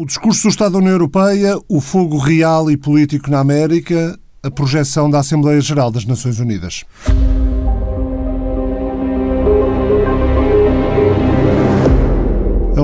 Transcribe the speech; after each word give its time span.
O 0.00 0.06
discurso 0.06 0.44
do 0.44 0.48
Estado 0.48 0.74
da 0.74 0.78
União 0.78 0.92
Europeia, 0.92 1.58
o 1.68 1.80
fogo 1.80 2.18
real 2.18 2.70
e 2.70 2.76
político 2.76 3.28
na 3.28 3.40
América, 3.40 4.16
a 4.40 4.48
projeção 4.48 5.10
da 5.10 5.18
Assembleia 5.18 5.60
Geral 5.60 5.90
das 5.90 6.04
Nações 6.04 6.38
Unidas. 6.38 6.84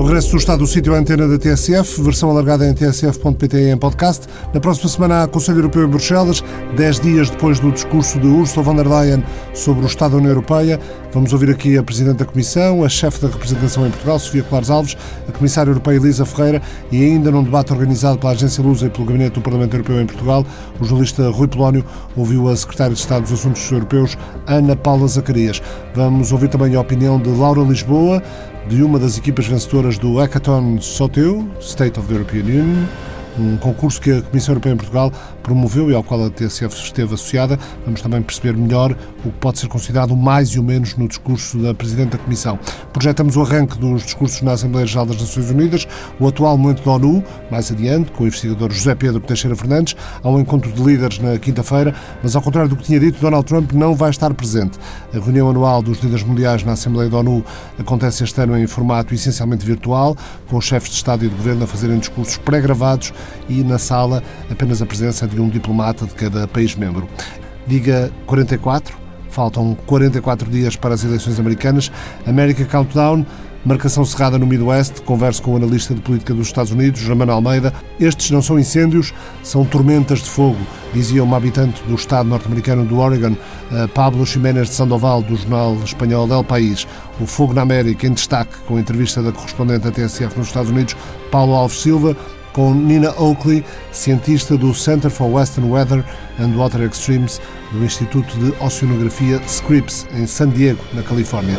Regresso 0.05 0.31
do 0.31 0.37
Estado 0.37 0.59
do 0.59 0.67
Sítio 0.67 0.93
à 0.93 0.99
antena 0.99 1.27
da 1.27 1.35
TSF, 1.35 1.99
versão 2.03 2.29
alargada 2.29 2.67
em 2.67 2.75
tsf.pt 2.75 3.71
em 3.71 3.75
podcast. 3.75 4.27
Na 4.53 4.59
próxima 4.59 4.87
semana 4.87 5.23
há 5.23 5.27
Conselho 5.27 5.57
Europeu 5.57 5.83
em 5.83 5.89
Bruxelas, 5.89 6.43
dez 6.77 6.99
dias 6.99 7.31
depois 7.31 7.59
do 7.59 7.71
discurso 7.71 8.19
de 8.19 8.27
Ursula 8.27 8.63
von 8.63 8.75
der 8.75 8.87
Leyen 8.87 9.23
sobre 9.55 9.83
o 9.83 9.87
Estado 9.87 10.11
da 10.11 10.17
União 10.17 10.29
Europeia. 10.29 10.79
Vamos 11.11 11.33
ouvir 11.33 11.49
aqui 11.49 11.75
a 11.75 11.81
Presidente 11.81 12.17
da 12.17 12.25
Comissão, 12.25 12.83
a 12.83 12.89
chefe 12.89 13.19
da 13.19 13.29
representação 13.29 13.87
em 13.87 13.89
Portugal, 13.89 14.19
Sofia 14.19 14.43
Clares 14.43 14.69
Alves, 14.69 14.95
a 15.27 15.31
Comissária 15.31 15.71
Europeia 15.71 15.97
Elisa 15.97 16.23
Ferreira 16.23 16.61
e 16.91 17.03
ainda 17.03 17.31
num 17.31 17.43
debate 17.43 17.73
organizado 17.73 18.19
pela 18.19 18.33
Agência 18.33 18.63
Lusa 18.63 18.85
e 18.85 18.89
pelo 18.91 19.07
Gabinete 19.07 19.33
do 19.33 19.41
Parlamento 19.41 19.73
Europeu 19.73 19.99
em 19.99 20.05
Portugal, 20.05 20.45
o 20.79 20.83
jornalista 20.83 21.27
Rui 21.29 21.47
Polónio 21.47 21.83
ouviu 22.15 22.47
a 22.47 22.55
Secretária 22.55 22.93
de 22.93 22.99
Estado 22.99 23.23
dos 23.23 23.31
Assuntos 23.31 23.71
Europeus, 23.71 24.15
Ana 24.45 24.75
Paula 24.75 25.07
Zacarias. 25.07 25.63
Vamos 25.95 26.31
ouvir 26.31 26.49
também 26.49 26.75
a 26.75 26.81
opinião 26.81 27.19
de 27.19 27.29
Laura 27.29 27.61
Lisboa, 27.61 28.21
de 28.67 28.81
uma 28.81 28.97
das 28.97 29.17
equipas 29.17 29.45
vencedoras 29.45 29.97
do 29.97 30.17
Hackathon 30.17 30.81
Soteu, 30.81 31.47
State 31.61 31.99
of 31.99 32.07
the 32.07 32.13
European 32.15 32.45
Union, 32.45 32.87
um 33.39 33.57
concurso 33.57 34.01
que 34.01 34.11
a 34.11 34.21
Comissão 34.21 34.53
Europeia 34.53 34.73
em 34.73 34.77
Portugal 34.77 35.11
promoveu 35.43 35.91
e 35.91 35.95
ao 35.95 36.03
qual 36.03 36.25
a 36.25 36.29
TSF 36.29 36.75
esteve 36.75 37.13
associada. 37.13 37.59
Vamos 37.83 38.01
também 38.01 38.21
perceber 38.21 38.57
melhor 38.57 38.95
o 39.23 39.31
que 39.31 39.37
pode 39.39 39.59
ser 39.59 39.67
considerado 39.67 40.11
o 40.11 40.17
mais 40.17 40.49
e 40.49 40.59
o 40.59 40.63
menos 40.63 40.95
no 40.95 41.07
discurso 41.07 41.57
da 41.57 41.73
Presidente 41.73 42.11
da 42.11 42.17
Comissão. 42.17 42.57
Projetamos 42.93 43.35
o 43.35 43.41
arranque 43.41 43.77
dos 43.77 44.03
discursos 44.03 44.41
na 44.41 44.53
Assembleia 44.53 44.87
Geral 44.87 45.05
das 45.05 45.19
Nações 45.19 45.49
Unidas, 45.49 45.87
o 46.19 46.27
atual 46.27 46.57
momento 46.57 46.83
da 46.83 46.91
ONU, 46.91 47.23
mais 47.51 47.71
adiante, 47.71 48.11
com 48.11 48.23
o 48.23 48.27
investigador 48.27 48.71
José 48.71 48.95
Pedro 48.95 49.19
Teixeira 49.19 49.55
Fernandes, 49.55 49.95
ao 50.23 50.39
encontro 50.39 50.71
de 50.71 50.81
líderes 50.81 51.19
na 51.19 51.37
quinta-feira, 51.37 51.93
mas 52.23 52.35
ao 52.35 52.41
contrário 52.41 52.69
do 52.69 52.75
que 52.75 52.83
tinha 52.83 52.99
dito, 52.99 53.19
Donald 53.19 53.45
Trump 53.45 53.71
não 53.73 53.95
vai 53.95 54.09
estar 54.09 54.33
presente. 54.33 54.77
A 55.13 55.19
reunião 55.19 55.49
anual 55.49 55.81
dos 55.81 55.99
líderes 55.99 56.23
mundiais 56.23 56.63
na 56.63 56.73
Assembleia 56.73 57.09
da 57.09 57.17
ONU 57.17 57.43
acontece 57.79 58.23
este 58.23 58.39
ano 58.41 58.57
em 58.57 58.67
formato 58.67 59.13
essencialmente 59.13 59.65
virtual, 59.65 60.15
com 60.47 60.57
os 60.57 60.65
chefes 60.65 60.89
de 60.89 60.95
Estado 60.95 61.25
e 61.25 61.29
de 61.29 61.35
Governo 61.35 61.63
a 61.63 61.67
fazerem 61.67 61.97
discursos 61.97 62.37
pré-gravados 62.37 63.13
e 63.49 63.63
na 63.63 63.77
sala 63.77 64.23
apenas 64.49 64.81
a 64.81 64.85
presença 64.85 65.27
de 65.27 65.39
um 65.39 65.49
diplomata 65.49 66.05
de 66.05 66.13
cada 66.13 66.47
país 66.47 66.75
membro. 66.75 67.07
Diga 67.67 68.11
44, 68.25 68.95
faltam 69.29 69.75
44 69.85 70.49
dias 70.49 70.75
para 70.75 70.93
as 70.93 71.03
eleições 71.03 71.39
americanas. 71.39 71.91
América 72.25 72.63
Countdown, 72.63 73.25
marcação 73.65 74.05
cerrada 74.05 74.37
no 74.37 74.45
Midwest. 74.45 75.01
Converso 75.01 75.41
com 75.41 75.53
o 75.53 75.55
analista 75.57 75.93
de 75.95 75.99
política 76.01 76.33
dos 76.33 76.47
Estados 76.47 76.71
Unidos, 76.71 77.01
Ramano 77.07 77.31
Almeida. 77.31 77.73
Estes 77.99 78.29
não 78.29 78.41
são 78.41 78.59
incêndios, 78.59 79.13
são 79.41 79.65
tormentas 79.65 80.19
de 80.19 80.29
fogo, 80.29 80.59
dizia 80.93 81.23
uma 81.23 81.37
habitante 81.37 81.81
do 81.83 81.95
estado 81.95 82.29
norte-americano 82.29 82.85
do 82.85 82.99
Oregon, 82.99 83.35
Pablo 83.95 84.25
Ximénez 84.25 84.69
de 84.69 84.75
Sandoval, 84.75 85.23
do 85.23 85.35
jornal 85.35 85.75
espanhol 85.83 86.31
El 86.31 86.43
País. 86.43 86.87
O 87.19 87.25
fogo 87.25 87.53
na 87.53 87.63
América 87.63 88.05
em 88.05 88.13
destaque, 88.13 88.55
com 88.67 88.77
a 88.77 88.79
entrevista 88.79 89.23
da 89.23 89.31
correspondente 89.31 89.79
da 89.79 89.91
TSF 89.91 90.37
nos 90.37 90.47
Estados 90.47 90.69
Unidos, 90.69 90.95
Paulo 91.31 91.53
Alves 91.53 91.81
Silva 91.81 92.15
com 92.55 92.73
Nina 92.73 93.13
Oakley, 93.19 93.65
cientista 93.91 94.57
do 94.57 94.73
Center 94.73 95.11
for 95.11 95.29
Western 95.29 95.69
Weather 95.69 96.05
and 96.39 96.55
Water 96.55 96.81
Extremes 96.83 97.41
do 97.73 97.83
Instituto 97.83 98.37
de 98.39 98.53
Oceanografia 98.63 99.41
Scripps, 99.45 100.07
em 100.13 100.25
San 100.25 100.49
Diego, 100.49 100.81
na 100.93 101.03
Califórnia. 101.03 101.57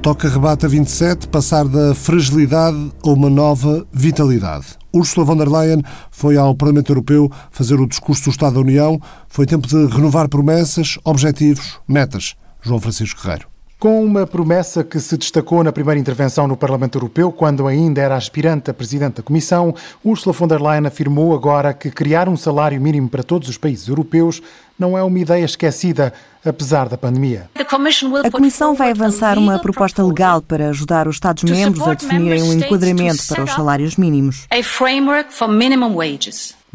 Toca 0.00 0.28
rebata 0.28 0.66
27, 0.66 1.28
passar 1.28 1.68
da 1.68 1.94
fragilidade 1.94 2.90
a 3.04 3.08
uma 3.10 3.28
nova 3.28 3.86
vitalidade. 3.92 4.66
Ursula 4.94 5.26
von 5.26 5.36
der 5.36 5.50
Leyen 5.50 5.82
foi 6.10 6.38
ao 6.38 6.54
Parlamento 6.54 6.92
Europeu 6.92 7.30
fazer 7.50 7.78
o 7.78 7.86
discurso 7.86 8.24
do 8.24 8.30
Estado 8.30 8.54
da 8.54 8.60
União. 8.60 8.98
Foi 9.28 9.44
tempo 9.44 9.66
de 9.68 9.86
renovar 9.86 10.28
promessas, 10.30 10.96
objetivos, 11.04 11.78
metas. 11.86 12.36
João 12.62 12.80
Francisco 12.80 13.20
Guerreiro. 13.20 13.55
Com 13.78 14.02
uma 14.02 14.26
promessa 14.26 14.82
que 14.82 14.98
se 14.98 15.18
destacou 15.18 15.62
na 15.62 15.70
primeira 15.70 16.00
intervenção 16.00 16.48
no 16.48 16.56
Parlamento 16.56 16.96
Europeu, 16.96 17.30
quando 17.30 17.66
ainda 17.66 18.00
era 18.00 18.16
aspirante 18.16 18.70
a 18.70 18.74
Presidente 18.74 19.16
da 19.16 19.22
Comissão, 19.22 19.74
Ursula 20.02 20.32
von 20.32 20.48
der 20.48 20.62
Leyen 20.62 20.86
afirmou 20.86 21.34
agora 21.34 21.74
que 21.74 21.90
criar 21.90 22.26
um 22.26 22.38
salário 22.38 22.80
mínimo 22.80 23.10
para 23.10 23.22
todos 23.22 23.50
os 23.50 23.58
países 23.58 23.86
europeus 23.86 24.40
não 24.78 24.96
é 24.96 25.02
uma 25.02 25.18
ideia 25.18 25.44
esquecida, 25.44 26.12
apesar 26.42 26.88
da 26.88 26.96
pandemia. 26.96 27.50
A 27.54 28.30
Comissão 28.30 28.74
vai 28.74 28.92
avançar 28.92 29.38
uma 29.38 29.58
proposta 29.58 30.02
legal 30.02 30.40
para 30.40 30.70
ajudar 30.70 31.06
os 31.06 31.16
Estados-membros 31.16 31.86
a 31.86 31.92
definirem 31.92 32.42
um 32.42 32.52
enquadramento 32.54 33.26
para 33.26 33.44
os 33.44 33.50
salários 33.50 33.96
mínimos. 33.96 34.46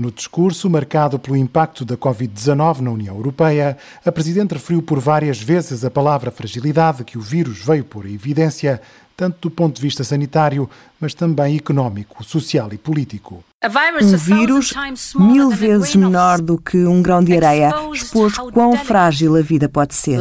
No 0.01 0.11
discurso 0.11 0.67
marcado 0.67 1.19
pelo 1.19 1.37
impacto 1.37 1.85
da 1.85 1.95
Covid-19 1.95 2.79
na 2.79 2.89
União 2.89 3.15
Europeia, 3.15 3.77
a 4.03 4.11
Presidente 4.11 4.55
referiu 4.55 4.81
por 4.81 4.99
várias 4.99 5.39
vezes 5.39 5.85
a 5.85 5.91
palavra 5.91 6.31
fragilidade 6.31 7.03
que 7.03 7.19
o 7.19 7.21
vírus 7.21 7.59
veio 7.63 7.85
pôr 7.85 8.07
em 8.07 8.15
evidência, 8.15 8.81
tanto 9.15 9.47
do 9.47 9.51
ponto 9.51 9.75
de 9.75 9.81
vista 9.83 10.03
sanitário, 10.03 10.67
mas 10.99 11.13
também 11.13 11.55
económico, 11.55 12.23
social 12.23 12.73
e 12.73 12.79
político. 12.79 13.43
Um 13.63 14.17
vírus 14.17 14.73
mil 15.15 15.51
vezes 15.51 15.95
menor 15.95 16.41
do 16.41 16.57
que 16.57 16.83
um 16.83 16.99
grão 16.99 17.23
de 17.23 17.35
areia 17.35 17.71
expôs 17.93 18.33
quão 18.51 18.75
frágil 18.75 19.35
a 19.35 19.41
vida 19.41 19.69
pode 19.69 19.93
ser. 19.93 20.19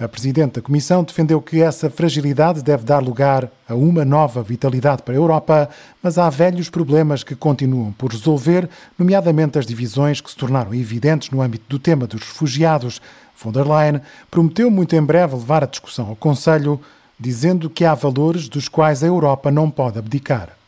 A 0.00 0.08
Presidente 0.08 0.54
da 0.54 0.60
Comissão 0.60 1.04
defendeu 1.04 1.40
que 1.40 1.62
essa 1.62 1.88
fragilidade 1.88 2.60
deve 2.60 2.82
dar 2.82 3.00
lugar 3.00 3.48
a 3.68 3.74
uma 3.76 4.04
nova 4.04 4.42
vitalidade 4.42 5.04
para 5.04 5.14
a 5.14 5.16
Europa, 5.16 5.70
mas 6.02 6.18
há 6.18 6.28
velhos 6.28 6.68
problemas 6.68 7.22
que 7.22 7.36
continuam 7.36 7.92
por 7.92 8.10
resolver, 8.10 8.68
nomeadamente 8.98 9.56
as 9.56 9.64
divisões 9.64 10.20
que 10.20 10.28
se 10.28 10.36
tornaram 10.36 10.74
evidentes 10.74 11.30
no 11.30 11.40
âmbito 11.40 11.66
do 11.68 11.78
tema 11.78 12.04
dos 12.04 12.20
refugiados. 12.20 13.00
Von 13.40 13.52
der 13.52 13.64
Leyen 13.64 14.00
prometeu 14.28 14.68
muito 14.72 14.96
em 14.96 15.02
breve 15.02 15.36
levar 15.36 15.62
a 15.62 15.68
discussão 15.68 16.08
ao 16.08 16.16
Conselho, 16.16 16.80
dizendo 17.18 17.70
que 17.70 17.84
há 17.84 17.94
valores 17.94 18.48
dos 18.48 18.66
quais 18.66 19.04
a 19.04 19.06
Europa 19.06 19.52
não 19.52 19.70
pode 19.70 20.00
abdicar. 20.00 20.59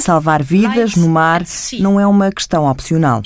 Salvar 0.00 0.42
vidas 0.42 0.96
no 0.96 1.08
mar 1.08 1.42
não 1.78 2.00
é 2.00 2.06
uma 2.06 2.30
questão 2.30 2.66
opcional. 2.68 3.22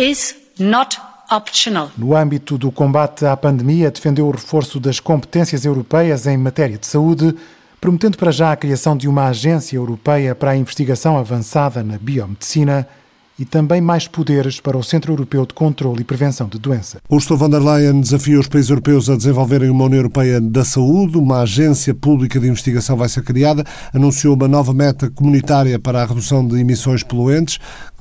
No 1.96 2.16
âmbito 2.16 2.58
do 2.58 2.72
combate 2.72 3.24
à 3.24 3.36
pandemia, 3.36 3.90
defendeu 3.90 4.26
o 4.26 4.30
reforço 4.30 4.80
das 4.80 4.98
competências 4.98 5.64
europeias 5.64 6.26
em 6.26 6.36
matéria 6.36 6.76
de 6.76 6.86
saúde, 6.86 7.34
prometendo 7.80 8.18
para 8.18 8.30
já 8.30 8.52
a 8.52 8.56
criação 8.56 8.96
de 8.96 9.08
uma 9.08 9.26
agência 9.26 9.76
europeia 9.76 10.34
para 10.34 10.50
a 10.50 10.56
investigação 10.56 11.16
avançada 11.16 11.82
na 11.82 11.98
biomedicina 11.98 12.86
e 13.40 13.46
também 13.46 13.80
mais 13.80 14.06
poderes 14.06 14.60
para 14.60 14.76
o 14.76 14.82
Centro 14.84 15.14
Europeu 15.14 15.46
de 15.46 15.54
Controlo 15.54 15.98
e 15.98 16.04
Prevenção 16.04 16.46
de 16.46 16.58
Doença. 16.58 17.00
Ursula 17.08 17.38
von 17.38 17.48
der 17.48 17.62
Leyen 17.62 18.02
desafia 18.02 18.38
os 18.38 18.46
países 18.46 18.68
europeus 18.68 19.08
a 19.08 19.16
desenvolverem 19.16 19.70
uma 19.70 19.86
União 19.86 20.00
Europeia 20.00 20.38
da 20.38 20.62
Saúde. 20.62 21.16
Uma 21.16 21.40
agência 21.40 21.94
pública 21.94 22.38
de 22.38 22.46
investigação 22.46 22.98
vai 22.98 23.08
ser 23.08 23.22
criada. 23.22 23.64
Anunciou 23.94 24.36
uma 24.36 24.46
nova 24.46 24.74
meta 24.74 25.08
comunitária 25.08 25.78
para 25.78 26.02
a 26.02 26.04
redução 26.04 26.46
de 26.46 26.60
emissões 26.60 27.02
poluentes 27.02 27.58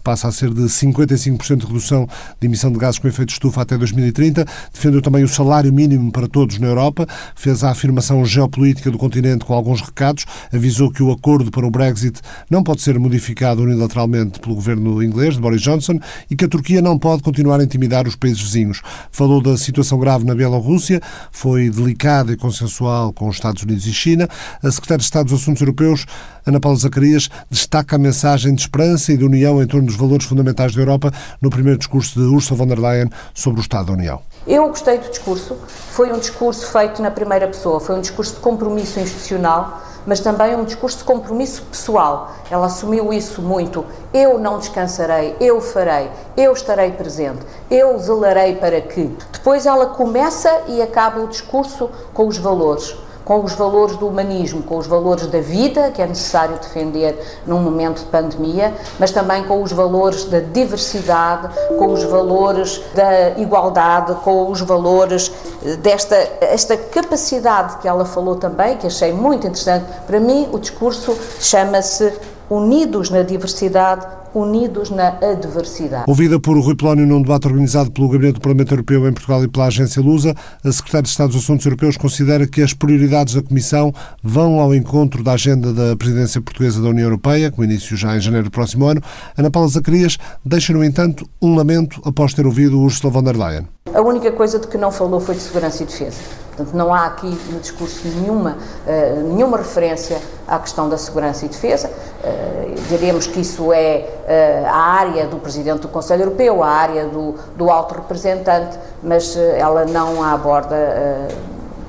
passa 0.09 0.27
a 0.27 0.31
ser 0.31 0.51
de 0.51 0.63
55% 0.63 1.57
de 1.57 1.67
redução 1.67 2.07
de 2.41 2.47
emissão 2.47 2.71
de 2.71 2.79
gases 2.79 2.97
com 2.97 3.07
efeito 3.07 3.29
estufa 3.29 3.61
até 3.61 3.77
2030. 3.77 4.43
Defendeu 4.73 5.03
também 5.03 5.23
o 5.23 5.27
salário 5.27 5.71
mínimo 5.71 6.11
para 6.11 6.27
todos 6.27 6.57
na 6.57 6.65
Europa. 6.65 7.05
Fez 7.35 7.63
a 7.63 7.69
afirmação 7.69 8.25
geopolítica 8.25 8.89
do 8.89 8.97
continente 8.97 9.45
com 9.45 9.53
alguns 9.53 9.81
recados. 9.81 10.25
Avisou 10.51 10.89
que 10.89 11.03
o 11.03 11.11
acordo 11.11 11.51
para 11.51 11.63
o 11.63 11.69
Brexit 11.69 12.21
não 12.49 12.63
pode 12.63 12.81
ser 12.81 12.97
modificado 12.97 13.61
unilateralmente 13.61 14.39
pelo 14.39 14.55
governo 14.55 15.03
inglês, 15.03 15.35
de 15.35 15.41
Boris 15.41 15.61
Johnson, 15.61 15.99
e 16.27 16.35
que 16.35 16.45
a 16.45 16.47
Turquia 16.47 16.81
não 16.81 16.97
pode 16.97 17.21
continuar 17.21 17.59
a 17.59 17.63
intimidar 17.63 18.07
os 18.07 18.15
países 18.15 18.41
vizinhos. 18.41 18.81
Falou 19.11 19.39
da 19.43 19.55
situação 19.57 19.99
grave 19.99 20.25
na 20.25 20.33
Bielorrússia. 20.33 20.99
Foi 21.31 21.69
delicada 21.69 22.33
e 22.33 22.35
consensual 22.35 23.13
com 23.13 23.29
os 23.29 23.35
Estados 23.35 23.61
Unidos 23.61 23.85
e 23.85 23.93
China. 23.93 24.27
A 24.63 24.71
secretária 24.71 24.97
de 24.97 25.03
Estado 25.03 25.29
dos 25.29 25.39
Assuntos 25.39 25.61
Europeus, 25.61 26.07
Ana 26.47 26.59
Paula 26.59 26.79
Zacarias, 26.79 27.29
destaca 27.47 27.95
a 27.95 27.99
mensagem 27.99 28.55
de 28.55 28.61
esperança 28.61 29.13
e 29.13 29.17
de 29.17 29.23
união 29.23 29.61
em 29.61 29.67
torno 29.67 29.85
dos 29.85 29.98
valores 29.99 30.25
fundamentais 30.25 30.73
da 30.73 30.81
Europa 30.81 31.11
no 31.41 31.49
primeiro 31.49 31.77
discurso 31.77 32.19
de 32.19 32.25
Ursula 32.25 32.57
von 32.57 32.67
der 32.67 32.79
Leyen 32.79 33.09
sobre 33.33 33.59
o 33.59 33.61
Estado 33.61 33.87
da 33.87 33.93
União. 33.93 34.21
Eu 34.47 34.67
gostei 34.69 34.97
do 34.97 35.09
discurso. 35.09 35.57
Foi 35.67 36.11
um 36.11 36.17
discurso 36.17 36.71
feito 36.71 37.01
na 37.01 37.11
primeira 37.11 37.47
pessoa, 37.47 37.79
foi 37.79 37.95
um 37.95 38.01
discurso 38.01 38.35
de 38.35 38.39
compromisso 38.39 38.99
institucional, 38.99 39.81
mas 40.07 40.21
também 40.21 40.55
um 40.55 40.63
discurso 40.63 40.99
de 40.99 41.03
compromisso 41.03 41.61
pessoal. 41.63 42.33
Ela 42.49 42.67
assumiu 42.67 43.11
isso 43.13 43.41
muito. 43.41 43.85
Eu 44.13 44.39
não 44.39 44.57
descansarei, 44.57 45.35
eu 45.39 45.59
farei, 45.59 46.09
eu 46.37 46.53
estarei 46.53 46.91
presente, 46.91 47.39
eu 47.69 47.99
zelarei 47.99 48.55
para 48.55 48.79
que. 48.81 49.15
Depois 49.33 49.65
ela 49.65 49.87
começa 49.87 50.49
e 50.67 50.81
acaba 50.81 51.19
o 51.19 51.27
discurso 51.27 51.89
com 52.13 52.27
os 52.27 52.37
valores 52.37 52.95
com 53.29 53.43
os 53.43 53.53
valores 53.53 53.95
do 53.95 54.07
humanismo, 54.07 54.63
com 54.63 54.75
os 54.79 54.87
valores 54.87 55.27
da 55.27 55.39
vida, 55.39 55.91
que 55.91 56.01
é 56.01 56.07
necessário 56.07 56.57
defender 56.57 57.15
num 57.45 57.59
momento 57.59 57.99
de 57.99 58.05
pandemia, 58.05 58.73
mas 58.97 59.11
também 59.11 59.43
com 59.43 59.61
os 59.61 59.71
valores 59.71 60.25
da 60.25 60.39
diversidade, 60.39 61.47
com 61.77 61.93
os 61.93 62.03
valores 62.05 62.81
da 62.95 63.37
igualdade, 63.37 64.15
com 64.23 64.49
os 64.49 64.61
valores 64.61 65.31
eh, 65.63 65.75
desta 65.75 66.15
esta 66.41 66.75
capacidade 66.75 67.77
que 67.77 67.87
ela 67.87 68.03
falou 68.03 68.35
também, 68.35 68.77
que 68.77 68.87
achei 68.87 69.13
muito 69.13 69.45
interessante. 69.45 69.85
Para 70.07 70.19
mim, 70.19 70.49
o 70.51 70.57
discurso 70.57 71.15
chama-se 71.39 72.11
Unidos 72.49 73.11
na 73.11 73.21
Diversidade, 73.21 74.07
unidos 74.33 74.89
na 74.89 75.09
adversidade. 75.21 76.05
Ouvida 76.07 76.39
por 76.39 76.59
Rui 76.59 76.75
Polónio 76.75 77.05
num 77.05 77.21
debate 77.21 77.47
organizado 77.47 77.91
pelo 77.91 78.09
Gabinete 78.09 78.35
do 78.35 78.41
Parlamento 78.41 78.73
Europeu 78.73 79.07
em 79.07 79.13
Portugal 79.13 79.43
e 79.43 79.47
pela 79.47 79.67
Agência 79.67 80.01
Lusa, 80.01 80.33
a 80.63 80.71
Secretária 80.71 81.03
de 81.03 81.09
Estado 81.09 81.31
dos 81.31 81.43
Assuntos 81.43 81.63
Europeus 81.63 81.95
considera 81.95 82.47
que 82.47 82.63
as 82.63 82.73
prioridades 82.73 83.35
da 83.35 83.43
Comissão 83.43 83.93
vão 84.23 84.59
ao 84.59 84.73
encontro 84.73 85.23
da 85.23 85.33
agenda 85.33 85.71
da 85.71 85.95
presidência 85.95 86.41
portuguesa 86.41 86.81
da 86.81 86.89
União 86.89 87.05
Europeia, 87.05 87.51
com 87.51 87.63
início 87.63 87.95
já 87.95 88.17
em 88.17 88.19
janeiro 88.19 88.45
do 88.45 88.51
próximo 88.51 88.85
ano. 88.85 88.99
Ana 89.37 89.51
Paula 89.51 89.67
Zacarias 89.67 90.17
deixa, 90.43 90.73
no 90.73 90.83
entanto, 90.83 91.29
um 91.39 91.53
lamento 91.55 92.01
após 92.03 92.33
ter 92.33 92.47
ouvido 92.47 92.79
Ursula 92.79 93.13
von 93.13 93.21
der 93.23 93.37
Leyen. 93.37 93.67
A 93.93 94.01
única 94.01 94.31
coisa 94.31 94.57
de 94.57 94.67
que 94.67 94.77
não 94.77 94.91
falou 94.91 95.19
foi 95.19 95.35
de 95.35 95.41
segurança 95.41 95.83
e 95.83 95.85
defesa. 95.85 96.48
Portanto, 96.59 96.75
não 96.75 96.93
há 96.93 97.05
aqui 97.05 97.39
no 97.49 97.59
discurso 97.59 98.05
nenhuma, 98.05 98.57
uh, 98.85 99.21
nenhuma 99.33 99.57
referência 99.57 100.21
à 100.45 100.59
questão 100.59 100.89
da 100.89 100.97
segurança 100.97 101.45
e 101.45 101.47
defesa. 101.47 101.89
Uh, 101.89 102.75
diremos 102.89 103.27
que 103.27 103.39
isso 103.39 103.71
é 103.71 104.09
uh, 104.27 104.67
a 104.67 104.77
área 104.77 105.25
do 105.25 105.37
Presidente 105.37 105.79
do 105.79 105.87
Conselho 105.87 106.23
Europeu, 106.23 106.61
a 106.61 106.67
área 106.67 107.05
do, 107.05 107.35
do 107.55 107.69
alto 107.69 107.95
representante, 107.95 108.77
mas 109.01 109.37
ela 109.37 109.85
não 109.85 110.21
a 110.21 110.33
aborda 110.33 110.75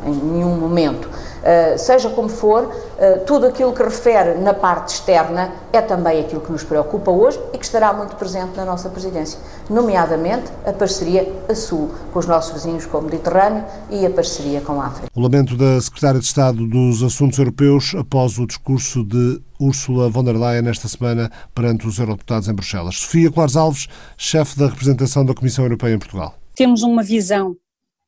em 0.06 0.12
nenhum 0.12 0.56
momento. 0.56 1.08
Uh, 1.40 1.78
seja 1.78 2.10
como 2.10 2.28
for, 2.28 2.64
uh, 2.64 3.24
tudo 3.26 3.46
aquilo 3.46 3.72
que 3.72 3.82
refere 3.82 4.34
na 4.38 4.52
parte 4.52 4.94
externa 4.94 5.52
é 5.72 5.80
também 5.80 6.20
aquilo 6.20 6.40
que 6.40 6.52
nos 6.52 6.62
preocupa 6.62 7.10
hoje 7.10 7.40
e 7.54 7.58
que 7.58 7.64
estará 7.64 7.92
muito 7.92 8.14
presente 8.16 8.56
na 8.56 8.64
nossa 8.64 8.90
presidência, 8.90 9.38
nomeadamente 9.68 10.50
a 10.66 10.72
parceria 10.72 11.26
a 11.48 11.54
sul 11.54 11.90
com 12.12 12.18
os 12.18 12.26
nossos 12.26 12.52
vizinhos 12.52 12.84
com 12.84 12.98
o 12.98 13.02
Mediterrâneo 13.02 13.64
e 13.88 14.04
a 14.04 14.10
parceria 14.10 14.60
com 14.60 14.80
a 14.80 14.86
África. 14.86 15.08
O 15.14 15.20
lamento 15.20 15.56
da 15.56 15.80
Secretária 15.80 16.20
de 16.20 16.26
Estado 16.26 16.66
dos 16.66 17.02
Assuntos 17.02 17.38
Europeus 17.38 17.94
após 17.98 18.38
o 18.38 18.46
discurso 18.46 19.02
de 19.02 19.40
Ursula 19.58 20.08
von 20.10 20.24
der 20.24 20.36
Leyen 20.36 20.68
esta 20.68 20.88
semana 20.88 21.30
perante 21.54 21.86
os 21.86 21.98
eurodeputados 21.98 22.48
em 22.48 22.54
Bruxelas. 22.54 22.96
Sofia 22.96 23.30
Colares 23.30 23.56
Alves, 23.56 23.88
chefe 24.16 24.58
da 24.58 24.66
representação 24.66 25.24
da 25.24 25.34
Comissão 25.34 25.64
Europeia 25.64 25.94
em 25.94 25.98
Portugal. 25.98 26.34
Temos 26.54 26.82
uma 26.82 27.02
visão 27.02 27.56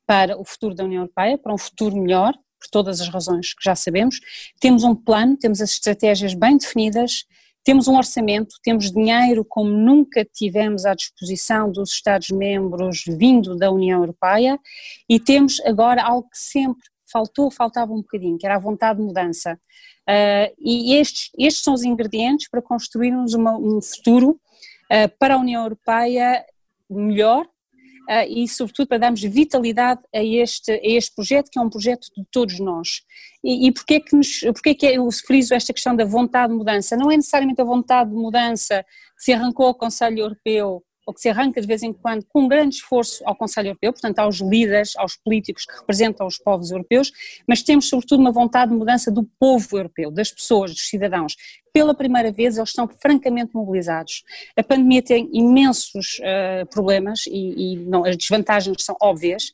para 0.07 0.39
o 0.39 0.45
futuro 0.45 0.75
da 0.75 0.85
União 0.85 1.03
Europeia, 1.03 1.39
para 1.39 1.55
um 1.55 1.59
futuro 1.59 1.97
melhor, 1.97 2.33
por 2.63 2.71
todas 2.71 3.01
as 3.01 3.09
razões 3.09 3.53
que 3.55 3.65
já 3.65 3.75
sabemos. 3.75 4.21
Temos 4.61 4.85
um 4.85 4.95
plano, 4.95 5.37
temos 5.37 5.61
as 5.61 5.71
estratégias 5.71 6.35
bem 6.35 6.57
definidas, 6.57 7.25
temos 7.65 7.89
um 7.89 7.97
orçamento, 7.97 8.57
temos 8.63 8.91
dinheiro 8.91 9.45
como 9.45 9.71
nunca 9.71 10.25
tivemos 10.25 10.85
à 10.85 10.95
disposição 10.95 11.71
dos 11.71 11.93
Estados-membros 11.93 13.05
vindo 13.07 13.57
da 13.57 13.71
União 13.71 14.01
Europeia 14.01 14.59
e 15.09 15.21
temos 15.21 15.61
agora 15.61 16.03
algo 16.03 16.29
que 16.29 16.39
sempre 16.39 16.83
faltou, 17.11 17.51
faltava 17.51 17.93
um 17.93 18.01
bocadinho, 18.01 18.39
que 18.39 18.47
era 18.47 18.57
a 18.57 18.61
vontade 18.61 18.99
de 18.99 19.05
mudança. 19.05 19.59
Uh, 20.09 20.53
e 20.59 20.95
estes, 20.95 21.31
estes 21.39 21.63
são 21.63 21.75
os 21.75 21.85
ingredientes 21.85 22.49
para 22.49 22.63
construirmos 22.63 23.35
uma, 23.35 23.57
um 23.57 23.81
futuro 23.81 24.31
uh, 24.31 25.19
para 25.19 25.35
a 25.35 25.39
União 25.39 25.63
Europeia 25.63 26.45
melhor, 26.91 27.47
e, 28.27 28.47
sobretudo, 28.49 28.89
para 28.89 28.99
darmos 28.99 29.23
vitalidade 29.23 30.01
a 30.15 30.23
este, 30.23 30.73
a 30.73 30.81
este 30.83 31.15
projeto, 31.15 31.51
que 31.51 31.59
é 31.59 31.63
um 31.63 31.71
projeto 31.71 32.09
de 32.17 32.25
todos 32.31 32.59
nós. 32.61 33.03
E, 33.43 33.69
e 33.69 33.73
porquê, 33.73 34.01
que 34.01 34.75
que 34.75 34.87
eu 34.87 35.09
friso 35.11 35.55
esta 35.55 35.73
questão 35.73 35.97
da 35.97 36.05
vontade 36.05 36.53
de 36.53 36.59
mudança? 36.59 36.97
Não 36.97 37.11
é 37.11 37.17
necessariamente 37.17 37.61
a 37.61 37.65
vontade 37.65 38.11
de 38.11 38.17
mudança 38.17 38.85
que 39.17 39.25
se 39.25 39.33
arrancou 39.33 39.67
ao 39.67 39.75
Conselho 39.75 40.19
Europeu 40.19 40.83
ou 41.07 41.13
que 41.13 41.21
se 41.21 41.29
arranca 41.29 41.61
de 41.61 41.67
vez 41.67 41.83
em 41.83 41.93
quando 41.93 42.25
com 42.27 42.43
um 42.43 42.49
grande 42.49 42.77
esforço 42.77 43.23
ao 43.27 43.35
Conselho 43.35 43.69
Europeu, 43.69 43.93
portanto 43.93 44.19
aos 44.19 44.41
líderes, 44.41 44.97
aos 44.97 45.17
políticos 45.17 45.65
que 45.65 45.75
representam 45.75 46.27
os 46.27 46.39
povos 46.39 46.71
europeus, 46.71 47.11
mas 47.47 47.63
temos 47.63 47.89
sobretudo 47.89 48.21
uma 48.21 48.33
vontade 48.33 48.71
de 48.71 48.77
mudança 48.77 49.11
do 49.11 49.25
povo 49.39 49.77
europeu, 49.77 50.11
das 50.11 50.31
pessoas, 50.31 50.73
dos 50.73 50.89
cidadãos. 50.89 51.37
Pela 51.73 51.95
primeira 51.95 52.31
vez 52.31 52.57
eles 52.57 52.69
estão 52.69 52.87
francamente 52.87 53.55
mobilizados. 53.55 54.23
A 54.57 54.63
pandemia 54.63 55.03
tem 55.03 55.29
imensos 55.33 56.19
uh, 56.21 56.67
problemas 56.67 57.27
e, 57.27 57.73
e 57.73 57.77
não, 57.77 58.05
as 58.05 58.17
desvantagens 58.17 58.77
são 58.85 58.97
óbvias, 59.01 59.53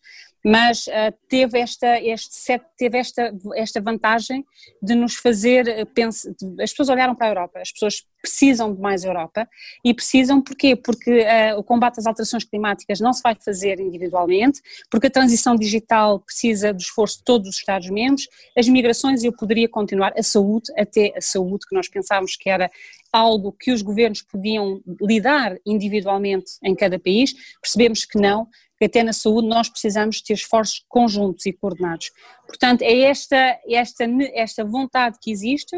mas 0.49 0.87
uh, 0.87 1.13
teve, 1.29 1.59
esta, 1.59 2.01
este 2.01 2.35
set, 2.35 2.65
teve 2.75 2.97
esta, 2.97 3.35
esta 3.55 3.83
vantagem 3.83 4.47
de 4.83 4.95
nos 4.95 5.17
fazer 5.17 5.87
pensar, 5.95 6.31
as 6.59 6.71
pessoas 6.71 6.89
olharam 6.89 7.15
para 7.15 7.27
a 7.27 7.31
Europa, 7.31 7.61
as 7.61 7.71
pessoas 7.71 8.07
precisam 8.23 8.75
de 8.75 8.81
mais 8.81 9.05
Europa 9.05 9.47
e 9.85 9.93
precisam 9.93 10.41
porquê? 10.41 10.75
Porque 10.75 11.21
uh, 11.21 11.59
o 11.59 11.63
combate 11.63 12.01
às 12.01 12.07
alterações 12.07 12.45
climáticas 12.45 12.99
não 12.99 13.13
se 13.13 13.21
vai 13.23 13.35
fazer 13.35 13.79
individualmente, 13.79 14.63
porque 14.91 15.09
a 15.09 15.11
transição 15.11 15.55
digital 15.55 16.21
precisa 16.21 16.73
do 16.73 16.81
esforço 16.81 17.19
de 17.19 17.25
todos 17.25 17.49
os 17.51 17.57
Estados-membros, 17.57 18.27
as 18.57 18.67
migrações, 18.69 19.23
eu 19.23 19.33
poderia 19.33 19.69
continuar, 19.69 20.15
a 20.17 20.23
saúde, 20.23 20.73
até 20.79 21.13
a 21.15 21.21
saúde 21.21 21.67
que 21.69 21.77
nós 21.77 21.89
pensávamos 21.89 22.37
que 22.37 22.49
era 22.49 22.71
algo 23.13 23.53
que 23.53 23.71
os 23.71 23.83
governos 23.83 24.23
podiam 24.23 24.81
lidar 25.01 25.57
individualmente 25.65 26.53
em 26.63 26.75
cada 26.75 26.99
país, 26.99 27.35
percebemos 27.61 28.05
que 28.05 28.19
não, 28.19 28.49
que 28.79 28.85
até 28.85 29.03
na 29.03 29.13
saúde 29.13 29.49
nós 29.49 29.69
precisamos 29.69 30.23
ter 30.23 30.35
esforços 30.35 30.85
conjuntos 30.89 31.45
e 31.47 31.53
coordenados. 31.53 32.13
Portanto, 32.47 32.83
é 32.83 33.01
esta, 33.01 33.59
esta, 33.69 34.05
esta 34.35 34.65
vontade 34.65 35.19
que 35.21 35.31
existe 35.31 35.77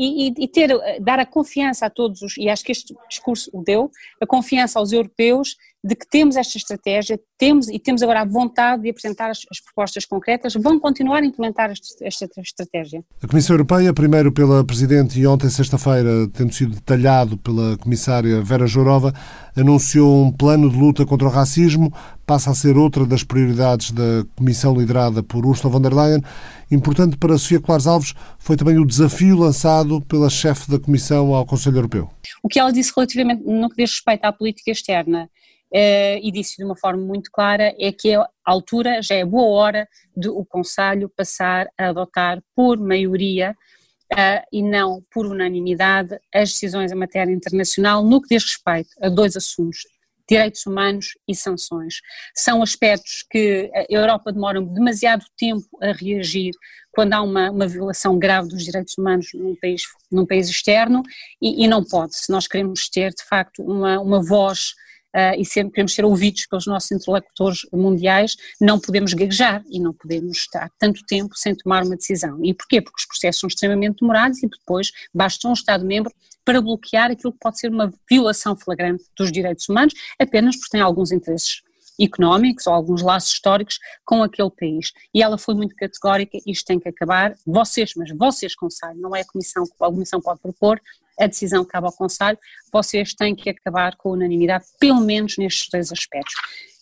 e, 0.00 0.44
e, 0.44 0.48
ter, 0.48 0.70
dar 1.00 1.18
a 1.18 1.26
confiança 1.26 1.86
a 1.86 1.90
todos, 1.90 2.22
os, 2.22 2.36
e 2.38 2.48
acho 2.48 2.64
que 2.64 2.72
este 2.72 2.94
discurso 3.08 3.50
o 3.52 3.62
deu, 3.62 3.90
a 4.20 4.26
confiança 4.26 4.78
aos 4.78 4.92
europeus 4.92 5.56
de 5.82 5.94
que 5.94 6.06
temos 6.06 6.36
esta 6.36 6.58
estratégia, 6.58 7.18
temos 7.38 7.68
e 7.68 7.78
temos 7.78 8.02
agora 8.02 8.20
a 8.20 8.24
vontade 8.24 8.82
de 8.82 8.90
apresentar 8.90 9.30
as, 9.30 9.40
as 9.50 9.60
propostas 9.60 10.04
concretas, 10.04 10.54
vão 10.54 10.78
continuar 10.78 11.22
a 11.22 11.26
implementar 11.26 11.70
esta, 11.70 11.86
esta, 12.04 12.40
estratégia. 12.40 13.02
A 13.22 13.26
Comissão 13.26 13.54
Europeia, 13.54 13.92
primeiro 13.94 14.30
pela 14.30 14.62
Presidente 14.62 15.18
e 15.18 15.26
ontem, 15.26 15.48
sexta-feira, 15.48 16.28
tendo 16.34 16.52
sido 16.52 16.74
detalhado 16.74 17.38
pela 17.38 17.78
Comissária 17.78 18.42
Vera 18.42 18.66
Jourova, 18.66 19.14
anunciou 19.56 20.26
um 20.26 20.30
plano 20.30 20.68
de 20.70 20.76
luta 20.76 21.06
contra 21.06 21.26
o 21.26 21.30
racismo, 21.30 21.90
passa 22.26 22.50
a 22.50 22.54
ser 22.54 22.76
outra 22.76 23.06
das 23.06 23.24
prioridades 23.24 23.90
da 23.90 24.24
Comissão 24.36 24.74
liderada 24.74 25.22
por 25.22 25.46
Ursula 25.46 25.72
von 25.72 25.80
der 25.80 25.94
Leyen. 25.94 26.22
Importante 26.70 27.16
para 27.16 27.36
Sofia 27.36 27.58
Colares 27.58 27.86
Alves 27.86 28.14
foi 28.40 28.56
também 28.56 28.78
o 28.78 28.86
desafio 28.86 29.36
lançado 29.36 30.00
pela 30.00 30.28
chefe 30.28 30.68
da 30.68 30.78
Comissão 30.78 31.34
ao 31.34 31.46
Conselho 31.46 31.76
Europeu. 31.76 32.10
O 32.42 32.48
que 32.48 32.58
ela 32.58 32.72
disse 32.72 32.92
relativamente 32.96 33.44
no 33.44 33.68
que 33.68 33.76
diz 33.76 33.92
respeito 33.92 34.24
à 34.24 34.32
política 34.32 34.72
externa 34.72 35.30
Uh, 35.72 36.18
e 36.20 36.32
disse 36.32 36.56
de 36.56 36.64
uma 36.64 36.76
forma 36.76 37.00
muito 37.00 37.30
clara, 37.30 37.72
é 37.78 37.92
que 37.92 38.12
a 38.12 38.26
altura, 38.44 39.00
já 39.02 39.14
é 39.14 39.24
boa 39.24 39.56
hora 39.56 39.88
de 40.16 40.28
o 40.28 40.44
Conselho 40.44 41.08
passar 41.16 41.68
a 41.78 41.90
adotar 41.90 42.42
por 42.56 42.76
maioria 42.76 43.54
uh, 44.12 44.46
e 44.52 44.64
não 44.64 45.00
por 45.12 45.26
unanimidade 45.26 46.18
as 46.34 46.50
decisões 46.50 46.90
em 46.90 46.96
matéria 46.96 47.32
internacional 47.32 48.04
no 48.04 48.20
que 48.20 48.34
diz 48.34 48.42
respeito 48.42 48.90
a 49.00 49.08
dois 49.08 49.36
assuntos, 49.36 49.82
direitos 50.30 50.64
humanos 50.64 51.18
e 51.26 51.34
sanções. 51.34 51.96
São 52.34 52.62
aspectos 52.62 53.24
que 53.28 53.68
a 53.74 53.84
Europa 53.90 54.32
demora 54.32 54.62
demasiado 54.62 55.24
tempo 55.36 55.66
a 55.82 55.92
reagir 55.92 56.52
quando 56.92 57.14
há 57.14 57.22
uma, 57.22 57.50
uma 57.50 57.66
violação 57.66 58.16
grave 58.16 58.48
dos 58.48 58.64
direitos 58.64 58.96
humanos 58.96 59.26
num 59.34 59.56
país, 59.56 59.82
num 60.10 60.24
país 60.24 60.48
externo 60.48 61.02
e, 61.42 61.64
e 61.64 61.68
não 61.68 61.84
pode, 61.84 62.16
se 62.16 62.30
nós 62.30 62.46
queremos 62.46 62.88
ter 62.88 63.10
de 63.10 63.24
facto 63.28 63.62
uma, 63.62 64.00
uma 64.00 64.22
voz 64.22 64.74
uh, 65.14 65.38
e 65.38 65.44
sempre 65.44 65.74
queremos 65.74 65.94
ser 65.94 66.04
ouvidos 66.04 66.46
pelos 66.46 66.66
nossos 66.66 66.90
interlocutores 66.92 67.60
mundiais, 67.72 68.36
não 68.60 68.78
podemos 68.78 69.12
gaguejar 69.14 69.62
e 69.70 69.80
não 69.80 69.92
podemos 69.92 70.38
estar 70.38 70.70
tanto 70.78 71.04
tempo 71.06 71.34
sem 71.36 71.54
tomar 71.54 71.84
uma 71.84 71.96
decisão. 71.96 72.38
E 72.44 72.54
porquê? 72.54 72.80
Porque 72.80 73.00
os 73.00 73.06
processos 73.06 73.40
são 73.40 73.48
extremamente 73.48 74.00
demorados 74.00 74.42
e 74.42 74.48
depois 74.48 74.90
basta 75.14 75.48
um 75.48 75.52
Estado-membro 75.52 76.12
para 76.44 76.60
bloquear 76.60 77.10
aquilo 77.10 77.32
que 77.32 77.38
pode 77.38 77.58
ser 77.58 77.70
uma 77.70 77.92
violação 78.08 78.56
flagrante 78.56 79.04
dos 79.16 79.30
direitos 79.30 79.68
humanos, 79.68 79.94
apenas 80.18 80.56
porque 80.56 80.70
tem 80.70 80.80
alguns 80.80 81.12
interesses 81.12 81.62
económicos 82.00 82.66
ou 82.66 82.72
alguns 82.72 83.02
laços 83.02 83.32
históricos 83.32 83.78
com 84.04 84.22
aquele 84.22 84.50
país. 84.50 84.92
E 85.14 85.22
ela 85.22 85.36
foi 85.36 85.54
muito 85.54 85.74
categórica, 85.76 86.38
isto 86.46 86.64
tem 86.64 86.80
que 86.80 86.88
acabar, 86.88 87.34
vocês, 87.46 87.92
mas 87.96 88.10
vocês, 88.16 88.54
Conselho, 88.54 88.98
não 88.98 89.14
é 89.14 89.20
a 89.20 89.26
Comissão, 89.26 89.64
a 89.64 89.86
Comissão 89.86 90.20
pode 90.20 90.40
propor, 90.40 90.80
a 91.20 91.26
decisão 91.26 91.64
cabe 91.64 91.86
ao 91.86 91.92
Conselho, 91.92 92.38
vocês 92.72 93.14
têm 93.14 93.34
que 93.34 93.50
acabar 93.50 93.96
com 93.96 94.12
unanimidade, 94.12 94.64
pelo 94.78 95.00
menos 95.00 95.36
nestes 95.36 95.68
dois 95.70 95.92
aspectos. 95.92 96.34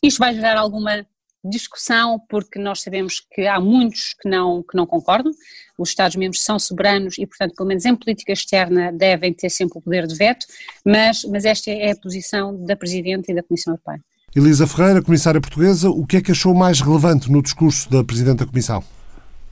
Isto 0.02 0.18
vai 0.18 0.34
gerar 0.34 0.56
alguma 0.56 1.04
discussão, 1.44 2.20
porque 2.28 2.58
nós 2.58 2.82
sabemos 2.82 3.20
que 3.32 3.46
há 3.46 3.60
muitos 3.60 4.14
que 4.20 4.28
não, 4.28 4.62
que 4.62 4.76
não 4.76 4.86
concordam, 4.86 5.32
os 5.78 5.90
Estados-membros 5.90 6.42
são 6.42 6.58
soberanos 6.58 7.16
e, 7.18 7.26
portanto, 7.26 7.54
pelo 7.54 7.68
menos 7.68 7.84
em 7.84 7.94
política 7.94 8.32
externa 8.32 8.92
devem 8.92 9.32
ter 9.32 9.48
sempre 9.48 9.78
o 9.78 9.82
poder 9.82 10.06
de 10.06 10.16
veto, 10.16 10.46
mas, 10.84 11.24
mas 11.24 11.44
esta 11.44 11.70
é 11.70 11.92
a 11.92 11.96
posição 11.96 12.64
da 12.64 12.76
Presidente 12.76 13.30
e 13.30 13.34
da 13.34 13.42
Comissão 13.42 13.72
Europeia. 13.72 14.02
Elisa 14.36 14.66
Ferreira, 14.66 15.02
Comissária 15.02 15.40
Portuguesa, 15.40 15.88
o 15.88 16.06
que 16.06 16.18
é 16.18 16.20
que 16.20 16.32
achou 16.32 16.54
mais 16.54 16.80
relevante 16.80 17.30
no 17.30 17.42
discurso 17.42 17.90
da 17.90 18.04
Presidente 18.04 18.38
da 18.38 18.46
Comissão? 18.46 18.84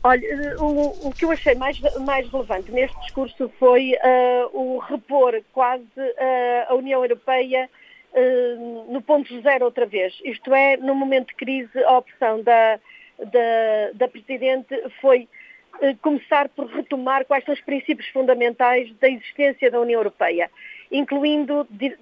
Olha, 0.06 0.56
o, 0.60 1.08
o 1.08 1.12
que 1.12 1.24
eu 1.24 1.32
achei 1.32 1.56
mais, 1.56 1.80
mais 2.06 2.30
relevante 2.30 2.70
neste 2.70 2.96
discurso 3.00 3.50
foi 3.58 3.94
uh, 3.94 4.56
o 4.56 4.78
repor 4.78 5.42
quase 5.52 5.82
uh, 5.82 6.68
a 6.68 6.74
União 6.76 7.02
Europeia 7.02 7.68
uh, 8.12 8.92
no 8.92 9.02
ponto 9.02 9.40
zero 9.42 9.64
outra 9.64 9.84
vez. 9.84 10.16
Isto 10.24 10.54
é, 10.54 10.76
no 10.76 10.94
momento 10.94 11.30
de 11.30 11.34
crise, 11.34 11.82
a 11.82 11.98
opção 11.98 12.40
da, 12.40 12.78
da, 13.18 13.90
da 13.94 14.06
Presidente 14.06 14.80
foi 15.00 15.28
começar 16.00 16.48
por 16.50 16.66
retomar 16.66 17.24
quais 17.24 17.44
são 17.44 17.52
os 17.52 17.60
princípios 17.60 18.08
fundamentais 18.10 18.88
da 19.00 19.10
existência 19.10 19.72
da 19.72 19.80
União 19.80 19.98
Europeia, 19.98 20.48
incluindo 20.90 21.66
di 21.68 21.94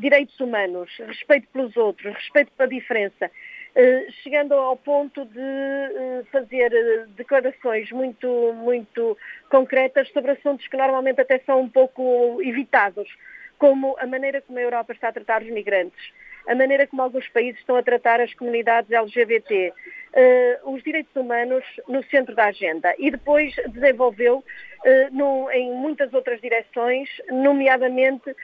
direitos 0.00 0.40
humanos, 0.40 0.90
respeito 0.98 1.46
pelos 1.52 1.76
outros, 1.76 2.12
respeito 2.14 2.50
pela 2.56 2.68
diferença, 2.70 3.30
chegando 4.22 4.54
ao 4.54 4.76
ponto 4.76 5.24
de 5.24 5.40
eh, 5.40 6.22
fazer 6.30 6.72
eh, 6.72 7.06
declarações 7.16 7.90
muito, 7.90 8.52
muito 8.54 9.18
concretas 9.50 10.08
sobre 10.12 10.30
assuntos 10.30 10.68
que 10.68 10.76
normalmente 10.76 11.20
até 11.20 11.40
são 11.40 11.62
um 11.62 11.68
pouco 11.68 12.40
evitados, 12.40 13.08
como 13.58 13.96
a 13.98 14.06
maneira 14.06 14.40
como 14.40 14.58
a 14.58 14.62
Europa 14.62 14.92
está 14.92 15.08
a 15.08 15.12
tratar 15.12 15.42
os 15.42 15.50
migrantes, 15.50 16.12
a 16.46 16.54
maneira 16.54 16.86
como 16.86 17.02
alguns 17.02 17.26
países 17.28 17.58
estão 17.58 17.74
a 17.74 17.82
tratar 17.82 18.20
as 18.20 18.32
comunidades 18.34 18.92
LGBT, 18.92 19.72
os 20.64 20.82
direitos 20.84 21.14
humanos 21.16 21.64
no 21.88 22.02
centro 22.04 22.34
da 22.34 22.44
agenda. 22.46 22.94
E 22.98 23.10
depois 23.10 23.54
desenvolveu 23.68 24.44
em 25.52 25.72
muitas 25.72 26.12
outras 26.12 26.40
direções, 26.42 27.08
nomeadamente 27.30 28.36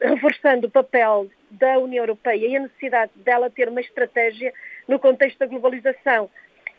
reforçando 0.00 0.68
o 0.68 0.70
papel 0.70 1.28
da 1.52 1.78
União 1.78 2.02
Europeia 2.02 2.46
e 2.46 2.56
a 2.56 2.60
necessidade 2.60 3.12
dela 3.16 3.50
ter 3.50 3.68
uma 3.68 3.80
estratégia 3.80 4.52
no 4.88 4.98
contexto 4.98 5.38
da 5.38 5.46
globalização 5.46 6.30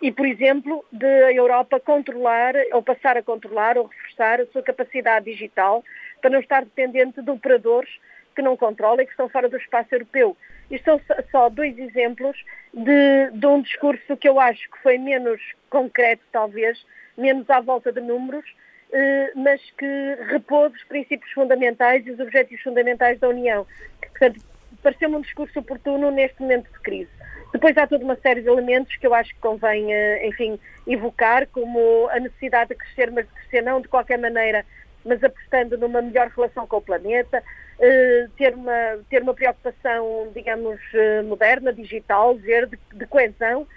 e, 0.01 0.11
por 0.11 0.25
exemplo, 0.25 0.83
de 0.91 1.05
a 1.05 1.31
Europa 1.31 1.79
controlar 1.79 2.53
ou 2.73 2.83
passar 2.83 3.15
a 3.15 3.23
controlar 3.23 3.77
ou 3.77 3.85
reforçar 3.85 4.41
a 4.41 4.45
sua 4.47 4.61
capacidade 4.61 5.31
digital 5.31 5.83
para 6.21 6.29
não 6.29 6.39
estar 6.39 6.63
dependente 6.63 7.21
de 7.21 7.31
operadores 7.31 7.89
que 8.35 8.41
não 8.41 8.57
controlam 8.57 9.01
e 9.01 9.05
que 9.05 9.11
estão 9.11 9.29
fora 9.29 9.47
do 9.47 9.57
espaço 9.57 9.93
europeu. 9.95 10.35
Isto 10.69 10.85
são 10.85 11.01
só 11.31 11.49
dois 11.49 11.77
exemplos 11.77 12.37
de, 12.73 13.31
de 13.31 13.45
um 13.45 13.61
discurso 13.61 14.17
que 14.17 14.27
eu 14.27 14.39
acho 14.39 14.69
que 14.71 14.79
foi 14.79 14.97
menos 14.97 15.39
concreto, 15.69 16.23
talvez, 16.31 16.85
menos 17.17 17.49
à 17.49 17.61
volta 17.61 17.91
de 17.91 18.01
números, 18.01 18.45
eh, 18.91 19.31
mas 19.35 19.61
que 19.77 20.17
repôs 20.27 20.73
os 20.73 20.83
princípios 20.85 21.31
fundamentais 21.31 22.05
e 22.05 22.11
os 22.11 22.19
objetivos 22.19 22.63
fundamentais 22.63 23.19
da 23.19 23.29
União. 23.29 23.65
Portanto, 24.01 24.41
pareceu-me 24.83 25.15
um 25.15 25.21
discurso 25.21 25.57
oportuno 25.59 26.11
neste 26.11 26.39
momento 26.41 26.71
de 26.71 26.79
crise. 26.81 27.09
Depois 27.53 27.77
há 27.77 27.85
toda 27.85 28.03
uma 28.03 28.15
série 28.15 28.41
de 28.41 28.49
elementos 28.49 28.95
que 28.97 29.05
eu 29.05 29.13
acho 29.13 29.33
que 29.33 29.39
convém, 29.39 29.93
eh, 29.93 30.27
enfim, 30.27 30.59
evocar, 30.87 31.47
como 31.47 32.09
a 32.09 32.19
necessidade 32.19 32.69
de 32.69 32.75
crescer, 32.75 33.11
mas 33.11 33.27
de 33.27 33.33
crescer 33.33 33.61
não 33.61 33.79
de 33.79 33.87
qualquer 33.87 34.17
maneira, 34.17 34.65
mas 35.05 35.23
apostando 35.23 35.77
numa 35.77 36.01
melhor 36.01 36.29
relação 36.35 36.65
com 36.65 36.77
o 36.77 36.81
planeta, 36.81 37.43
eh, 37.79 38.27
ter, 38.37 38.55
uma, 38.55 38.99
ter 39.07 39.21
uma 39.21 39.35
preocupação, 39.35 40.31
digamos, 40.33 40.79
eh, 40.95 41.21
moderna, 41.21 41.71
digital, 41.71 42.35
verde, 42.35 42.77
de 42.91 43.05
coesão, 43.05 43.67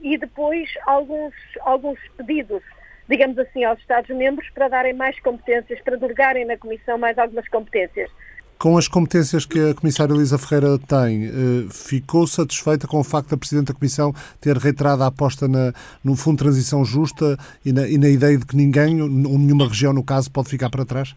e 0.00 0.16
depois 0.16 0.72
alguns, 0.86 1.34
alguns 1.62 1.98
pedidos, 2.16 2.62
digamos 3.08 3.36
assim, 3.36 3.64
aos 3.64 3.80
Estados-membros 3.80 4.48
para 4.50 4.68
darem 4.68 4.92
mais 4.92 5.18
competências, 5.18 5.80
para 5.80 5.96
delegarem 5.96 6.44
na 6.44 6.56
Comissão 6.56 6.96
mais 6.96 7.18
algumas 7.18 7.48
competências. 7.48 8.08
Com 8.60 8.76
as 8.76 8.86
competências 8.86 9.46
que 9.46 9.70
a 9.70 9.74
Comissária 9.74 10.12
Elisa 10.12 10.36
Ferreira 10.36 10.78
tem, 10.78 11.24
eh, 11.24 11.30
ficou 11.72 12.26
satisfeita 12.26 12.86
com 12.86 12.98
o 12.98 13.02
facto 13.02 13.30
da 13.30 13.38
Presidente 13.38 13.68
da 13.68 13.72
Comissão 13.72 14.12
ter 14.38 14.54
reiterado 14.54 15.02
a 15.02 15.06
aposta 15.06 15.48
na, 15.48 15.72
no 16.04 16.14
Fundo 16.14 16.36
de 16.36 16.42
Transição 16.42 16.84
Justa 16.84 17.38
e 17.64 17.72
na, 17.72 17.88
e 17.88 17.96
na 17.96 18.10
ideia 18.10 18.36
de 18.36 18.44
que 18.44 18.54
ninguém, 18.54 19.00
ou 19.00 19.08
nenhuma 19.08 19.66
região 19.66 19.94
no 19.94 20.04
caso, 20.04 20.30
pode 20.30 20.50
ficar 20.50 20.68
para 20.68 20.84
trás? 20.84 21.16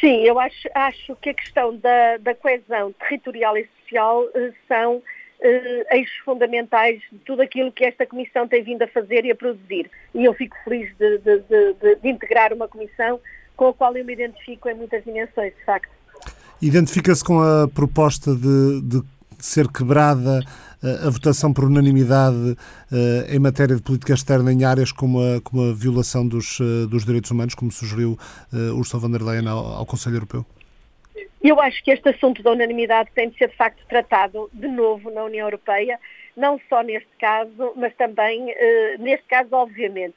Sim, 0.00 0.22
eu 0.22 0.40
acho, 0.40 0.70
acho 0.74 1.14
que 1.16 1.28
a 1.28 1.34
questão 1.34 1.76
da, 1.76 2.16
da 2.16 2.34
coesão 2.34 2.94
territorial 2.94 3.58
e 3.58 3.68
social 3.82 4.24
eh, 4.34 4.52
são 4.66 5.02
eh, 5.42 5.98
eixos 5.98 6.16
fundamentais 6.24 7.02
de 7.12 7.18
tudo 7.26 7.42
aquilo 7.42 7.70
que 7.70 7.84
esta 7.84 8.06
Comissão 8.06 8.48
tem 8.48 8.62
vindo 8.62 8.80
a 8.80 8.88
fazer 8.88 9.26
e 9.26 9.30
a 9.30 9.36
produzir. 9.36 9.90
E 10.14 10.24
eu 10.24 10.32
fico 10.32 10.56
feliz 10.64 10.96
de, 10.96 11.18
de, 11.18 11.40
de, 11.40 11.96
de 11.96 12.08
integrar 12.08 12.54
uma 12.54 12.68
Comissão 12.68 13.20
com 13.54 13.68
a 13.68 13.74
qual 13.74 13.94
eu 13.94 14.04
me 14.06 14.14
identifico 14.14 14.70
em 14.70 14.74
muitas 14.74 15.04
dimensões, 15.04 15.54
de 15.54 15.64
facto. 15.66 16.01
Identifica-se 16.62 17.24
com 17.24 17.40
a 17.40 17.66
proposta 17.66 18.36
de, 18.36 18.82
de 18.82 19.02
ser 19.40 19.66
quebrada 19.66 20.38
uh, 20.80 21.08
a 21.08 21.10
votação 21.10 21.52
por 21.52 21.64
unanimidade 21.64 22.36
uh, 22.36 22.56
em 23.28 23.40
matéria 23.40 23.74
de 23.74 23.82
política 23.82 24.14
externa 24.14 24.52
em 24.52 24.62
áreas 24.64 24.92
como 24.92 25.18
a, 25.20 25.40
como 25.40 25.70
a 25.70 25.74
violação 25.74 26.24
dos, 26.24 26.60
uh, 26.60 26.86
dos 26.86 27.04
direitos 27.04 27.32
humanos, 27.32 27.56
como 27.56 27.72
sugeriu 27.72 28.16
Ursula 28.76 29.00
von 29.00 29.10
der 29.10 29.22
Leyen 29.22 29.48
ao, 29.48 29.58
ao 29.58 29.84
Conselho 29.84 30.18
Europeu? 30.18 30.46
Eu 31.42 31.60
acho 31.60 31.82
que 31.82 31.90
este 31.90 32.08
assunto 32.10 32.44
da 32.44 32.52
unanimidade 32.52 33.10
tem 33.12 33.28
de 33.28 33.36
ser 33.38 33.48
de 33.48 33.56
facto 33.56 33.84
tratado 33.88 34.48
de 34.52 34.68
novo 34.68 35.10
na 35.10 35.24
União 35.24 35.48
Europeia, 35.48 35.98
não 36.36 36.60
só 36.68 36.80
neste 36.84 37.10
caso, 37.18 37.72
mas 37.74 37.92
também, 37.96 38.54
neste 39.00 39.26
caso, 39.26 39.48
obviamente, 39.50 40.14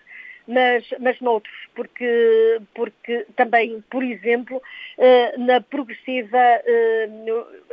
mas, 0.47 0.85
mas 0.99 1.19
noutros, 1.21 1.53
porque, 1.73 2.61
porque 2.73 3.25
também, 3.35 3.83
por 3.89 4.03
exemplo, 4.03 4.61
eh, 4.97 5.37
na 5.37 5.59
progressiva 5.61 6.37
eh, 6.37 7.09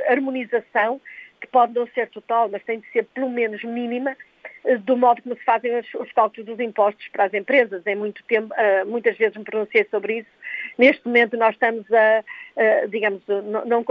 harmonização, 0.08 1.00
que 1.40 1.46
pode 1.48 1.74
não 1.74 1.86
ser 1.88 2.08
total, 2.08 2.48
mas 2.48 2.62
tem 2.62 2.80
de 2.80 2.90
ser 2.92 3.04
pelo 3.06 3.28
menos 3.28 3.62
mínima, 3.62 4.16
eh, 4.64 4.76
do 4.78 4.96
modo 4.96 5.22
como 5.22 5.36
se 5.36 5.44
fazem 5.44 5.78
os, 5.78 5.94
os, 5.94 6.10
cálculos 6.12 6.46
dos 6.46 6.60
impostos 6.60 7.06
para 7.08 7.24
as 7.24 7.34
empresas. 7.34 7.86
Em 7.86 7.94
muito 7.94 8.22
tempo, 8.24 8.54
muitas 8.86 9.16
vezes 9.18 9.36
me 9.36 9.44
pronunciei 9.44 9.86
sobre 9.90 10.18
isso. 10.20 10.30
Neste 10.78 11.06
momento 11.06 11.36
nós 11.36 11.52
estamos 11.54 11.84
a, 11.92 12.24
a 12.56 12.86
digamos, 12.86 13.22
não, 13.26 13.64
não 13.66 13.84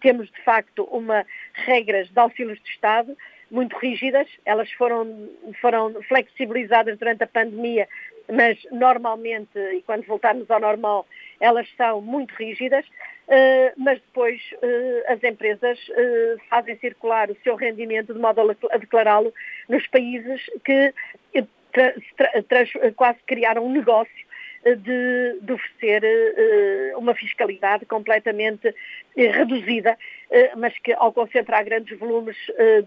temos 0.00 0.28
de 0.30 0.42
facto 0.42 0.84
uma 0.84 1.24
regras 1.52 2.08
de 2.08 2.18
auxílios 2.18 2.60
de 2.60 2.70
Estado 2.70 3.16
muito 3.50 3.76
rígidas, 3.78 4.28
elas 4.44 4.70
foram, 4.72 5.28
foram 5.60 6.02
flexibilizadas 6.02 6.98
durante 6.98 7.24
a 7.24 7.26
pandemia, 7.26 7.88
mas 8.30 8.58
normalmente, 8.70 9.58
e 9.58 9.82
quando 9.82 10.04
voltarmos 10.04 10.50
ao 10.50 10.60
normal, 10.60 11.06
elas 11.40 11.66
são 11.76 12.00
muito 12.02 12.34
rígidas, 12.34 12.84
uh, 12.86 13.72
mas 13.76 14.00
depois 14.00 14.40
uh, 14.54 15.12
as 15.12 15.22
empresas 15.24 15.78
uh, 15.88 16.40
fazem 16.50 16.76
circular 16.78 17.30
o 17.30 17.36
seu 17.42 17.56
rendimento 17.56 18.12
de 18.12 18.20
modo 18.20 18.40
a 18.70 18.76
declará-lo 18.76 19.32
nos 19.68 19.86
países 19.86 20.42
que 20.64 20.92
quase 22.96 23.18
criaram 23.26 23.64
um 23.64 23.72
negócio 23.72 24.27
de, 24.64 25.38
de 25.40 25.52
oferecer 25.52 26.02
uh, 26.04 26.98
uma 26.98 27.14
fiscalidade 27.14 27.86
completamente 27.86 28.68
uh, 28.68 28.74
reduzida, 29.14 29.96
uh, 30.30 30.58
mas 30.58 30.76
que 30.80 30.92
ao 30.92 31.12
concentrar 31.12 31.64
grandes 31.64 31.98
volumes 31.98 32.36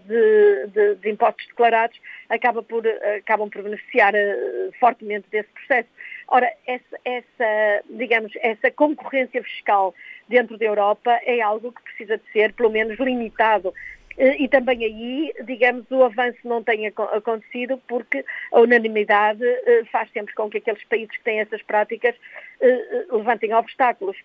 de, 0.06 0.66
de, 0.68 0.94
de, 0.96 1.10
impostos 1.10 1.46
declarados 1.46 1.98
acaba 2.28 2.62
por, 2.62 2.86
acabam 3.16 3.48
por 3.48 3.62
beneficiar 3.62 4.12
fortemente 4.78 5.26
desse 5.30 5.48
processo. 5.50 5.88
Ora, 6.28 6.50
essa, 6.66 6.98
essa, 7.04 7.84
digamos, 7.90 8.32
essa 8.36 8.70
concorrência 8.70 9.42
fiscal 9.42 9.94
dentro 10.28 10.56
da 10.56 10.64
Europa 10.64 11.20
é 11.24 11.40
algo 11.40 11.72
que 11.72 11.82
precisa 11.82 12.16
de 12.16 12.24
ser, 12.32 12.52
pelo 12.54 12.70
menos, 12.70 12.98
limitado 12.98 13.74
e 14.18 14.48
também 14.48 14.84
aí, 14.84 15.32
digamos, 15.44 15.90
o 15.90 16.02
avanço 16.04 16.38
não 16.44 16.62
tenha 16.62 16.92
acontecido 17.12 17.80
porque 17.88 18.24
a 18.52 18.60
unanimidade 18.60 19.44
eh, 19.44 19.84
faz 19.90 20.10
sempre 20.12 20.34
com 20.34 20.50
que 20.50 20.58
aqueles 20.58 20.84
países 20.84 21.16
que 21.16 21.24
têm 21.24 21.40
essas 21.40 21.62
práticas 21.62 22.14
eh, 22.60 22.68
eh, 22.68 23.06
levantem 23.10 23.54
obstáculos 23.54 24.16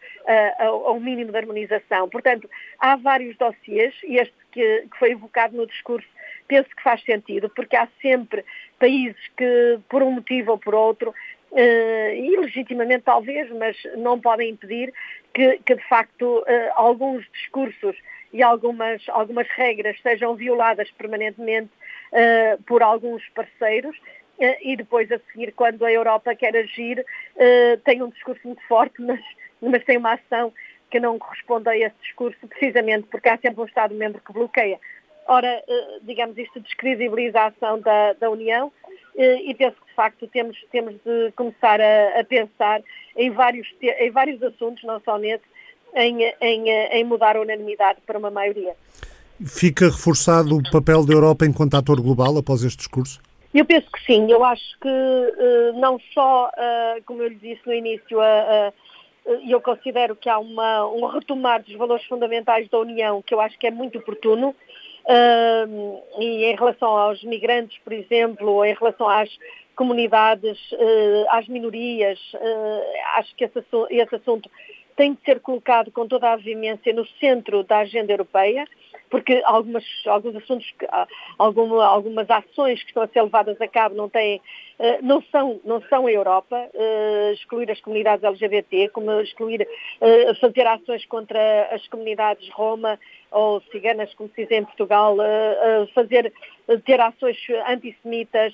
ao 0.59 0.99
mínimo 0.99 1.31
de 1.31 1.37
harmonização. 1.37 2.09
Portanto, 2.09 2.49
há 2.79 2.95
vários 2.95 3.37
dossiês, 3.37 3.93
e 4.03 4.17
este 4.17 4.33
que, 4.51 4.85
foi 4.99 5.11
evocado 5.11 5.55
no 5.55 5.67
discurso 5.67 6.07
penso 6.47 6.69
que 6.75 6.83
faz 6.83 7.03
sentido, 7.03 7.49
porque 7.49 7.75
há 7.75 7.87
sempre 8.01 8.43
países 8.79 9.21
que, 9.35 9.79
por 9.89 10.01
um 10.01 10.11
motivo 10.11 10.51
ou 10.51 10.57
por 10.57 10.75
outro, 10.75 11.13
Uh, 11.49 12.11
e 12.13 12.35
legitimamente 12.35 13.03
talvez, 13.05 13.49
mas 13.51 13.77
não 13.95 14.19
podem 14.19 14.49
impedir 14.49 14.93
que, 15.33 15.57
que 15.65 15.75
de 15.75 15.87
facto, 15.87 16.43
alguns 16.75 17.25
discursos 17.31 17.95
e 18.33 18.43
algumas, 18.43 19.01
algumas 19.09 19.47
regras 19.49 19.99
sejam 20.01 20.35
violadas 20.35 20.89
permanentemente 20.91 21.71
uh, 22.11 22.61
por 22.63 22.83
alguns 22.83 23.27
parceiros 23.29 23.97
uh, 23.97 24.55
e 24.61 24.75
depois 24.75 25.11
a 25.11 25.19
seguir, 25.31 25.51
quando 25.53 25.85
a 25.85 25.91
Europa 25.91 26.35
quer 26.35 26.55
agir, 26.55 26.99
uh, 26.99 27.77
tem 27.83 28.01
um 28.01 28.09
discurso 28.09 28.41
muito 28.45 28.61
forte, 28.67 29.01
mas, 29.01 29.19
mas 29.61 29.83
tem 29.83 29.97
uma 29.97 30.13
ação 30.13 30.53
que 30.89 30.99
não 30.99 31.19
corresponde 31.19 31.69
a 31.69 31.77
esse 31.77 31.95
discurso, 32.01 32.47
precisamente 32.47 33.07
porque 33.07 33.27
há 33.27 33.37
sempre 33.37 33.61
um 33.61 33.65
Estado-membro 33.65 34.21
que 34.21 34.31
bloqueia. 34.31 34.79
Ora, 35.29 35.61
digamos, 36.03 36.37
isto 36.37 36.61
descredibiliza 36.61 37.41
a 37.41 37.47
ação 37.47 37.81
da, 37.81 38.13
da 38.13 38.29
União 38.29 38.71
e 39.17 39.53
penso 39.55 39.75
que, 39.81 39.87
de 39.87 39.93
facto, 39.93 40.25
temos, 40.27 40.57
temos 40.71 40.95
de 41.03 41.33
começar 41.35 41.81
a, 41.81 42.21
a 42.21 42.23
pensar 42.23 42.81
em 43.17 43.29
vários, 43.31 43.67
em 43.81 44.09
vários 44.09 44.41
assuntos, 44.41 44.81
não 44.85 45.01
só 45.01 45.17
nesse, 45.17 45.43
em, 45.95 46.23
em, 46.41 46.69
em 46.69 47.03
mudar 47.03 47.35
a 47.35 47.41
unanimidade 47.41 47.99
para 48.05 48.17
uma 48.17 48.31
maioria. 48.31 48.75
Fica 49.45 49.85
reforçado 49.85 50.57
o 50.57 50.71
papel 50.71 51.05
da 51.05 51.13
Europa 51.13 51.45
enquanto 51.45 51.75
ator 51.75 52.01
global 52.01 52.37
após 52.37 52.63
este 52.63 52.77
discurso? 52.77 53.21
Eu 53.53 53.65
penso 53.65 53.89
que 53.91 54.03
sim, 54.05 54.31
eu 54.31 54.43
acho 54.43 54.79
que 54.79 54.87
uh, 54.87 55.79
não 55.79 55.99
só, 56.13 56.49
uh, 56.49 57.03
como 57.05 57.23
eu 57.23 57.29
lhe 57.29 57.35
disse 57.35 57.61
no 57.65 57.73
início, 57.73 58.19
uh, 58.19 58.73
eu 59.47 59.59
considero 59.61 60.15
que 60.15 60.29
há 60.29 60.37
uma, 60.37 60.87
um 60.87 61.05
retomar 61.07 61.63
dos 61.63 61.75
valores 61.75 62.05
fundamentais 62.05 62.69
da 62.69 62.77
União, 62.79 63.21
que 63.21 63.33
eu 63.33 63.41
acho 63.41 63.57
que 63.57 63.67
é 63.67 63.71
muito 63.71 63.97
oportuno, 63.97 64.55
e 66.19 66.45
em 66.45 66.55
relação 66.55 66.89
aos 66.89 67.21
migrantes, 67.23 67.77
por 67.83 67.93
exemplo, 67.93 68.49
ou 68.49 68.65
em 68.65 68.73
relação 68.73 69.07
às 69.09 69.29
comunidades, 69.75 70.57
às 71.29 71.45
minorias, 71.47 72.19
acho 73.15 73.35
que 73.35 73.43
esse, 73.43 73.59
esse 73.89 74.15
assunto 74.15 74.49
tem 74.97 75.13
de 75.13 75.21
ser 75.23 75.39
colocado 75.39 75.91
com 75.91 76.07
toda 76.07 76.33
a 76.33 76.35
veemência 76.35 76.91
no 76.91 77.05
centro 77.19 77.63
da 77.63 77.77
agenda 77.77 78.11
europeia 78.11 78.65
porque 79.09 79.41
algumas, 79.45 79.85
alguns 80.05 80.35
assuntos, 80.35 80.73
alguma, 81.37 81.85
algumas 81.85 82.29
ações 82.29 82.81
que 82.81 82.89
estão 82.89 83.03
a 83.03 83.07
ser 83.07 83.21
levadas 83.21 83.59
a 83.61 83.67
cabo 83.67 83.95
não 83.95 84.09
têm, 84.09 84.41
eh, 84.79 84.99
não 85.01 85.21
são, 85.31 85.59
não 85.63 85.81
são 85.83 86.07
a 86.07 86.11
Europa, 86.11 86.69
eh, 86.73 87.31
excluir 87.33 87.71
as 87.71 87.79
comunidades 87.79 88.23
LGBT, 88.23 88.89
como 88.89 89.11
excluir, 89.21 89.67
eh, 90.01 90.33
fazer 90.35 90.67
ações 90.67 91.05
contra 91.05 91.69
as 91.71 91.87
comunidades 91.87 92.49
Roma 92.49 92.99
ou 93.31 93.61
ciganas, 93.71 94.13
como 94.13 94.29
se 94.29 94.43
diz 94.43 94.51
em 94.51 94.63
Portugal, 94.63 95.17
fazer, 95.93 96.31
ter 96.85 96.99
ações 97.01 97.37
antissemitas, 97.67 98.53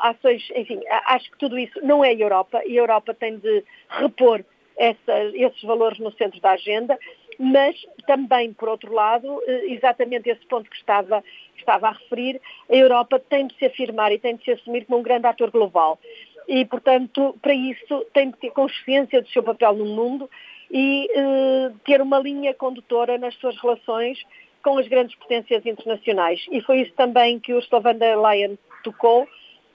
ações, 0.00 0.42
enfim, 0.56 0.80
acho 0.88 1.30
que 1.30 1.36
tudo 1.36 1.58
isso 1.58 1.78
não 1.82 2.02
é 2.02 2.08
a 2.08 2.14
Europa 2.14 2.62
e 2.64 2.78
a 2.78 2.80
Europa 2.80 3.12
tem 3.12 3.36
de 3.36 3.62
repor 3.90 4.42
essa, 4.76 5.24
esses 5.34 5.62
valores 5.62 5.98
no 5.98 6.12
centro 6.12 6.40
da 6.40 6.52
agenda 6.52 6.98
mas 7.38 7.76
também, 8.06 8.52
por 8.52 8.68
outro 8.68 8.92
lado, 8.92 9.42
eh, 9.46 9.72
exatamente 9.72 10.28
esse 10.28 10.44
ponto 10.46 10.68
que 10.70 10.76
estava, 10.76 11.22
estava 11.56 11.88
a 11.88 11.92
referir, 11.92 12.40
a 12.70 12.74
Europa 12.74 13.18
tem 13.18 13.46
de 13.46 13.56
se 13.56 13.66
afirmar 13.66 14.12
e 14.12 14.18
tem 14.18 14.36
de 14.36 14.44
se 14.44 14.52
assumir 14.52 14.84
como 14.84 14.98
um 14.98 15.02
grande 15.02 15.26
ator 15.26 15.50
global. 15.50 15.98
E, 16.46 16.64
portanto, 16.64 17.36
para 17.40 17.54
isso 17.54 18.04
tem 18.12 18.30
de 18.30 18.36
ter 18.36 18.50
consciência 18.50 19.22
do 19.22 19.28
seu 19.28 19.42
papel 19.42 19.74
no 19.74 19.86
mundo 19.86 20.28
e 20.70 21.08
eh, 21.14 21.72
ter 21.84 22.00
uma 22.00 22.18
linha 22.18 22.52
condutora 22.54 23.16
nas 23.18 23.34
suas 23.36 23.56
relações 23.56 24.18
com 24.62 24.78
as 24.78 24.88
grandes 24.88 25.14
potências 25.16 25.64
internacionais. 25.64 26.44
E 26.50 26.60
foi 26.60 26.82
isso 26.82 26.92
também 26.94 27.38
que 27.38 27.52
Ursula 27.52 27.80
von 27.80 27.98
der 27.98 28.18
Leyen 28.18 28.58
tocou 28.82 29.26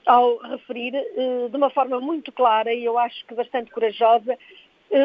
ao 0.05 0.37
referir 0.37 0.95
eh, 0.95 1.47
de 1.49 1.55
uma 1.55 1.69
forma 1.69 1.99
muito 1.99 2.31
clara 2.31 2.73
e 2.73 2.85
eu 2.85 2.97
acho 2.97 3.25
que 3.25 3.33
bastante 3.33 3.71
corajosa 3.71 4.37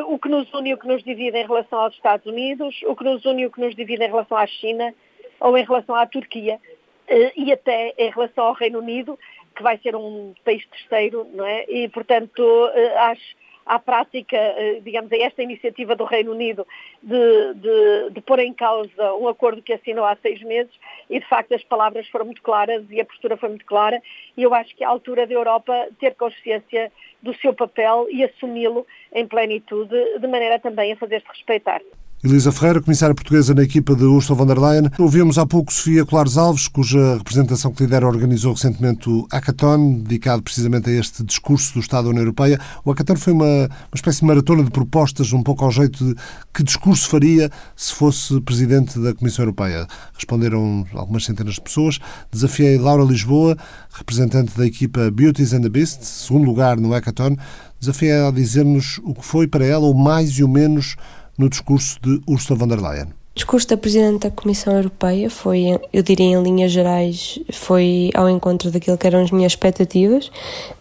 o 0.07 0.19
que 0.19 0.29
nos 0.29 0.53
une 0.55 0.71
e 0.71 0.75
o 0.75 0.79
que 0.79 0.87
nos 0.87 1.03
divide 1.03 1.37
em 1.37 1.47
relação 1.47 1.81
aos 1.81 1.95
Estados 1.95 2.27
Unidos, 2.27 2.81
o 2.87 2.97
que 2.97 3.05
nos 3.05 3.25
une 3.25 3.43
e 3.43 3.47
o 3.47 3.51
que 3.51 3.61
nos 3.61 3.75
divide 3.75 4.05
em 4.05 4.09
relação 4.09 4.37
à 4.37 4.47
China 4.47 4.95
ou 5.41 5.57
em 5.59 5.65
relação 5.65 5.95
à 5.95 6.07
Turquia 6.07 6.59
eh, 7.07 7.33
e 7.37 7.53
até 7.53 7.95
em 7.99 8.11
relação 8.11 8.45
ao 8.45 8.55
Reino 8.55 8.79
Unido, 8.79 9.19
que 9.55 9.63
vai 9.63 9.79
ser 9.79 9.95
um 9.95 10.33
país 10.45 10.67
terceiro, 10.67 11.27
não 11.35 11.45
é? 11.45 11.65
E, 11.69 11.89
portanto, 11.89 12.43
eh, 12.75 12.97
acho 12.99 13.37
à 13.67 13.79
prática, 13.79 14.37
eh, 14.37 14.81
digamos, 14.83 15.11
a 15.13 15.17
esta 15.17 15.43
iniciativa 15.43 15.97
do 15.97 16.05
Reino 16.05 16.33
Unido 16.33 16.67
de, 17.03 17.55
de, 17.55 18.11
de, 18.11 18.21
pôr 18.21 18.39
em 18.39 18.53
causa 18.53 19.15
um 19.15 19.29
acordo 19.29 19.63
que 19.63 19.73
assinou 19.73 20.05
há 20.05 20.17
seis 20.17 20.43
meses 20.43 20.73
e, 21.09 21.19
de 21.19 21.27
facto, 21.27 21.55
as 21.55 21.65
palavras 21.65 22.07
foram 22.09 22.27
muito 22.27 22.43
claras 22.43 22.85
e 22.91 23.01
a 23.01 23.05
postura 23.05 23.37
foi 23.37 23.49
muito 23.49 23.65
clara 23.65 24.03
e 24.37 24.43
eu 24.43 24.53
acho 24.53 24.75
que 24.77 24.85
é 24.85 24.87
a 24.87 24.91
altura 24.91 25.27
da 25.27 25.35
Europa 25.35 25.89
ter 25.99 26.15
consciência 26.15 26.93
do 27.23 27.35
seu 27.37 27.55
papel 27.55 28.07
e 28.11 28.23
assumi-lo 28.23 28.87
em 29.13 29.27
plenitude, 29.27 29.97
de 30.19 30.27
maneira 30.27 30.59
também 30.59 30.93
a 30.93 30.97
fazer-se 30.97 31.27
respeitar. 31.29 31.81
Elisa 32.25 32.51
Ferreira, 32.51 32.81
comissária 32.81 33.15
portuguesa 33.15 33.53
na 33.53 33.63
equipa 33.63 33.95
de 33.95 34.03
Ursula 34.03 34.39
von 34.39 34.47
der 34.47 34.59
Leyen. 34.59 34.91
Ouvimos 34.99 35.37
há 35.37 35.45
pouco 35.45 35.71
Sofia 35.71 36.07
Colares 36.07 36.39
Alves, 36.39 36.67
cuja 36.69 37.19
representação 37.19 37.71
que 37.71 37.83
lidera 37.83 38.07
organizou 38.07 38.55
recentemente 38.55 39.11
o 39.11 39.27
Hackathon, 39.31 40.01
dedicado 40.01 40.43
precisamente 40.43 40.89
a 40.89 40.93
este 40.95 41.23
discurso 41.23 41.75
do 41.75 41.81
Estado 41.81 42.05
da 42.05 42.09
União 42.09 42.23
Europeia. 42.23 42.59
O 42.83 42.91
Hackathon 42.91 43.17
foi 43.17 43.35
uma, 43.35 43.45
uma 43.45 43.95
espécie 43.95 44.21
de 44.21 44.25
maratona 44.25 44.65
de 44.65 44.71
propostas, 44.71 45.35
um 45.35 45.43
pouco 45.43 45.67
ao 45.67 45.71
jeito 45.71 46.03
de 46.03 46.15
que 46.55 46.63
discurso 46.63 47.11
faria 47.11 47.51
se 47.77 47.93
fosse 47.93 48.41
presidente 48.41 48.99
da 48.99 49.13
Comissão 49.13 49.43
Europeia. 49.43 49.87
Responderam 50.15 50.87
algumas 50.95 51.27
centenas 51.27 51.57
de 51.57 51.61
pessoas. 51.61 51.99
Desafiei 52.33 52.79
Laura 52.79 53.05
Lisboa, 53.05 53.55
representante 53.93 54.57
da 54.57 54.65
equipa 54.65 55.11
Beauties 55.11 55.53
and 55.53 55.61
the 55.61 55.69
Beast, 55.69 56.03
segundo 56.03 56.47
lugar 56.47 56.79
no 56.79 56.95
Hackathon. 56.95 57.37
Desafiei 57.79 58.13
a 58.13 58.31
dizer-nos 58.31 58.99
o 59.05 59.13
que 59.13 59.27
foi 59.27 59.47
para 59.47 59.67
ela 59.67 59.85
o 59.85 59.93
mais 59.93 60.31
e 60.39 60.43
o 60.43 60.49
menos 60.49 60.97
no 61.39 61.49
discurso 61.49 61.99
de 62.03 62.21
Ursula 62.27 62.59
von 62.59 62.69
der 62.69 62.81
Leyen? 62.81 63.07
O 63.07 63.35
discurso 63.35 63.69
da 63.69 63.77
Presidente 63.77 64.29
da 64.29 64.31
Comissão 64.31 64.77
Europeia 64.77 65.29
foi, 65.29 65.81
eu 65.93 66.03
diria 66.05 66.27
em 66.27 66.41
linhas 66.41 66.71
gerais, 66.71 67.41
foi 67.53 68.11
ao 68.15 68.31
encontro 68.31 68.71
daquilo 68.71 68.97
que 68.97 69.09
eram 69.09 69.23
as 69.23 69.33
minhas 69.33 69.53
expectativas. 69.53 70.31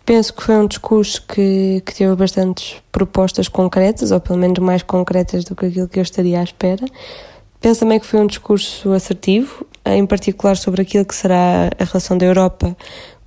Penso 0.05 0.31
que 0.35 0.43
foi 0.43 0.55
um 0.57 0.67
discurso 0.67 1.25
que, 1.27 1.81
que 1.83 1.95
teve 1.95 2.15
bastantes 2.15 2.75
propostas 2.91 3.47
concretas, 3.47 4.11
ou 4.11 4.19
pelo 4.19 4.37
menos 4.37 4.59
mais 4.59 4.83
concretas 4.83 5.43
do 5.43 5.55
que 5.55 5.65
aquilo 5.65 5.87
que 5.87 5.97
eu 5.97 6.03
estaria 6.03 6.39
à 6.39 6.43
espera. 6.43 6.85
Penso 7.59 7.79
também 7.79 7.99
que 7.99 8.05
foi 8.05 8.19
um 8.19 8.27
discurso 8.27 8.91
assertivo, 8.91 9.65
em 9.85 10.05
particular 10.05 10.55
sobre 10.55 10.83
aquilo 10.83 11.05
que 11.05 11.15
será 11.15 11.71
a 11.79 11.83
relação 11.83 12.17
da 12.17 12.25
Europa 12.25 12.77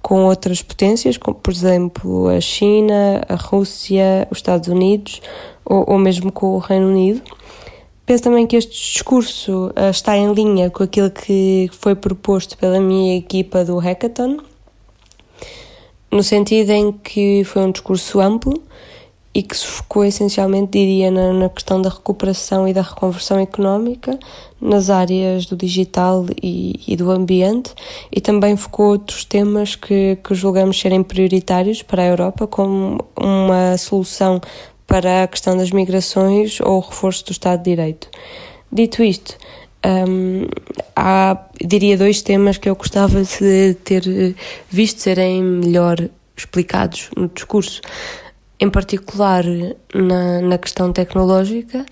com 0.06 0.24
outras 0.26 0.62
potências, 0.62 1.16
como 1.16 1.36
por 1.36 1.52
exemplo 1.52 2.28
a 2.28 2.40
China, 2.40 3.22
a 3.28 3.34
Rússia, 3.34 4.28
os 4.30 4.38
Estados 4.38 4.68
Unidos 4.68 5.20
ou, 5.64 5.84
ou 5.84 5.98
mesmo 5.98 6.30
com 6.30 6.54
o 6.54 6.58
Reino 6.58 6.86
Unido. 6.86 7.22
Penso 8.06 8.22
também 8.22 8.46
que 8.46 8.54
este 8.54 8.70
discurso 8.70 9.72
uh, 9.76 9.90
está 9.90 10.16
em 10.16 10.32
linha 10.32 10.70
com 10.70 10.84
aquilo 10.84 11.10
que 11.10 11.68
foi 11.72 11.96
proposto 11.96 12.56
pela 12.56 12.78
minha 12.78 13.16
equipa 13.16 13.64
do 13.64 13.78
Hackathon, 13.78 14.36
no 16.08 16.22
sentido 16.22 16.70
em 16.70 16.92
que 16.92 17.42
foi 17.42 17.62
um 17.62 17.72
discurso 17.72 18.20
amplo 18.20 18.62
e 19.36 19.42
que 19.42 19.54
se 19.54 19.66
focou 19.66 20.02
essencialmente, 20.02 20.78
diria, 20.78 21.10
na, 21.10 21.30
na, 21.30 21.50
questão 21.50 21.82
da 21.82 21.90
recuperação 21.90 22.66
e 22.66 22.72
da 22.72 22.80
reconversão 22.80 23.38
económica, 23.38 24.18
nas 24.58 24.88
áreas 24.88 25.44
do 25.44 25.54
digital 25.54 26.24
e, 26.42 26.80
e 26.88 26.96
do 26.96 27.10
ambiente, 27.10 27.74
e 28.10 28.18
também 28.18 28.56
focou 28.56 28.92
outros 28.92 29.26
temas 29.26 29.76
que, 29.76 30.16
que 30.24 30.34
julgamos 30.34 30.80
serem 30.80 31.02
prioritários 31.02 31.82
para 31.82 32.00
a 32.00 32.06
Europa, 32.06 32.46
como 32.46 33.04
uma 33.14 33.76
solução 33.76 34.40
para 34.86 35.24
a 35.24 35.26
questão 35.26 35.54
das 35.54 35.70
migrações 35.70 36.58
ou 36.62 36.78
o 36.78 36.80
reforço 36.80 37.26
do 37.26 37.32
Estado 37.32 37.62
de 37.62 37.68
Direito. 37.68 38.08
Dito 38.72 39.02
isto, 39.02 39.36
um, 39.84 40.46
há, 40.96 41.46
diria, 41.62 41.98
dois 41.98 42.22
temas 42.22 42.56
que 42.56 42.70
eu 42.70 42.74
gostava 42.74 43.22
de 43.22 43.74
ter 43.84 44.34
visto 44.70 45.02
serem 45.02 45.42
melhor 45.42 46.08
explicados 46.34 47.10
no 47.14 47.28
discurso 47.28 47.82
em 48.58 48.70
particular 48.70 49.44
na, 49.94 50.40
na 50.40 50.58
questão 50.58 50.92
tecnológica. 50.92 51.84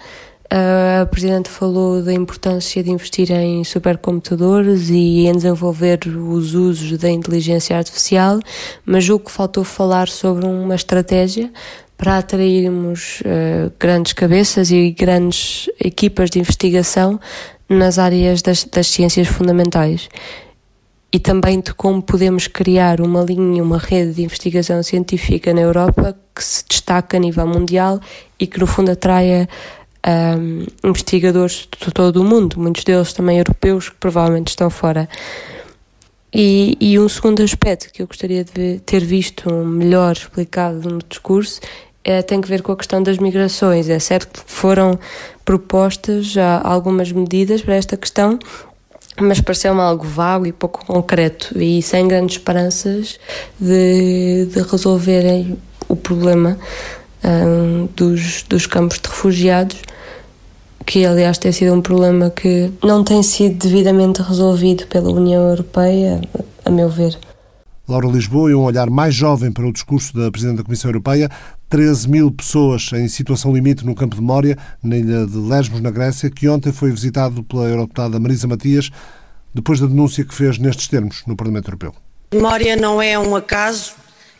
A 0.51 1.07
Presidente 1.07 1.49
falou 1.49 2.03
da 2.03 2.13
importância 2.13 2.83
de 2.83 2.91
investir 2.91 3.31
em 3.33 3.65
supercomputadores 3.65 4.89
e 4.89 5.27
em 5.27 5.33
desenvolver 5.33 6.01
os 6.07 6.55
usos 6.55 6.97
da 6.99 7.11
inteligência 7.11 7.77
artificial, 7.77 8.39
mas 8.85 9.03
julgo 9.03 9.25
que 9.25 9.33
faltou 9.33 9.65
falar 9.65 10.09
sobre 10.09 10.47
uma 10.47 10.75
estratégia 10.75 11.51
para 11.97 12.19
atrairmos 12.19 13.21
uh, 13.21 13.73
grandes 13.81 14.13
cabeças 14.13 14.71
e 14.71 14.91
grandes 14.91 15.69
equipas 15.83 16.31
de 16.31 16.39
investigação 16.39 17.19
nas 17.69 17.99
áreas 17.99 18.43
das, 18.43 18.65
das 18.65 18.87
ciências 18.89 19.27
fundamentais 19.27 20.09
e 21.15 21.19
também 21.21 21.61
de 21.61 21.73
como 21.73 22.03
podemos 22.03 22.49
criar 22.49 23.01
uma 23.01 23.23
linha, 23.23 23.63
uma 23.63 23.79
rede 23.79 24.15
de 24.15 24.25
investigação 24.25 24.83
científica 24.83 25.55
na 25.55 25.61
Europa 25.61 26.19
que 26.35 26.43
se 26.43 26.65
destaca 26.69 27.17
a 27.17 27.21
nível 27.21 27.47
mundial 27.47 28.01
e 28.37 28.49
que 28.49 28.59
no 28.59 28.67
fundo 28.67 28.91
atraia 28.91 29.49
um, 30.05 30.67
investigadores 30.83 31.69
de 31.81 31.93
todo 31.93 32.21
o 32.21 32.25
mundo, 32.25 32.59
muitos 32.59 32.83
deles 32.83 33.13
também 33.13 33.39
europeus 33.39 33.91
que 33.91 33.95
provavelmente 33.95 34.49
estão 34.49 34.69
fora. 34.69 35.09
E, 36.35 36.77
e 36.81 36.99
um 36.99 37.09
segundo 37.09 37.45
aspecto 37.45 37.93
que 37.93 38.03
eu 38.03 38.09
gostaria 38.09 38.43
de 38.43 38.81
ter 38.81 39.05
visto 39.05 39.49
melhor 39.53 40.15
explicado 40.15 40.81
no 40.91 40.99
discurso 41.09 41.61
é, 42.03 42.23
tem 42.23 42.41
que 42.41 42.49
ver 42.49 42.61
com 42.61 42.73
a 42.73 42.77
questão 42.77 43.01
das 43.01 43.19
migrações. 43.19 43.89
É 43.89 44.01
certo 44.01 44.43
que 44.45 44.51
foram 44.51 44.99
propostas 45.45 46.27
já 46.27 46.61
algumas 46.61 47.13
medidas 47.13 47.63
para 47.63 47.77
esta 47.77 47.97
questão, 47.97 48.37
mas 49.21 49.41
pareceu-me 49.41 49.81
algo 49.81 50.05
vago 50.05 50.47
e 50.47 50.53
pouco 50.53 50.85
concreto 50.85 51.57
e 51.59 51.81
sem 51.83 52.09
grandes 52.09 52.37
esperanças 52.37 53.19
de, 53.61 54.47
de 54.47 54.63
resolverem 54.63 55.57
o 55.89 55.97
problema 55.97 56.59
um, 57.25 57.89
dos, 57.97 58.43
dos 58.43 58.67
campos 58.67 58.99
de 58.99 59.09
refugiados, 59.09 59.77
que 60.85 61.07
aliás 61.07 61.39
tem 61.39 61.53
sido 61.53 61.73
um 61.73 61.81
problema 61.81 62.31
que 62.31 62.71
não 62.83 63.03
tem 63.03 63.23
sido 63.23 63.57
devidamente 63.67 64.21
resolvido 64.21 64.87
pela 64.87 65.11
União 65.11 65.49
Europeia, 65.49 66.21
a 66.65 66.71
meu 66.71 66.89
ver. 66.89 67.17
Laura 67.87 68.09
Lisboa 68.09 68.51
e 68.51 68.55
um 68.55 68.63
olhar 68.63 68.89
mais 68.89 69.15
jovem 69.15 69.53
para 69.53 69.67
o 69.67 69.73
discurso 69.73 70.17
da 70.17 70.31
Presidente 70.31 70.59
da 70.59 70.65
Comissão 70.65 70.91
Europeia. 70.91 71.31
13 71.69 72.09
mil 72.09 72.31
pessoas 72.31 72.91
em 72.95 73.09
situação 73.09 73.53
limite 73.53 73.85
no 73.85 73.95
campo 73.95 74.17
de 74.17 74.23
Mória, 74.23 74.57
na 74.83 74.97
ilha 74.97 75.27
de 75.27 75.37
Lesbos, 75.37 75.81
na 75.81 75.91
Grécia, 75.91 76.31
que 76.31 76.49
ontem 76.49 76.73
foi 76.73 76.91
visitado 76.91 77.43
pela 77.43 77.69
eurodeputada 77.69 78.19
Marisa 78.19 78.47
Matias, 78.47 78.91
depois 79.53 79.81
da 79.81 79.87
denúncia 79.87 80.25
que 80.25 80.35
fez 80.35 80.59
nestes 80.59 80.89
termos 80.89 81.23
no 81.27 81.37
Parlamento 81.37 81.69
Europeu. 81.69 81.95
Memória 82.33 82.75
não 82.75 83.03
é 83.03 83.19
um 83.19 83.37
acaso, 83.37 83.93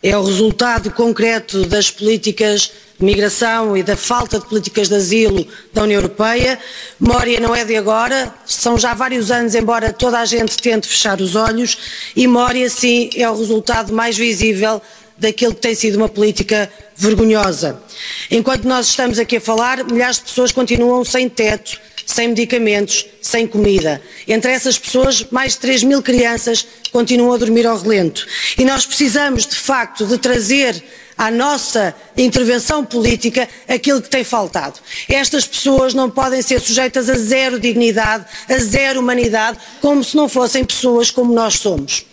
é 0.07 0.15
o 0.15 0.23
resultado 0.23 0.91
concreto 0.91 1.65
das 1.65 1.89
políticas 1.89 2.71
de 2.99 3.03
migração 3.03 3.75
e 3.75 3.81
da 3.81 3.97
falta 3.97 4.37
de 4.37 4.45
políticas 4.45 4.87
de 4.87 4.93
asilo 4.93 5.47
da 5.73 5.81
União 5.81 5.97
Europeia. 5.97 6.59
Mória 6.99 7.39
não 7.39 7.55
é 7.55 7.65
de 7.65 7.75
agora, 7.75 8.31
são 8.45 8.77
já 8.77 8.93
vários 8.93 9.31
anos, 9.31 9.55
embora 9.55 9.91
toda 9.91 10.19
a 10.19 10.25
gente 10.25 10.57
tente 10.57 10.87
fechar 10.87 11.19
os 11.19 11.35
olhos, 11.35 11.75
e 12.15 12.27
Mória, 12.27 12.69
sim, 12.69 13.09
é 13.15 13.27
o 13.27 13.35
resultado 13.35 13.91
mais 13.91 14.15
visível 14.15 14.79
daquilo 15.17 15.55
que 15.55 15.61
tem 15.61 15.73
sido 15.73 15.95
uma 15.95 16.07
política 16.07 16.71
vergonhosa. 16.95 17.81
Enquanto 18.29 18.65
nós 18.65 18.89
estamos 18.89 19.17
aqui 19.17 19.37
a 19.37 19.41
falar, 19.41 19.83
milhares 19.85 20.17
de 20.17 20.23
pessoas 20.25 20.51
continuam 20.51 21.03
sem 21.03 21.27
teto, 21.27 21.79
sem 22.05 22.29
medicamentos, 22.29 23.05
sem 23.21 23.47
comida. 23.47 24.01
Entre 24.27 24.51
essas 24.51 24.77
pessoas, 24.77 25.25
mais 25.31 25.53
de 25.53 25.59
3 25.59 25.83
mil 25.83 26.01
crianças 26.01 26.65
continuam 26.91 27.33
a 27.33 27.37
dormir 27.37 27.65
ao 27.65 27.77
relento. 27.77 28.25
E 28.57 28.63
nós 28.63 28.85
precisamos, 28.85 29.45
de 29.45 29.55
facto, 29.55 30.05
de 30.05 30.17
trazer 30.17 30.83
à 31.17 31.31
nossa 31.31 31.95
intervenção 32.17 32.83
política 32.83 33.47
aquilo 33.67 34.01
que 34.01 34.09
tem 34.09 34.23
faltado. 34.23 34.79
Estas 35.09 35.45
pessoas 35.47 35.93
não 35.93 36.09
podem 36.09 36.41
ser 36.41 36.59
sujeitas 36.59 37.09
a 37.09 37.15
zero 37.15 37.59
dignidade, 37.59 38.25
a 38.49 38.57
zero 38.57 38.99
humanidade, 38.99 39.57
como 39.81 40.03
se 40.03 40.15
não 40.15 40.27
fossem 40.27 40.63
pessoas 40.63 41.09
como 41.09 41.33
nós 41.33 41.55
somos. 41.55 42.05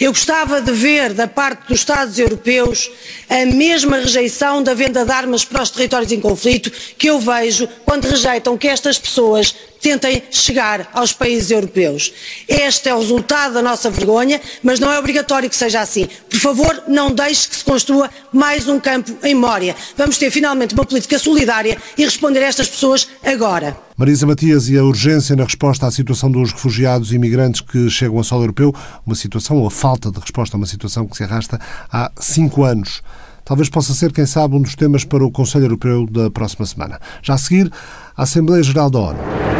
Eu 0.00 0.12
gostava 0.12 0.60
de 0.60 0.72
ver 0.72 1.12
da 1.12 1.26
parte 1.26 1.68
dos 1.68 1.80
Estados 1.80 2.18
europeus 2.18 2.90
a 3.28 3.46
mesma 3.46 3.98
rejeição 3.98 4.62
da 4.62 4.74
venda 4.74 5.04
de 5.04 5.12
armas 5.12 5.44
para 5.44 5.62
os 5.62 5.70
territórios 5.70 6.12
em 6.12 6.20
conflito 6.20 6.70
que 6.96 7.08
eu 7.08 7.18
vejo 7.18 7.68
quando 7.84 8.04
rejeitam 8.04 8.56
que 8.56 8.68
estas 8.68 8.98
pessoas 8.98 9.54
tentem 9.82 10.22
chegar 10.30 10.88
aos 10.94 11.12
países 11.12 11.50
europeus. 11.50 12.14
Este 12.48 12.88
é 12.88 12.94
o 12.94 13.00
resultado 13.00 13.54
da 13.54 13.62
nossa 13.62 13.90
vergonha, 13.90 14.40
mas 14.62 14.78
não 14.78 14.90
é 14.90 14.98
obrigatório 14.98 15.50
que 15.50 15.56
seja 15.56 15.80
assim. 15.80 16.08
Por 16.30 16.38
favor, 16.38 16.84
não 16.86 17.10
deixe 17.10 17.48
que 17.48 17.56
se 17.56 17.64
construa 17.64 18.08
mais 18.32 18.68
um 18.68 18.78
campo 18.78 19.12
em 19.24 19.34
Mória. 19.34 19.74
Vamos 19.96 20.16
ter 20.16 20.30
finalmente 20.30 20.74
uma 20.74 20.86
política 20.86 21.18
solidária 21.18 21.76
e 21.98 22.04
responder 22.04 22.38
a 22.44 22.46
estas 22.46 22.68
pessoas 22.68 23.08
agora. 23.24 23.76
Marisa 23.96 24.26
Matias 24.26 24.68
e 24.68 24.78
a 24.78 24.84
urgência 24.84 25.36
na 25.36 25.44
resposta 25.44 25.86
à 25.86 25.90
situação 25.90 26.30
dos 26.30 26.52
refugiados 26.52 27.12
e 27.12 27.16
imigrantes 27.16 27.60
que 27.60 27.90
chegam 27.90 28.16
ao 28.16 28.24
solo 28.24 28.44
europeu, 28.44 28.74
uma 29.04 29.14
situação 29.14 29.58
ou 29.58 29.66
a 29.66 29.70
falta 29.70 30.10
de 30.10 30.18
resposta 30.18 30.56
a 30.56 30.58
uma 30.58 30.66
situação 30.66 31.06
que 31.06 31.16
se 31.16 31.24
arrasta 31.24 31.60
há 31.90 32.10
cinco 32.18 32.64
anos. 32.64 33.02
Talvez 33.44 33.68
possa 33.68 33.92
ser, 33.92 34.12
quem 34.12 34.24
sabe, 34.24 34.54
um 34.54 34.62
dos 34.62 34.74
temas 34.74 35.04
para 35.04 35.24
o 35.24 35.30
Conselho 35.30 35.64
Europeu 35.64 36.06
da 36.06 36.30
próxima 36.30 36.64
semana. 36.64 37.00
Já 37.22 37.34
a 37.34 37.38
seguir, 37.38 37.70
a 38.16 38.22
Assembleia 38.22 38.62
Geral 38.62 38.88
da 38.88 38.98
ONU. 38.98 39.51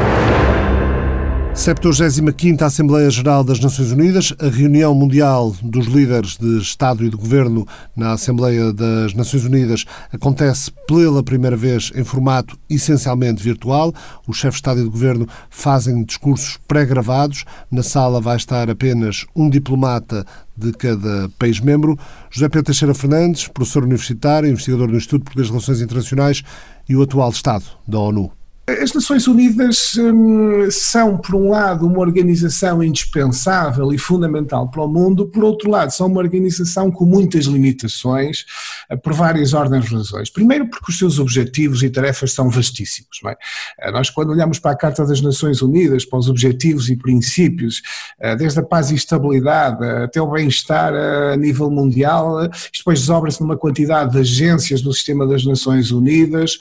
75ª 1.54 2.62
Assembleia 2.62 3.10
Geral 3.10 3.44
das 3.44 3.60
Nações 3.60 3.92
Unidas, 3.92 4.32
a 4.40 4.48
reunião 4.48 4.94
mundial 4.94 5.54
dos 5.62 5.86
líderes 5.86 6.38
de 6.38 6.58
Estado 6.58 7.04
e 7.04 7.10
de 7.10 7.16
Governo 7.16 7.68
na 7.94 8.12
Assembleia 8.12 8.72
das 8.72 9.12
Nações 9.12 9.44
Unidas 9.44 9.84
acontece 10.10 10.72
pela 10.88 11.22
primeira 11.22 11.54
vez 11.54 11.92
em 11.94 12.02
formato 12.04 12.58
essencialmente 12.70 13.42
virtual. 13.42 13.92
Os 14.26 14.38
chefes 14.38 14.54
de 14.54 14.60
Estado 14.60 14.80
e 14.80 14.84
de 14.84 14.88
Governo 14.88 15.28
fazem 15.50 16.02
discursos 16.02 16.58
pré-gravados. 16.66 17.44
Na 17.70 17.82
sala 17.82 18.18
vai 18.18 18.36
estar 18.36 18.70
apenas 18.70 19.26
um 19.36 19.50
diplomata 19.50 20.24
de 20.56 20.72
cada 20.72 21.30
país 21.38 21.60
membro. 21.60 21.98
José 22.30 22.48
Pedro 22.48 22.64
Teixeira 22.64 22.94
Fernandes, 22.94 23.46
professor 23.46 23.84
universitário, 23.84 24.50
investigador 24.50 24.88
do 24.88 24.96
Instituto 24.96 25.24
Português 25.24 25.48
de 25.48 25.52
Relações 25.52 25.82
Internacionais 25.82 26.42
e 26.88 26.96
o 26.96 27.02
atual 27.02 27.30
Estado 27.30 27.66
da 27.86 27.98
ONU. 27.98 28.41
As 28.64 28.92
Nações 28.92 29.26
Unidas 29.26 29.96
hum, 29.96 30.70
são, 30.70 31.18
por 31.18 31.34
um 31.34 31.50
lado, 31.50 31.84
uma 31.84 31.98
organização 31.98 32.80
indispensável 32.80 33.92
e 33.92 33.98
fundamental 33.98 34.70
para 34.70 34.84
o 34.84 34.88
mundo, 34.88 35.26
por 35.26 35.42
outro 35.42 35.68
lado, 35.68 35.90
são 35.90 36.06
uma 36.06 36.20
organização 36.20 36.88
com 36.88 37.04
muitas 37.04 37.46
limitações, 37.46 38.44
eh, 38.88 38.94
por 38.96 39.14
várias 39.14 39.52
ordens 39.52 39.86
de 39.86 39.96
razões. 39.96 40.30
Primeiro, 40.30 40.70
porque 40.70 40.92
os 40.92 40.96
seus 40.96 41.18
objetivos 41.18 41.82
e 41.82 41.90
tarefas 41.90 42.30
são 42.34 42.48
vastíssimos. 42.48 43.18
É? 43.26 43.36
Eh, 43.80 43.90
nós, 43.90 44.10
quando 44.10 44.30
olhamos 44.30 44.60
para 44.60 44.70
a 44.70 44.76
Carta 44.76 45.04
das 45.04 45.20
Nações 45.20 45.60
Unidas, 45.60 46.04
para 46.04 46.20
os 46.20 46.28
objetivos 46.28 46.88
e 46.88 46.94
princípios, 46.94 47.82
eh, 48.20 48.36
desde 48.36 48.60
a 48.60 48.62
paz 48.62 48.92
e 48.92 48.94
estabilidade 48.94 49.84
até 49.84 50.22
o 50.22 50.30
bem-estar 50.30 50.94
a 50.94 51.36
nível 51.36 51.68
mundial, 51.68 52.44
isto 52.44 52.78
depois 52.78 53.00
desobra-se 53.00 53.40
numa 53.40 53.56
quantidade 53.56 54.12
de 54.12 54.18
agências 54.18 54.80
do 54.82 54.92
sistema 54.92 55.26
das 55.26 55.44
Nações 55.44 55.90
Unidas, 55.90 56.58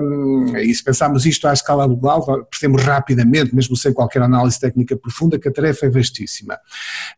hum, 0.00 0.56
e 0.56 0.74
se 0.74 0.82
pensarmos 1.04 1.26
isto 1.26 1.46
à 1.46 1.52
escala 1.52 1.86
global, 1.86 2.44
percebemos 2.50 2.82
rapidamente, 2.82 3.54
mesmo 3.54 3.76
sem 3.76 3.92
qualquer 3.92 4.22
análise 4.22 4.58
técnica 4.58 4.96
profunda, 4.96 5.38
que 5.38 5.48
a 5.48 5.52
tarefa 5.52 5.86
é 5.86 5.90
vastíssima. 5.90 6.58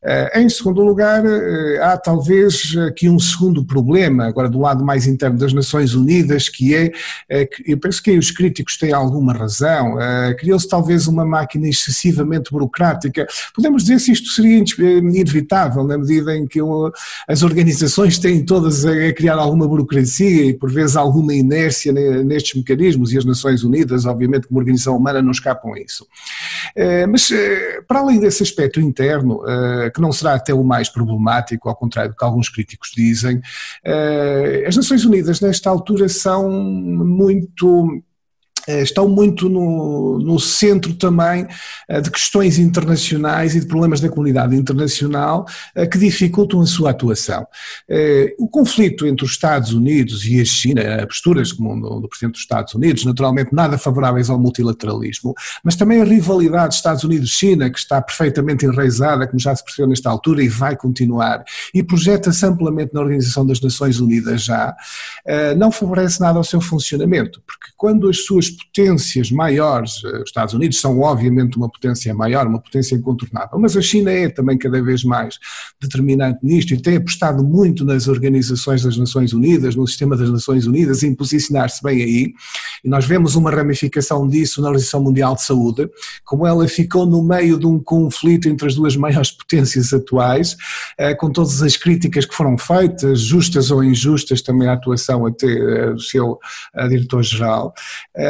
Eh, 0.03 0.40
em 0.40 0.49
segundo 0.49 0.83
lugar, 0.83 1.25
eh, 1.25 1.81
há 1.83 1.96
talvez 1.96 2.75
aqui 2.88 3.09
um 3.09 3.18
segundo 3.18 3.64
problema, 3.64 4.27
agora 4.27 4.49
do 4.49 4.59
lado 4.59 4.85
mais 4.85 5.07
interno 5.07 5.38
das 5.38 5.53
Nações 5.53 5.94
Unidas, 5.94 6.49
que 6.49 6.75
é, 6.75 6.88
que 7.46 7.72
eu 7.72 7.79
penso 7.79 8.03
que 8.03 8.16
os 8.18 8.31
críticos 8.31 8.77
têm 8.77 8.92
alguma 8.92 9.33
razão, 9.33 10.01
eh, 10.01 10.35
criou-se 10.35 10.68
talvez 10.68 11.07
uma 11.07 11.25
máquina 11.25 11.68
excessivamente 11.68 12.51
burocrática. 12.51 13.27
Podemos 13.55 13.83
dizer 13.83 14.01
se 14.01 14.12
isto 14.12 14.29
seria 14.29 14.59
inevitável, 14.99 15.85
na 15.85 15.99
medida 15.99 16.37
em 16.37 16.46
que 16.46 16.61
as 17.29 17.42
organizações 17.42 18.18
têm 18.18 18.44
todas 18.44 18.85
a 18.85 19.12
criar 19.12 19.37
alguma 19.37 19.68
burocracia 19.68 20.46
e 20.46 20.55
por 20.55 20.70
vezes 20.70 20.96
alguma 20.96 21.35
inércia 21.35 21.92
nestes 21.92 22.55
mecanismos 22.55 23.12
e 23.12 23.18
as 23.18 23.25
Nações 23.25 23.62
Unidas, 23.66 24.07
obviamente, 24.07 24.46
como 24.48 24.61
organização 24.61 24.96
humana, 24.96 25.20
não 25.20 25.31
escapam 25.31 25.74
a 25.74 25.81
isso. 25.81 26.07
Eh, 26.74 27.07
mas, 27.07 27.31
eh, 27.31 27.81
para 27.87 28.00
além 28.00 28.20
desse 28.20 28.42
aspecto 28.42 28.81
interno, 28.81 29.42
eh, 29.46 29.90
que 29.90 30.00
não 30.00 30.12
será 30.12 30.35
até 30.35 30.55
o 30.55 30.64
mais 30.64 30.88
problemático, 30.88 31.68
ao 31.68 31.76
contrário 31.76 32.12
do 32.12 32.16
que 32.16 32.24
alguns 32.24 32.48
críticos 32.48 32.92
dizem, 32.94 33.40
as 34.66 34.76
Nações 34.76 35.05
Unidas, 35.05 35.40
nesta 35.40 35.70
altura, 35.70 36.09
são 36.09 36.50
muito 36.50 38.02
estão 38.68 39.09
muito 39.09 39.48
no, 39.48 40.18
no, 40.18 40.38
centro 40.38 40.92
também 40.94 41.46
eh, 41.88 42.00
de 42.00 42.11
questões 42.11 42.59
internacionais 42.59 43.55
e 43.55 43.61
de 43.61 43.66
problemas 43.66 44.00
da 44.00 44.09
comunidade 44.09 44.57
internacional 44.57 45.46
eh, 45.74 45.87
que 45.87 45.98
dificultam 45.98 46.61
a 46.61 46.66
sua 46.66 46.90
atuação. 46.90 47.46
O 48.38 48.48
conflito 48.48 49.07
entre 49.07 49.24
os 49.24 49.33
Estados 49.33 49.72
Unidos 49.72 50.24
e 50.26 50.40
a 50.40 50.44
China, 50.44 50.83
posturas 51.07 51.52
como 51.52 52.00
do 52.00 52.09
Presidente 52.09 52.33
dos 52.33 52.42
Estados 52.42 52.74
Unidos, 52.74 53.05
naturalmente 53.05 53.55
nada 53.55 53.79
favoráveis 53.79 54.29
ao 54.29 54.38
multilateralismo, 54.38 55.35
mas 55.62 55.76
também 55.76 56.00
a 56.00 56.05
rivalidade 56.05 56.74
Estados 56.74 57.05
Unidos-China, 57.05 57.70
que 57.70 57.79
está 57.79 58.00
perfeitamente 58.00 58.66
enraizada, 58.66 59.26
como 59.26 59.38
já 59.38 59.55
se 59.55 59.64
percebeu 59.64 59.88
nesta 59.88 60.11
altura, 60.11 60.42
e 60.42 60.48
vai 60.48 60.76
continuar, 60.76 61.44
e 61.72 61.83
projeta-se 61.83 62.44
amplamente 62.44 62.94
na 62.94 63.00
Organização 63.00 63.46
das 63.46 63.61
Nações 63.61 64.00
Unidas 64.00 64.42
já, 64.42 64.74
não 65.57 65.70
favorece 65.70 66.20
nada 66.20 66.38
ao 66.38 66.44
seu 66.44 66.61
funcionamento, 66.61 67.42
porque 67.46 67.72
quando 67.76 68.09
as 68.09 68.24
suas 68.24 68.50
potências 68.57 69.31
maiores, 69.31 70.03
eh, 70.05 70.19
os 70.19 70.29
Estados 70.29 70.55
Unidos 70.55 70.81
são 70.81 71.01
obviamente 71.01 71.57
uma 71.57 71.69
potência 71.69 72.12
maior, 72.14 72.47
uma 72.47 72.61
potência 72.61 72.95
incontornável, 72.95 73.59
mas 73.59 73.77
a 73.77 73.83
China 73.83 74.11
é 74.11 74.29
também 74.29 74.59
cada 74.59 74.83
vez 74.83 75.05
mais 75.05 75.38
determinante 75.81 76.38
nisto 76.42 76.75
e 76.75 76.81
tem 76.81 76.97
apostado 76.97 77.45
muito 77.45 77.85
nas 77.85 78.09
organizações 78.09 78.83
das 78.83 78.97
Nações 78.97 79.33
Unidas, 79.33 79.77
no 79.77 79.87
sistema 79.87 80.16
das 80.16 80.31
Nações 80.31 80.66
Unidas, 80.66 81.03
em 81.03 81.14
posicionar-se 81.14 81.83
bem 81.83 82.03
aí, 82.03 82.35
e 82.85 82.88
nós 82.88 83.05
vemos 83.05 83.35
uma 83.35 83.51
ramificação 83.51 84.27
disso 84.27 84.61
na 84.61 84.69
Organização 84.69 85.03
Mundial 85.03 85.35
de 85.35 85.42
Saúde, 85.42 85.88
como 86.25 86.47
ela 86.47 86.66
ficou 86.69 87.07
no 87.07 87.23
meio 87.23 87.59
de 87.59 87.66
um 87.66 87.79
conflito 87.79 88.49
entre 88.49 88.66
as 88.66 88.75
duas 88.75 88.97
maiores 88.97 89.31
potências 89.31 89.92
atuais, 89.92 90.57
eh, 90.99 91.14
com 91.14 91.31
todas 91.31 91.62
as 91.62 91.77
críticas 91.77 92.25
que 92.25 92.35
foram 92.35 92.57
feitas, 92.57 93.21
justas 93.21 93.71
ou 93.71 93.83
injustas, 93.83 94.42
também 94.42 94.69
a 94.69 94.73
atuação 94.73 95.27
até 95.27 95.47
eh, 95.47 95.92
do 95.92 96.01
seu 96.01 96.38
diretor-geral, 96.88 97.73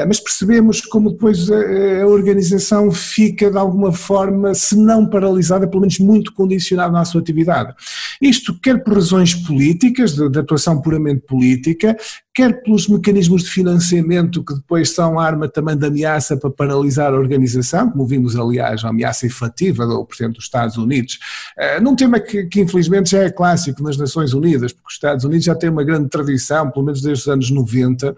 mas 0.07 0.16
mas 0.17 0.21
percebemos 0.21 0.81
como 0.81 1.11
depois 1.11 1.51
a, 1.51 2.03
a, 2.03 2.07
organização 2.07 2.91
fica 2.91 3.51
de 3.51 3.59
alguma 3.59 3.93
forma, 3.93 4.55
se 4.55 4.77
não 4.77 5.07
paralisada, 5.07 5.69
pelo 5.69 5.83
menos 5.83 5.99
muito 5.99 6.33
condicionada 6.33 6.93
na 6.93 7.05
sua 7.05 7.21
atividade. 7.21 7.75
Isto 8.21 8.59
quer 8.59 8.83
por 8.83 8.95
razões 8.95 9.35
políticas, 9.35 10.15
de, 10.15 10.29
de 10.29 10.39
atuação 10.39 10.81
puramente 10.81 11.23
política, 11.27 11.97
quer 12.35 12.63
pelos 12.63 12.87
mecanismos 12.87 13.45
de 13.45 13.51
financiamento 13.51 14.45
que 14.45 14.55
depois 14.55 14.91
são 14.91 15.19
arma 15.19 15.49
também 15.49 15.75
de 15.75 15.87
ameaça 15.87 16.37
para 16.37 16.51
paralisar 16.51 17.15
a 17.15 17.17
organização, 17.17 17.91
como 17.91 18.07
vimos 18.07 18.37
aliás 18.37 18.85
a 18.85 18.91
ameaça 18.91 19.27
efetiva 19.27 19.87
do 19.87 20.05
Presidente 20.05 20.37
dos 20.37 20.45
Estados 20.45 20.77
Unidos, 20.77 21.19
uh, 21.59 21.83
num 21.83 21.97
tema 21.97 22.21
que, 22.21 22.45
que, 22.45 22.61
infelizmente 22.61 23.11
já 23.11 23.23
é 23.23 23.31
clássico 23.31 23.83
nas 23.83 23.97
Nações 23.97 24.35
Unidas, 24.35 24.73
porque 24.73 24.89
os 24.89 24.95
Estados 24.95 25.25
Unidos 25.25 25.47
já 25.47 25.55
têm 25.55 25.71
uma 25.71 25.83
grande 25.83 26.11
tradição, 26.11 26.71
pelo 26.71 26.85
menos 26.85 27.01
desde 27.01 27.23
os 27.23 27.29
anos 27.29 27.51
90, 27.51 28.15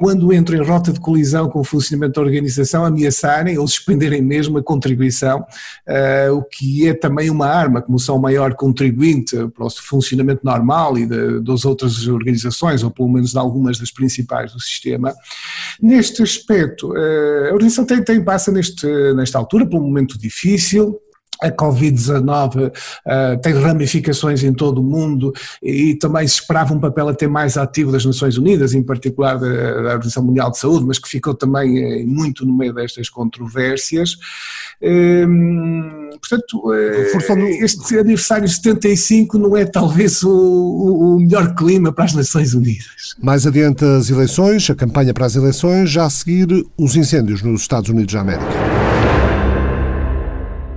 quando 0.00 0.32
entram 0.32 0.56
em 0.56 0.66
rota 0.66 0.94
de 0.94 0.98
colisão 0.98 1.46
com 1.50 1.60
o 1.60 1.64
funcionamento 1.64 2.14
da 2.14 2.26
organização, 2.26 2.86
ameaçarem 2.86 3.58
ou 3.58 3.68
suspenderem 3.68 4.22
mesmo 4.22 4.56
a 4.56 4.62
contribuição, 4.62 5.40
uh, 5.40 6.32
o 6.32 6.42
que 6.42 6.88
é 6.88 6.94
também 6.94 7.28
uma 7.28 7.46
arma, 7.46 7.82
como 7.82 7.98
são 7.98 8.16
o 8.16 8.18
maior 8.18 8.54
contribuinte 8.54 9.36
para 9.54 9.66
o 9.66 9.70
funcionamento 9.70 10.40
normal 10.42 10.96
e 10.96 11.06
das 11.42 11.66
outras 11.66 12.08
organizações, 12.08 12.82
ou 12.82 12.90
pelo 12.90 13.10
menos 13.10 13.32
de 13.32 13.38
algumas 13.38 13.78
das 13.78 13.90
principais 13.90 14.54
do 14.54 14.60
sistema. 14.60 15.14
Neste 15.82 16.22
aspecto, 16.22 16.96
eh, 16.96 17.50
a 17.50 17.52
organização 17.52 17.84
tem, 17.84 18.02
tem 18.02 18.24
passa 18.24 18.50
neste, 18.50 18.86
nesta 19.12 19.36
altura 19.36 19.66
por 19.66 19.82
um 19.82 19.84
momento 19.84 20.18
difícil, 20.18 20.98
a 21.42 21.50
Covid-19 21.50 22.68
uh, 22.68 23.40
tem 23.42 23.54
ramificações 23.54 24.42
em 24.42 24.52
todo 24.52 24.80
o 24.80 24.84
mundo 24.84 25.32
e, 25.62 25.90
e, 25.90 25.94
também 25.94 26.26
se 26.26 26.34
esperava 26.34 26.74
um 26.74 26.80
papel 26.80 27.08
até 27.08 27.26
mais 27.26 27.56
ativo 27.56 27.92
das 27.92 28.04
Nações 28.04 28.36
Unidas, 28.36 28.74
em 28.74 28.82
particular 28.82 29.38
da, 29.38 29.48
da 29.48 29.90
Organização 29.90 30.22
Mundial 30.22 30.50
de 30.50 30.58
Saúde, 30.58 30.84
mas 30.86 30.98
que 30.98 31.08
ficou 31.08 31.34
também 31.34 32.02
uh, 32.02 32.06
muito 32.06 32.44
no 32.44 32.56
meio 32.56 32.72
destas 32.72 33.08
controvérsias. 33.08 34.16
Uh, 34.82 36.18
portanto, 36.18 36.72
este 37.60 37.98
aniversário 37.98 38.48
75 38.48 39.38
não 39.38 39.56
é 39.56 39.64
talvez 39.64 40.22
o, 40.22 40.30
o 40.30 41.20
melhor 41.20 41.54
clima 41.54 41.92
para 41.92 42.04
as 42.04 42.14
Nações 42.14 42.54
Unidas. 42.54 43.14
Mais 43.22 43.46
adiante 43.46 43.84
as 43.84 44.10
eleições, 44.10 44.68
a 44.70 44.74
campanha 44.74 45.12
para 45.14 45.26
as 45.26 45.36
eleições, 45.36 45.90
já 45.90 46.04
a 46.04 46.10
seguir 46.10 46.66
os 46.76 46.96
incêndios 46.96 47.42
nos 47.42 47.62
Estados 47.62 47.90
Unidos 47.90 48.14
da 48.14 48.20
América. 48.20 48.79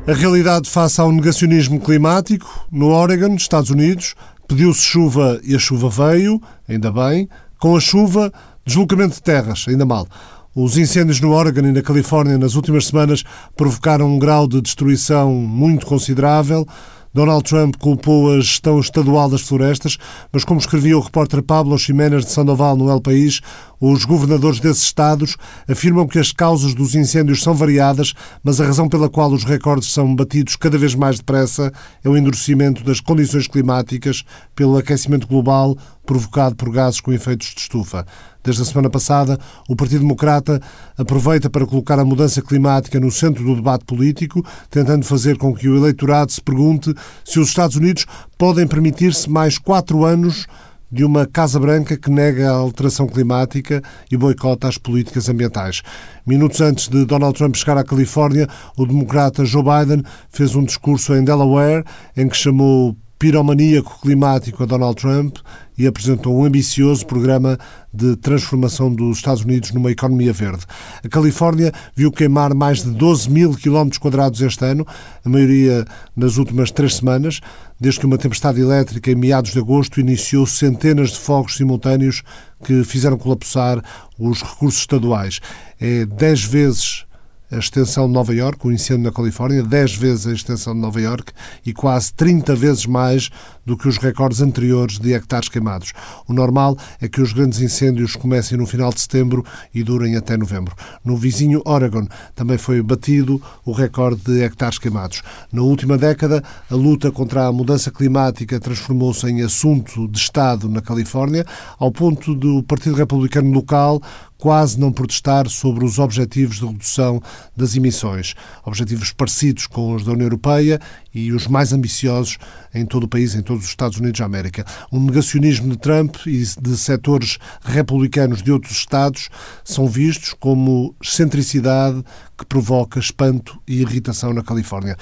A 0.06 0.12
realidade 0.12 0.70
face 0.70 1.00
ao 1.00 1.10
negacionismo 1.14 1.80
climático, 1.80 2.68
no 2.70 2.90
Oregon, 2.90 3.36
Estados 3.36 3.70
Unidos, 3.70 4.16
pediu-se 4.46 4.82
chuva 4.82 5.40
e 5.46 5.56
a 5.56 5.60
chuva 5.60 5.88
veio, 5.88 6.42
ainda 6.68 6.92
bem. 6.92 7.30
Com 7.58 7.74
a 7.78 7.80
chuva, 7.80 8.30
deslocamento 8.66 9.16
de 9.16 9.22
terras, 9.22 9.64
ainda 9.66 9.86
mal. 9.86 10.06
Os 10.54 10.78
incêndios 10.78 11.22
no 11.22 11.32
Oregon 11.32 11.62
e 11.62 11.72
na 11.72 11.82
Califórnia 11.82 12.38
nas 12.38 12.56
últimas 12.56 12.88
semanas 12.88 13.24
provocaram 13.56 14.14
um 14.14 14.20
grau 14.20 14.46
de 14.46 14.62
destruição 14.62 15.32
muito 15.32 15.86
considerável. 15.86 16.68
Donald 17.14 17.44
Trump 17.44 17.76
culpou 17.78 18.32
a 18.32 18.40
gestão 18.40 18.80
estadual 18.80 19.30
das 19.30 19.42
florestas, 19.42 20.00
mas 20.32 20.44
como 20.44 20.60
escrevia 20.60 20.98
o 20.98 21.02
repórter 21.02 21.44
Pablo 21.44 21.78
Ximénez 21.78 22.26
de 22.26 22.32
Sandoval 22.32 22.76
no 22.76 22.90
El 22.90 23.00
País, 23.00 23.40
os 23.80 24.04
governadores 24.04 24.60
desses 24.60 24.82
estados 24.82 25.38
afirmam 25.70 26.08
que 26.08 26.18
as 26.18 26.32
causas 26.32 26.74
dos 26.74 26.96
incêndios 26.96 27.44
são 27.44 27.54
variadas, 27.54 28.14
mas 28.44 28.60
a 28.60 28.66
razão 28.66 28.90
pela 28.90 29.10
qual 29.10 29.32
os 29.32 29.44
recordes 29.44 29.92
são 29.92 30.16
batidos 30.16 30.56
cada 30.56 30.78
vez 30.78 30.96
mais 30.96 31.18
depressa 31.18 31.72
é 32.04 32.10
o 32.10 32.18
endurecimento 32.18 32.84
das 32.84 33.00
condições 33.00 33.48
climáticas 33.48 34.24
pelo 34.56 34.78
aquecimento 34.78 35.28
global 35.28 35.78
provocado 36.06 36.56
por 36.56 36.70
gases 36.70 37.00
com 37.00 37.12
efeitos 37.12 37.48
de 37.48 37.62
estufa. 37.62 38.06
Desde 38.44 38.62
a 38.62 38.66
semana 38.66 38.90
passada, 38.90 39.40
o 39.70 39.76
Partido 39.76 40.02
Democrata 40.02 40.62
aproveita 40.98 41.50
para 41.50 41.66
colocar 41.66 41.98
a 41.98 42.06
mudança 42.06 42.42
climática 42.42 43.00
no 43.00 43.10
centro 43.10 43.44
do 43.44 43.56
debate 43.56 43.86
político, 43.86 44.46
tentando 44.70 45.06
fazer 45.06 45.38
com 45.38 45.56
que 45.56 45.70
o 45.70 45.78
eleitorado 45.78 46.32
se 46.32 46.42
pergunte 46.42 46.94
se 47.24 47.40
os 47.40 47.48
Estados 47.48 47.78
Unidos 47.78 48.06
podem 48.38 48.68
permitir-se 48.68 49.30
mais 49.30 49.58
quatro 49.58 50.04
anos 50.04 50.46
de 50.94 51.04
uma 51.04 51.26
Casa 51.26 51.60
Branca 51.60 51.98
que 51.98 52.12
nega 52.12 52.52
a 52.52 52.54
alteração 52.54 53.08
climática 53.08 53.82
e 54.12 54.16
boicota 54.16 54.68
as 54.68 54.78
políticas 54.78 55.28
ambientais. 55.28 55.82
Minutos 56.24 56.62
antes 56.62 56.88
de 56.88 57.04
Donald 57.04 57.36
Trump 57.36 57.56
chegar 57.56 57.80
à 57.80 57.84
Califórnia, 57.84 58.48
o 58.78 58.86
democrata 58.86 59.44
Joe 59.44 59.64
Biden 59.64 60.04
fez 60.30 60.54
um 60.56 60.64
discurso 60.64 61.16
em 61.16 61.24
Delaware 61.24 61.84
em 62.16 62.30
que 62.30 62.38
chamou 62.38 62.96
piromaníaco 63.24 64.02
climático 64.02 64.64
a 64.64 64.66
Donald 64.66 64.98
Trump 64.98 65.38
e 65.78 65.88
apresentou 65.88 66.38
um 66.38 66.44
ambicioso 66.44 67.06
programa 67.06 67.58
de 67.94 68.18
transformação 68.18 68.94
dos 68.94 69.16
Estados 69.16 69.46
Unidos 69.46 69.72
numa 69.72 69.90
economia 69.90 70.34
verde. 70.34 70.66
A 71.02 71.08
Califórnia 71.08 71.72
viu 71.96 72.12
queimar 72.12 72.54
mais 72.54 72.84
de 72.84 72.92
12 72.92 73.30
mil 73.30 73.56
quilómetros 73.56 73.98
quadrados 73.98 74.42
este 74.42 74.66
ano, 74.66 74.86
a 75.24 75.30
maioria 75.30 75.86
nas 76.14 76.36
últimas 76.36 76.70
três 76.70 76.96
semanas, 76.96 77.40
desde 77.80 78.02
que 78.02 78.06
uma 78.06 78.18
tempestade 78.18 78.60
elétrica 78.60 79.10
em 79.10 79.16
meados 79.16 79.54
de 79.54 79.60
agosto 79.60 80.02
iniciou 80.02 80.46
centenas 80.46 81.12
de 81.12 81.20
fogos 81.20 81.56
simultâneos 81.56 82.24
que 82.62 82.84
fizeram 82.84 83.18
colapsar 83.18 83.82
os 84.20 84.42
recursos 84.42 84.82
estaduais. 84.82 85.40
É 85.80 86.06
dez 86.06 86.44
vezes 86.44 87.06
a 87.54 87.60
extensão 87.60 88.08
de 88.08 88.14
Nova 88.14 88.34
Iorque, 88.34 88.68
o 88.68 88.72
incêndio 88.72 89.04
na 89.04 89.12
Califórnia, 89.12 89.62
10 89.62 89.96
vezes 89.96 90.26
a 90.26 90.34
extensão 90.34 90.74
de 90.74 90.80
Nova 90.80 91.00
Iorque 91.00 91.32
e 91.64 91.72
quase 91.72 92.12
30 92.14 92.56
vezes 92.56 92.86
mais 92.88 93.30
do 93.64 93.78
que 93.78 93.88
os 93.88 93.98
recordes 93.98 94.42
anteriores 94.42 94.98
de 94.98 95.14
hectares 95.14 95.50
queimados. 95.50 95.94
O 96.28 96.34
normal 96.34 96.76
é 97.00 97.08
que 97.08 97.22
os 97.22 97.32
grandes 97.32 97.62
incêndios 97.62 98.16
comecem 98.16 98.58
no 98.58 98.66
final 98.66 98.92
de 98.92 99.02
setembro 99.02 99.46
e 99.74 99.84
durem 99.84 100.16
até 100.16 100.36
novembro. 100.36 100.76
No 101.06 101.16
vizinho 101.16 101.62
Oregon 101.64 102.08
também 102.34 102.58
foi 102.58 102.82
batido 102.82 103.40
o 103.64 103.72
recorde 103.72 104.22
de 104.24 104.42
hectares 104.42 104.80
queimados. 104.80 105.22
Na 105.52 105.62
última 105.62 105.96
década, 105.96 106.44
a 106.70 106.76
luta 106.76 107.12
contra 107.12 107.46
a 107.46 107.52
mudança 107.52 107.92
climática 107.92 108.60
transformou-se 108.60 109.28
em 109.28 109.44
assunto 109.44 110.08
de 110.08 110.18
Estado 110.18 110.68
na 110.68 110.82
Califórnia, 110.82 111.46
ao 111.78 111.92
ponto 111.92 112.34
do 112.34 112.64
Partido 112.64 112.96
Republicano 112.96 113.52
local 113.52 114.02
quase 114.44 114.78
não 114.78 114.92
protestar 114.92 115.48
sobre 115.48 115.86
os 115.86 116.00
objetivos 116.00 116.60
de 116.60 116.66
redução 116.66 117.22
das 117.56 117.78
emissões. 117.78 118.36
Objetivos 118.66 119.14
parecidos 119.14 119.68
com 119.68 119.96
os 119.96 120.04
da 120.04 120.12
União 120.12 120.26
Europeia 120.26 120.82
e 121.14 121.32
os 121.32 121.48
mais 121.48 121.72
ambiciosos 121.72 122.38
em 122.76 122.86
todo 122.86 123.06
o 123.06 123.08
país, 123.08 123.36
em 123.36 123.42
todos 123.42 123.64
os 123.64 123.70
Estados 123.70 124.00
Unidos 124.00 124.20
da 124.20 124.26
América. 124.26 124.66
Um 124.92 125.00
negacionismo 125.00 125.70
de 125.70 125.78
Trump 125.78 126.18
e 126.28 126.44
de 126.44 126.78
setores 126.78 127.38
republicanos 127.64 128.44
de 128.44 128.52
outros 128.52 128.76
Estados 128.76 129.30
são 129.64 129.88
vistos 129.88 130.36
como 130.38 130.94
excentricidade 131.02 132.04
que 132.38 132.46
provoca 132.46 133.00
espanto 133.00 133.62
e 133.66 133.80
irritação 133.82 134.34
na 134.34 134.44
Califórnia. 134.44 134.98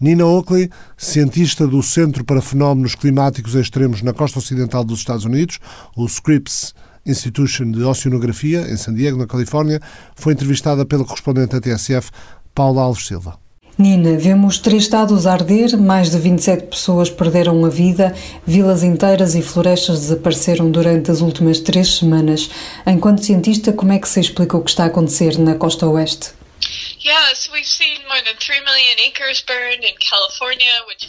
Nina 0.00 0.26
Oakley, 0.26 0.68
cientista 0.96 1.64
do 1.64 1.80
Centro 1.80 2.24
para 2.24 2.42
Fenómenos 2.42 2.96
Climáticos 2.96 3.54
Extremos 3.54 4.02
na 4.02 4.12
costa 4.12 4.40
ocidental 4.40 4.82
dos 4.82 4.98
Estados 4.98 5.24
Unidos, 5.24 5.60
o 5.96 6.04
Scripps 6.06 6.74
Institution 7.04 7.70
de 7.70 7.82
Oceanografia, 7.82 8.66
em 8.70 8.76
San 8.76 8.94
Diego, 8.94 9.18
na 9.18 9.26
Califórnia, 9.26 9.80
foi 10.14 10.32
entrevistada 10.32 10.84
pela 10.84 11.04
correspondente 11.04 11.52
da 11.52 11.60
TSF, 11.60 12.10
Paula 12.54 12.82
Alves 12.82 13.06
Silva. 13.06 13.38
Nina, 13.78 14.18
vemos 14.18 14.58
três 14.58 14.82
estados 14.82 15.26
arder, 15.26 15.74
mais 15.78 16.10
de 16.10 16.18
27 16.18 16.66
pessoas 16.66 17.08
perderam 17.08 17.64
a 17.64 17.70
vida, 17.70 18.14
vilas 18.46 18.82
inteiras 18.82 19.34
e 19.34 19.40
florestas 19.40 20.00
desapareceram 20.00 20.70
durante 20.70 21.10
as 21.10 21.22
últimas 21.22 21.60
três 21.60 21.96
semanas. 21.96 22.50
Enquanto 22.86 23.24
cientista, 23.24 23.72
como 23.72 23.92
é 23.92 23.98
que 23.98 24.08
se 24.08 24.20
explica 24.20 24.56
o 24.56 24.62
que 24.62 24.68
está 24.68 24.84
a 24.84 24.88
acontecer 24.88 25.38
na 25.38 25.54
costa 25.54 25.86
oeste? 25.86 26.39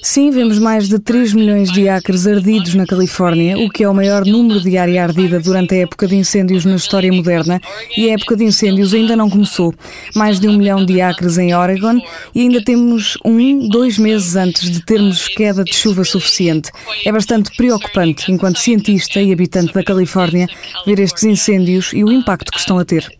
Sim, 0.01 0.31
vemos 0.31 0.57
mais 0.57 0.87
de 0.87 0.97
3 0.99 1.33
milhões 1.33 1.71
de 1.71 1.89
acres 1.89 2.25
ardidos 2.25 2.73
na 2.73 2.85
Califórnia, 2.85 3.57
o 3.57 3.69
que 3.69 3.83
é 3.83 3.89
o 3.89 3.93
maior 3.93 4.25
número 4.25 4.61
de 4.61 4.77
área 4.77 5.03
ardida 5.03 5.39
durante 5.39 5.75
a 5.75 5.79
época 5.79 6.07
de 6.07 6.15
incêndios 6.15 6.63
na 6.63 6.75
história 6.75 7.11
moderna, 7.11 7.59
e 7.97 8.09
a 8.09 8.13
época 8.13 8.37
de 8.37 8.45
incêndios 8.45 8.93
ainda 8.93 9.15
não 9.15 9.29
começou. 9.29 9.73
Mais 10.15 10.39
de 10.39 10.47
um 10.47 10.57
milhão 10.57 10.85
de 10.85 11.01
acres 11.01 11.37
em 11.37 11.53
Oregon 11.53 11.99
e 12.33 12.41
ainda 12.41 12.63
temos 12.63 13.17
um, 13.25 13.67
dois 13.67 13.97
meses 13.97 14.35
antes 14.35 14.71
de 14.71 14.85
termos 14.85 15.27
queda 15.27 15.63
de 15.63 15.73
chuva 15.73 16.03
suficiente. 16.03 16.71
É 17.05 17.11
bastante 17.11 17.51
preocupante, 17.55 18.31
enquanto 18.31 18.59
cientista 18.59 19.21
e 19.21 19.33
habitante 19.33 19.73
da 19.73 19.83
Califórnia, 19.83 20.47
ver 20.85 20.99
estes 20.99 21.23
incêndios 21.23 21.91
e 21.93 22.03
o 22.03 22.11
impacto 22.11 22.51
que 22.51 22.59
estão 22.59 22.79
a 22.79 22.85
ter. 22.85 23.11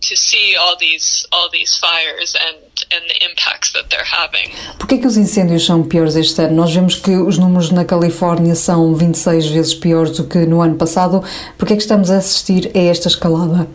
Por 4.77 4.87
que 4.87 4.95
é 4.95 4.97
que 4.97 5.07
os 5.07 5.17
incêndios 5.17 5.65
são 5.65 5.83
piores 5.83 6.15
este 6.15 6.41
ano? 6.41 6.55
Nós 6.55 6.73
vemos 6.73 6.95
que 6.95 7.15
os 7.15 7.37
números 7.37 7.71
na 7.71 7.85
Califórnia 7.85 8.55
são 8.55 8.93
26 8.93 9.47
vezes 9.47 9.73
piores 9.73 10.17
do 10.17 10.25
que 10.25 10.39
no 10.39 10.61
ano 10.61 10.75
passado. 10.75 11.23
Por 11.57 11.67
que 11.67 11.73
é 11.73 11.75
que 11.75 11.81
estamos 11.81 12.11
a 12.11 12.17
assistir 12.17 12.71
a 12.75 12.79
esta 12.79 13.07
escalada? 13.07 13.67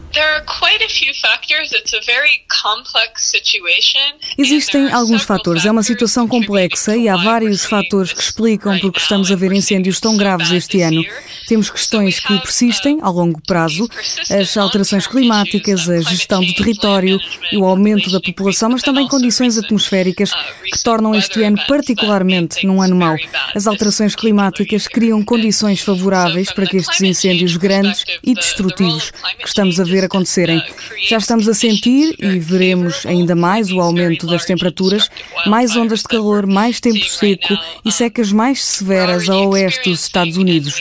Existem 4.38 4.90
alguns 4.90 5.24
fatores. 5.24 5.66
É 5.66 5.70
uma 5.70 5.83
situação 5.83 6.26
complexa 6.26 6.96
e 6.96 7.07
há 7.07 7.16
vários 7.16 7.66
fatores 7.66 8.14
que 8.14 8.22
explicam 8.22 8.79
porque 8.79 8.98
estamos 8.98 9.31
a 9.31 9.37
ver 9.37 9.52
incêndios 9.52 10.00
tão 10.00 10.16
graves 10.16 10.50
este 10.52 10.81
ano. 10.81 11.05
Temos 11.46 11.68
questões 11.68 12.18
que 12.18 12.38
persistem 12.40 12.98
ao 13.02 13.12
longo 13.12 13.42
prazo, 13.46 13.87
as 14.31 14.57
alterações 14.57 15.07
climáticas, 15.07 15.87
a 15.87 16.00
gestão 16.00 16.42
do 16.42 16.55
território 16.55 17.20
e 17.52 17.59
o 17.59 17.66
aumento 17.66 18.11
da 18.11 18.20
população, 18.20 18.70
mas 18.70 18.83
também 18.83 19.07
condições 19.07 19.59
atmosféricas 19.59 20.33
que 20.64 20.83
tornam 20.83 21.14
este 21.14 21.42
ano 21.42 21.59
particularmente 21.68 22.66
num 22.66 22.81
ano 22.81 22.96
mau. 22.96 23.16
As 23.55 23.66
alterações 23.66 24.16
climáticas 24.16 24.88
criam 24.88 25.22
condições 25.22 25.83
favoráveis 25.83 26.50
para 26.50 26.66
que 26.66 26.79
estes 26.79 27.02
incêndios 27.02 27.57
grandes 27.59 28.05
e 28.24 28.33
destrutivos 28.33 29.11
que 29.11 29.46
estamos 29.46 29.79
a 29.79 29.85
ver 29.85 30.06
acontecerem. 30.07 30.62
Já 31.09 31.19
estamos 31.19 31.49
a 31.49 31.55
sentir 31.55 32.14
e 32.19 32.38
veremos 32.38 33.05
ainda 33.07 33.35
mais 33.35 33.71
o 33.71 33.81
aumento 33.81 34.27
das 34.27 34.45
temperaturas, 34.45 35.09
mais 35.47 35.77
ondas 35.77 36.01
de 36.01 36.09
calor, 36.09 36.47
mais 36.47 36.81
tempo 36.81 37.05
seco 37.05 37.55
e 37.85 37.92
secas 37.92 38.33
mais 38.33 38.64
severas 38.64 39.29
a 39.29 39.37
oeste 39.37 39.90
dos 39.90 40.03
Estados 40.03 40.37
Unidos. 40.37 40.81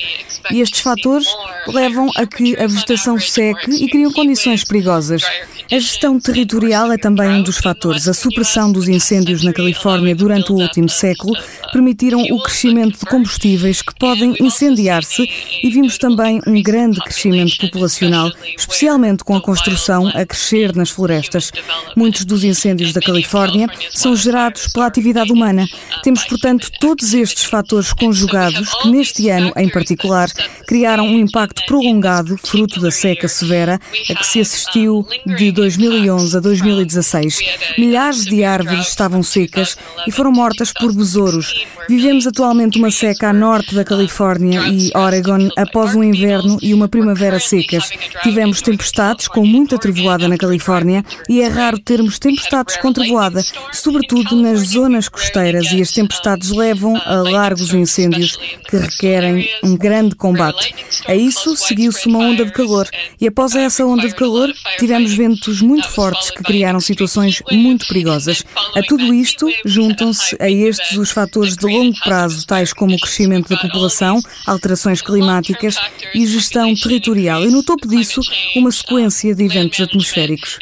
E 0.51 0.61
estes 0.61 0.81
fatores 0.81 1.27
levam 1.67 2.09
a 2.15 2.25
que 2.25 2.55
a 2.57 2.67
vegetação 2.67 3.19
seque 3.19 3.71
e 3.71 3.87
criam 3.89 4.11
condições 4.11 4.63
perigosas. 4.63 5.23
A 5.71 5.79
gestão 5.79 6.19
territorial 6.19 6.91
é 6.91 6.97
também 6.97 7.27
um 7.27 7.41
dos 7.41 7.57
fatores. 7.57 8.07
A 8.07 8.13
supressão 8.13 8.71
dos 8.71 8.87
incêndios 8.87 9.43
na 9.43 9.51
Califórnia 9.51 10.15
durante 10.15 10.51
o 10.51 10.55
último 10.55 10.87
século 10.87 11.33
permitiram 11.73 12.21
o 12.21 12.43
crescimento 12.43 12.99
de 12.99 13.05
combustíveis 13.07 13.81
que 13.81 13.95
podem 13.95 14.35
incendiar-se 14.39 15.27
e 15.63 15.69
vimos 15.71 15.97
também 15.97 16.39
um 16.45 16.61
grande 16.61 16.99
crescimento 16.99 17.57
populacional, 17.57 18.29
especialmente 18.55 19.23
com 19.23 19.35
a 19.35 19.41
construção 19.41 20.07
a 20.09 20.23
crescer 20.23 20.75
nas 20.75 20.91
florestas. 20.91 21.51
Muitos 21.95 22.25
dos 22.25 22.43
incêndios 22.43 22.93
da 22.93 23.01
Califórnia 23.01 23.67
são 23.91 24.15
gerados 24.15 24.67
pela 24.67 24.85
atividade 24.85 25.31
humana. 25.31 25.65
Temos, 26.03 26.23
portanto, 26.25 26.69
todos 26.79 27.11
estes 27.15 27.43
fatores 27.43 27.91
conjugados 27.91 28.71
que, 28.75 28.89
neste 28.89 29.29
ano 29.29 29.51
em 29.55 29.67
particular, 29.67 30.29
criaram 30.67 31.07
um 31.07 31.17
impacto 31.17 31.54
prolongado, 31.65 32.37
fruto 32.37 32.79
da 32.79 32.91
seca 32.91 33.27
severa 33.27 33.79
a 34.09 34.15
que 34.15 34.25
se 34.25 34.39
assistiu 34.39 35.05
de 35.37 35.51
2011 35.51 36.37
a 36.37 36.39
2016. 36.39 37.39
Milhares 37.77 38.25
de 38.25 38.43
árvores 38.43 38.87
estavam 38.87 39.23
secas 39.23 39.77
e 40.07 40.11
foram 40.11 40.31
mortas 40.31 40.71
por 40.71 40.93
besouros. 40.93 41.65
Vivemos 41.87 42.25
atualmente 42.25 42.79
uma 42.79 42.89
seca 42.89 43.29
a 43.29 43.33
norte 43.33 43.75
da 43.75 43.83
Califórnia 43.83 44.61
e 44.67 44.91
Oregon 44.95 45.49
após 45.55 45.93
um 45.93 46.03
inverno 46.03 46.57
e 46.61 46.73
uma 46.73 46.87
primavera 46.87 47.39
secas. 47.39 47.89
Tivemos 48.23 48.61
tempestades 48.61 49.27
com 49.27 49.45
muita 49.45 49.77
trovoada 49.77 50.27
na 50.27 50.37
Califórnia 50.37 51.03
e 51.29 51.41
é 51.41 51.47
raro 51.47 51.79
termos 51.79 52.17
tempestades 52.17 52.77
com 52.77 52.91
trovoada, 52.91 53.43
sobretudo 53.71 54.35
nas 54.35 54.69
zonas 54.69 55.07
costeiras, 55.07 55.71
e 55.71 55.81
as 55.81 55.91
tempestades 55.91 56.49
levam 56.49 56.95
a 57.05 57.15
largos 57.15 57.73
incêndios 57.73 58.37
que 58.67 58.77
requerem 58.77 59.47
um 59.63 59.77
grande 59.77 60.15
combate. 60.15 60.73
A 61.07 61.15
isso 61.15 61.44
seguiu-se 61.53 62.07
uma 62.07 62.19
onda 62.19 62.45
de 62.45 62.53
calor 62.53 62.89
e 63.19 63.27
após 63.27 63.53
essa 63.55 63.85
onda 63.85 64.07
de 64.07 64.15
calor 64.15 64.49
tivemos 64.79 65.13
ventos 65.13 65.59
muito 65.61 65.89
fortes 65.89 66.31
que 66.31 66.41
criaram 66.41 66.79
situações 66.79 67.43
muito 67.51 67.85
perigosas. 67.87 68.43
A 68.73 68.81
tudo 68.81 69.13
isto 69.13 69.51
juntam-se 69.65 70.37
a 70.39 70.49
estes 70.49 70.97
os 70.97 71.11
fatores 71.11 71.57
de 71.57 71.65
longo 71.65 71.97
prazo, 71.99 72.47
tais 72.47 72.71
como 72.71 72.95
o 72.95 72.99
crescimento 72.99 73.49
da 73.49 73.57
população, 73.57 74.21
alterações 74.47 75.01
climáticas 75.01 75.75
e 76.13 76.25
gestão 76.25 76.73
territorial. 76.75 77.43
E 77.43 77.51
no 77.51 77.63
topo 77.63 77.87
disso, 77.87 78.21
uma 78.55 78.71
sequência 78.71 79.35
de 79.35 79.43
eventos 79.43 79.81
atmosféricos. 79.81 80.57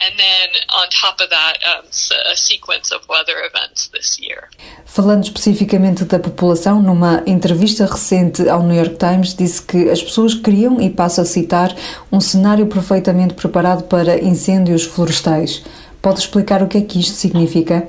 Falando 4.94 5.24
especificamente 5.24 6.06
da 6.06 6.20
população, 6.20 6.80
numa 6.80 7.24
entrevista 7.26 7.84
recente 7.84 8.48
ao 8.48 8.62
New 8.62 8.78
York 8.78 8.96
Times, 9.00 9.34
disse 9.34 9.60
que 9.60 9.90
as 9.90 10.04
pessoas 10.04 10.36
criam, 10.36 10.80
e 10.80 10.88
passo 10.88 11.20
a 11.20 11.26
citar, 11.26 11.76
um 12.12 12.22
cenário 12.22 12.68
perfeitamente 12.68 13.34
preparado 13.34 13.86
para 13.86 14.24
incêndios 14.24 14.84
florestais. 14.84 15.64
Pode 16.00 16.20
explicar 16.20 16.62
o 16.62 16.68
que 16.68 16.78
é 16.78 16.82
que 16.82 17.00
isto 17.00 17.16
significa? 17.16 17.88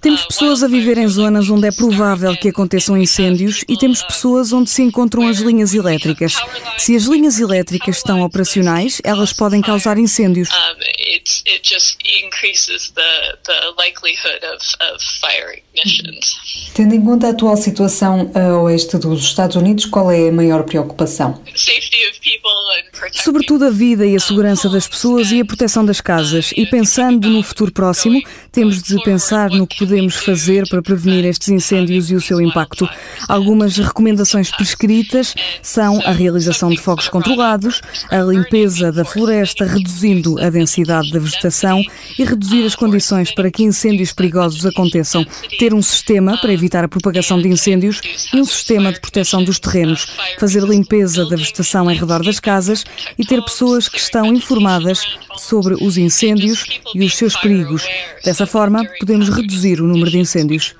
Temos 0.00 0.24
pessoas 0.24 0.62
a 0.62 0.68
viver 0.68 0.96
em 0.96 1.06
zonas 1.06 1.50
onde 1.50 1.68
é 1.68 1.70
provável 1.70 2.34
que 2.34 2.48
aconteçam 2.48 2.96
incêndios 2.96 3.62
e 3.68 3.76
temos 3.76 4.02
pessoas 4.02 4.50
onde 4.50 4.70
se 4.70 4.80
encontram 4.80 5.28
as 5.28 5.38
linhas 5.38 5.74
elétricas. 5.74 6.36
Se 6.78 6.96
as 6.96 7.02
linhas 7.02 7.38
elétricas 7.38 7.98
estão 7.98 8.22
operacionais, 8.22 9.02
elas 9.04 9.34
podem 9.34 9.60
causar 9.60 9.98
incêndios. 9.98 10.48
Tendo 16.72 16.94
em 16.94 17.04
conta 17.04 17.26
a 17.26 17.30
atual 17.30 17.56
situação 17.58 18.32
a 18.34 18.58
oeste 18.62 18.96
dos 18.96 19.22
Estados 19.22 19.56
Unidos, 19.56 19.84
qual 19.84 20.10
é 20.10 20.30
a 20.30 20.32
maior 20.32 20.62
preocupação? 20.62 21.42
Sobretudo 23.12 23.66
a 23.66 23.70
vida 23.70 24.06
e 24.06 24.16
a 24.16 24.20
segurança 24.20 24.66
das 24.70 24.88
pessoas 24.88 25.30
e 25.30 25.40
a 25.40 25.44
proteção 25.44 25.84
das 25.84 26.00
casas. 26.00 26.52
E 26.56 26.64
pensando 26.64 27.28
no 27.28 27.42
futuro 27.42 27.70
próximo, 27.70 28.22
temos 28.50 28.82
de 28.82 29.02
pensar 29.02 29.50
no 29.50 29.66
que 29.66 29.76
podemos 29.78 29.89
fazer 30.10 30.68
para 30.68 30.82
prevenir 30.82 31.24
estes 31.24 31.48
incêndios 31.48 32.10
e 32.10 32.14
o 32.14 32.20
seu 32.20 32.40
impacto. 32.40 32.88
Algumas 33.28 33.76
recomendações 33.76 34.50
prescritas 34.50 35.34
são 35.62 36.00
a 36.04 36.10
realização 36.10 36.70
de 36.70 36.78
fogos 36.78 37.08
controlados, 37.08 37.80
a 38.10 38.18
limpeza 38.18 38.92
da 38.92 39.04
floresta, 39.04 39.64
reduzindo 39.64 40.38
a 40.40 40.50
densidade 40.50 41.12
da 41.12 41.18
vegetação 41.18 41.82
e 42.18 42.24
reduzir 42.24 42.64
as 42.64 42.74
condições 42.74 43.32
para 43.34 43.50
que 43.50 43.62
incêndios 43.62 44.12
perigosos 44.12 44.64
aconteçam. 44.66 45.24
Ter 45.58 45.74
um 45.74 45.82
sistema 45.82 46.38
para 46.38 46.52
evitar 46.52 46.84
a 46.84 46.88
propagação 46.88 47.40
de 47.40 47.48
incêndios 47.48 48.00
e 48.32 48.36
um 48.36 48.44
sistema 48.44 48.92
de 48.92 49.00
proteção 49.00 49.42
dos 49.42 49.58
terrenos. 49.58 50.06
Fazer 50.38 50.62
limpeza 50.62 51.24
da 51.26 51.36
vegetação 51.36 51.90
em 51.90 51.96
redor 51.96 52.22
das 52.22 52.40
casas 52.40 52.84
e 53.18 53.24
ter 53.24 53.42
pessoas 53.42 53.88
que 53.88 53.98
estão 53.98 54.26
informadas 54.26 55.04
sobre 55.36 55.74
os 55.74 55.96
incêndios 55.96 56.64
e 56.94 57.04
os 57.04 57.16
seus 57.16 57.36
perigos. 57.36 57.84
Dessa 58.24 58.46
forma, 58.46 58.84
podemos 58.98 59.28
reduzir 59.28 59.79
o 59.80 59.86
número 59.86 60.10
de 60.10 60.18
incêndios. 60.18 60.74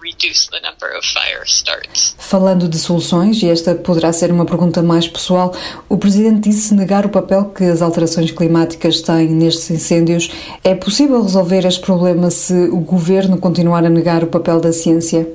Falando 2.18 2.68
de 2.68 2.78
soluções, 2.78 3.42
e 3.42 3.48
esta 3.48 3.74
poderá 3.74 4.12
ser 4.12 4.30
uma 4.30 4.44
pergunta 4.44 4.82
mais 4.82 5.08
pessoal, 5.08 5.54
o 5.88 5.96
Presidente 5.96 6.48
disse 6.48 6.74
negar 6.74 7.06
o 7.06 7.08
papel 7.08 7.46
que 7.46 7.64
as 7.64 7.82
alterações 7.82 8.30
climáticas 8.30 9.00
têm 9.00 9.28
nestes 9.28 9.70
incêndios. 9.70 10.30
É 10.62 10.74
possível 10.74 11.22
resolver 11.22 11.66
este 11.66 11.80
problema 11.80 12.30
se 12.30 12.52
o 12.52 12.80
Governo 12.80 13.38
continuar 13.38 13.84
a 13.84 13.90
negar 13.90 14.22
o 14.22 14.26
papel 14.26 14.60
da 14.60 14.72
ciência? 14.72 15.28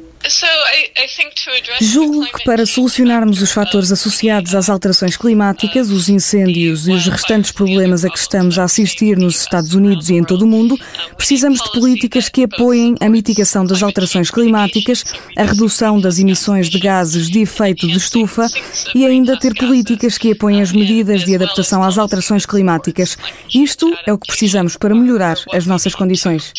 Julgo 1.79 2.25
que 2.25 2.43
para 2.43 2.65
solucionarmos 2.65 3.41
os 3.41 3.51
fatores 3.51 3.91
associados 3.91 4.53
às 4.53 4.69
alterações 4.69 5.15
climáticas, 5.15 5.89
os 5.89 6.09
incêndios 6.09 6.87
e 6.87 6.91
os 6.91 7.07
restantes 7.07 7.51
problemas 7.51 8.03
a 8.03 8.09
que 8.09 8.17
estamos 8.17 8.59
a 8.59 8.63
assistir 8.63 9.17
nos 9.17 9.39
Estados 9.39 9.73
Unidos 9.73 10.09
e 10.09 10.15
em 10.15 10.23
todo 10.23 10.41
o 10.41 10.47
mundo, 10.47 10.77
precisamos 11.15 11.61
de 11.61 11.71
políticas 11.71 12.27
que 12.27 12.43
apoiem 12.43 12.95
a 12.99 13.07
mitigação 13.07 13.65
das 13.65 13.81
alterações 13.81 14.29
climáticas, 14.29 15.05
a 15.37 15.43
redução 15.43 15.99
das 15.99 16.19
emissões 16.19 16.69
de 16.69 16.79
gases 16.79 17.29
de 17.29 17.41
efeito 17.41 17.87
de 17.87 17.97
estufa 17.97 18.47
e 18.93 19.05
ainda 19.05 19.39
ter 19.39 19.53
políticas 19.53 20.17
que 20.17 20.31
apoiem 20.31 20.61
as 20.61 20.71
medidas 20.71 21.23
de 21.23 21.35
adaptação 21.35 21.83
às 21.83 21.97
alterações 21.97 22.45
climáticas. 22.45 23.17
Isto 23.53 23.95
é 24.05 24.11
o 24.11 24.17
que 24.17 24.27
precisamos 24.27 24.75
para 24.75 24.93
melhorar 24.93 25.37
as 25.53 25.65
nossas 25.65 25.95
condições. 25.95 26.51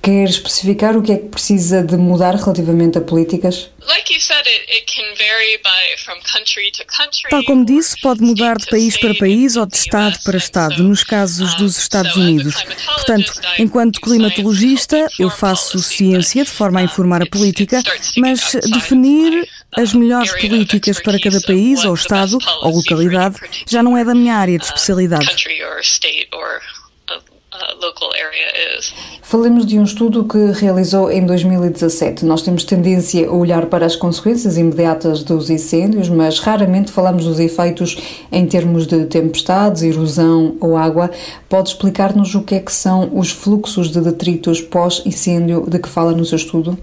Quer 0.00 0.28
especificar 0.28 0.96
o 0.96 1.02
que 1.02 1.12
é 1.12 1.16
que 1.16 1.28
precisa 1.28 1.65
de 1.70 1.96
mudar 1.96 2.34
relativamente 2.34 2.98
a 2.98 3.00
políticas? 3.00 3.70
Tal 7.30 7.44
como 7.44 7.64
disse, 7.64 8.00
pode 8.00 8.20
mudar 8.22 8.56
de 8.56 8.66
país 8.66 8.96
para 8.96 9.14
país 9.14 9.56
ou 9.56 9.66
de 9.66 9.76
Estado 9.76 10.18
para 10.24 10.36
Estado, 10.36 10.82
nos 10.82 11.04
casos 11.04 11.54
dos 11.54 11.78
Estados 11.78 12.16
Unidos. 12.16 12.54
Portanto, 12.94 13.32
enquanto 13.58 14.00
climatologista, 14.00 15.08
eu 15.18 15.30
faço 15.30 15.78
ciência 15.78 16.44
de 16.44 16.50
forma 16.50 16.80
a 16.80 16.82
informar 16.82 17.22
a 17.22 17.26
política, 17.26 17.82
mas 18.16 18.56
definir 18.72 19.48
as 19.76 19.92
melhores 19.92 20.32
políticas 20.32 21.00
para 21.00 21.20
cada 21.20 21.40
país 21.40 21.84
ou 21.84 21.94
Estado 21.94 22.38
ou 22.62 22.76
localidade 22.76 23.36
já 23.66 23.82
não 23.82 23.96
é 23.96 24.04
da 24.04 24.14
minha 24.14 24.34
área 24.34 24.58
de 24.58 24.64
especialidade. 24.64 25.26
Falemos 29.22 29.66
de 29.66 29.78
um 29.78 29.84
estudo 29.84 30.24
que 30.24 30.38
realizou 30.52 31.10
em 31.10 31.24
2017. 31.26 32.24
Nós 32.24 32.42
temos 32.42 32.64
tendência 32.64 33.28
a 33.28 33.32
olhar 33.32 33.66
para 33.66 33.84
as 33.84 33.96
consequências 33.96 34.56
imediatas 34.56 35.22
dos 35.22 35.50
incêndios, 35.50 36.08
mas 36.08 36.38
raramente 36.38 36.92
falamos 36.92 37.24
dos 37.24 37.40
efeitos 37.40 37.96
em 38.30 38.46
termos 38.46 38.86
de 38.86 39.04
tempestades, 39.06 39.82
erosão 39.82 40.56
ou 40.60 40.76
água. 40.76 41.10
Pode 41.48 41.70
explicar-nos 41.70 42.34
o 42.34 42.42
que 42.42 42.54
é 42.54 42.60
que 42.60 42.72
são 42.72 43.10
os 43.18 43.30
fluxos 43.30 43.90
de 43.90 44.00
detritos 44.00 44.60
pós-incêndio 44.60 45.64
de 45.68 45.78
que 45.78 45.88
fala 45.88 46.12
no 46.12 46.24
seu 46.24 46.36
estudo? 46.36 46.78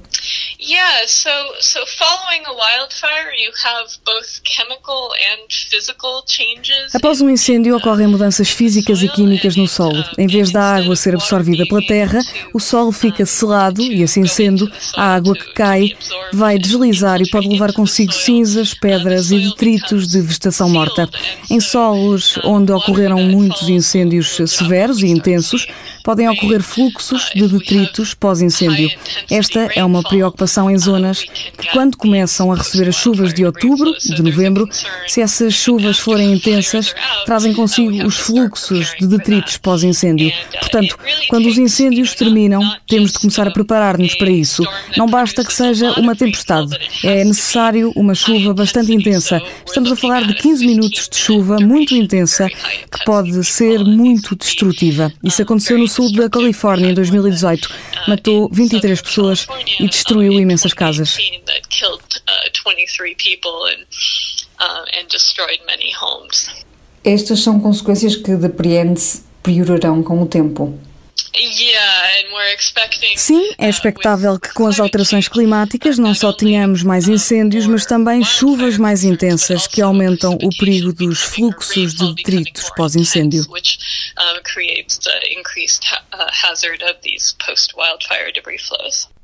Yeah, 0.65 1.05
so 1.07 1.29
so 1.59 1.85
following 1.99 2.45
a 2.45 2.53
wildfire, 2.53 3.33
you 3.35 3.51
have 3.65 3.89
both 4.05 4.41
chemical 4.45 5.11
and 5.11 5.51
physical 5.51 6.23
changes. 6.25 6.95
Após 6.95 7.19
um 7.19 7.29
incêndio 7.29 7.75
ocorrem 7.75 8.07
mudanças 8.07 8.49
físicas 8.49 9.03
e 9.03 9.09
químicas 9.09 9.57
no 9.57 9.67
solo. 9.67 10.01
Em 10.17 10.25
vez 10.25 10.51
da 10.53 10.75
água 10.75 10.95
ser 10.95 11.15
absorvida 11.15 11.65
pela 11.67 11.85
terra, 11.85 12.21
o 12.53 12.61
solo 12.61 12.93
fica 12.93 13.25
selado 13.25 13.81
e 13.81 14.03
assim 14.03 14.25
sendo, 14.25 14.71
a 14.95 15.15
água 15.15 15.35
que 15.35 15.53
cai 15.53 15.97
vai 16.31 16.57
deslizar 16.57 17.21
e 17.21 17.29
pode 17.29 17.49
levar 17.49 17.73
consigo 17.73 18.13
cinzas, 18.13 18.73
pedras 18.73 19.31
e 19.31 19.39
detritos 19.39 20.07
de 20.07 20.21
vegetação 20.21 20.69
morta. 20.69 21.09
Em 21.49 21.59
solos 21.59 22.39
onde 22.45 22.71
ocorreram 22.71 23.21
muitos 23.21 23.67
incêndios 23.67 24.37
severos 24.47 25.03
e 25.03 25.07
intensos, 25.07 25.67
podem 26.03 26.29
ocorrer 26.29 26.61
fluxos 26.61 27.31
de 27.33 27.47
detritos 27.47 28.13
pós-incêndio. 28.13 28.91
Esta 29.31 29.69
é 29.75 29.83
uma 29.83 30.03
preocupação 30.03 30.69
em 30.69 30.77
zonas 30.77 31.23
que, 31.23 31.71
quando 31.71 31.97
começam 31.97 32.51
a 32.51 32.55
receber 32.55 32.89
as 32.89 32.95
chuvas 32.95 33.33
de 33.33 33.45
outubro, 33.45 33.91
de 33.93 34.21
novembro, 34.21 34.67
se 35.07 35.21
essas 35.21 35.53
chuvas 35.53 35.97
forem 35.97 36.33
intensas, 36.33 36.93
trazem 37.25 37.53
consigo 37.53 38.05
os 38.05 38.17
fluxos 38.17 38.93
de 38.99 39.07
detritos 39.07 39.57
pós-incêndio. 39.57 40.31
Portanto, 40.59 40.97
quando 41.29 41.47
os 41.47 41.57
incêndios 41.57 42.13
terminam, 42.13 42.61
temos 42.87 43.13
de 43.13 43.19
começar 43.19 43.47
a 43.47 43.51
preparar-nos 43.51 44.15
para 44.15 44.29
isso. 44.29 44.63
Não 44.97 45.07
basta 45.07 45.43
que 45.43 45.53
seja 45.53 45.91
uma 45.99 46.15
tempestade, 46.15 46.77
é 47.03 47.23
necessário 47.23 47.91
uma 47.95 48.13
chuva 48.13 48.53
bastante 48.53 48.93
intensa. 48.93 49.41
Estamos 49.65 49.91
a 49.91 49.95
falar 49.95 50.25
de 50.27 50.33
15 50.33 50.65
minutos 50.65 51.07
de 51.09 51.17
chuva 51.17 51.57
muito 51.61 51.95
intensa 51.95 52.49
que 52.49 53.05
pode 53.05 53.43
ser 53.43 53.79
muito 53.79 54.35
destrutiva. 54.35 55.11
Isso 55.23 55.41
aconteceu 55.41 55.77
no 55.77 55.87
sul 55.93 56.11
da 56.11 56.29
Califórnia 56.29 56.89
em 56.89 56.93
2018. 56.93 57.69
Matou 58.07 58.49
23 58.51 58.99
pessoas 59.01 59.45
e 59.79 59.87
destruiu 59.87 60.33
imensas 60.33 60.73
casas. 60.73 61.17
Estas 67.03 67.41
são 67.41 67.59
consequências 67.59 68.15
que 68.15 68.35
depreende-se 68.35 69.23
piorarão 69.43 70.01
com 70.01 70.21
o 70.21 70.25
tempo. 70.25 70.79
Sim, 73.17 73.53
é 73.57 73.67
expectável 73.67 74.39
que 74.39 74.53
com 74.53 74.67
as 74.67 74.79
alterações 74.79 75.27
climáticas 75.27 75.97
não 75.97 76.13
só 76.13 76.31
tenhamos 76.31 76.83
mais 76.83 77.07
incêndios, 77.07 77.65
mas 77.65 77.85
também 77.85 78.23
chuvas 78.23 78.77
mais 78.77 79.03
intensas 79.03 79.65
que 79.65 79.81
aumentam 79.81 80.37
o 80.41 80.49
perigo 80.57 80.93
dos 80.93 81.21
fluxos 81.21 81.95
de 81.95 82.13
detritos 82.13 82.69
pós-incêndio. 82.75 83.43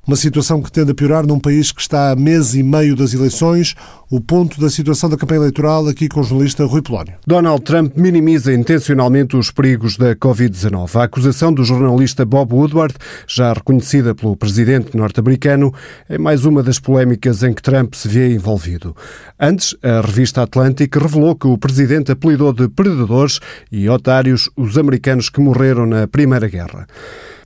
Uma 0.07 0.15
situação 0.15 0.63
que 0.63 0.71
tende 0.71 0.91
a 0.91 0.95
piorar 0.95 1.27
num 1.27 1.39
país 1.39 1.71
que 1.71 1.81
está 1.81 2.09
a 2.11 2.15
mês 2.15 2.55
e 2.55 2.63
meio 2.63 2.95
das 2.95 3.13
eleições. 3.13 3.75
O 4.11 4.19
ponto 4.19 4.59
da 4.59 4.71
situação 4.71 5.07
da 5.07 5.15
campanha 5.15 5.41
eleitoral 5.41 5.87
aqui 5.87 6.09
com 6.09 6.21
o 6.21 6.23
jornalista 6.23 6.65
Rui 6.65 6.81
Polónio. 6.81 7.13
Donald 7.27 7.61
Trump 7.61 7.95
minimiza 7.95 8.51
intencionalmente 8.51 9.37
os 9.37 9.51
perigos 9.51 9.97
da 9.97 10.15
Covid-19. 10.15 10.95
A 10.95 11.03
acusação 11.03 11.53
do 11.53 11.63
jornalista 11.63 12.25
Bob 12.25 12.51
Woodward, 12.51 12.95
já 13.27 13.53
reconhecida 13.53 14.15
pelo 14.15 14.35
presidente 14.35 14.97
norte-americano, 14.97 15.71
é 16.09 16.17
mais 16.17 16.43
uma 16.43 16.63
das 16.63 16.79
polémicas 16.79 17.43
em 17.43 17.53
que 17.53 17.61
Trump 17.61 17.93
se 17.93 18.07
vê 18.07 18.33
envolvido. 18.33 18.95
Antes, 19.39 19.75
a 19.83 20.01
revista 20.01 20.41
Atlantic 20.41 20.95
revelou 20.95 21.35
que 21.35 21.45
o 21.45 21.55
presidente 21.55 22.11
apelidou 22.11 22.51
de 22.51 22.67
predadores 22.67 23.39
e 23.71 23.87
otários 23.87 24.49
os 24.57 24.75
americanos 24.75 25.29
que 25.29 25.39
morreram 25.39 25.85
na 25.85 26.07
Primeira 26.07 26.47
Guerra. 26.47 26.87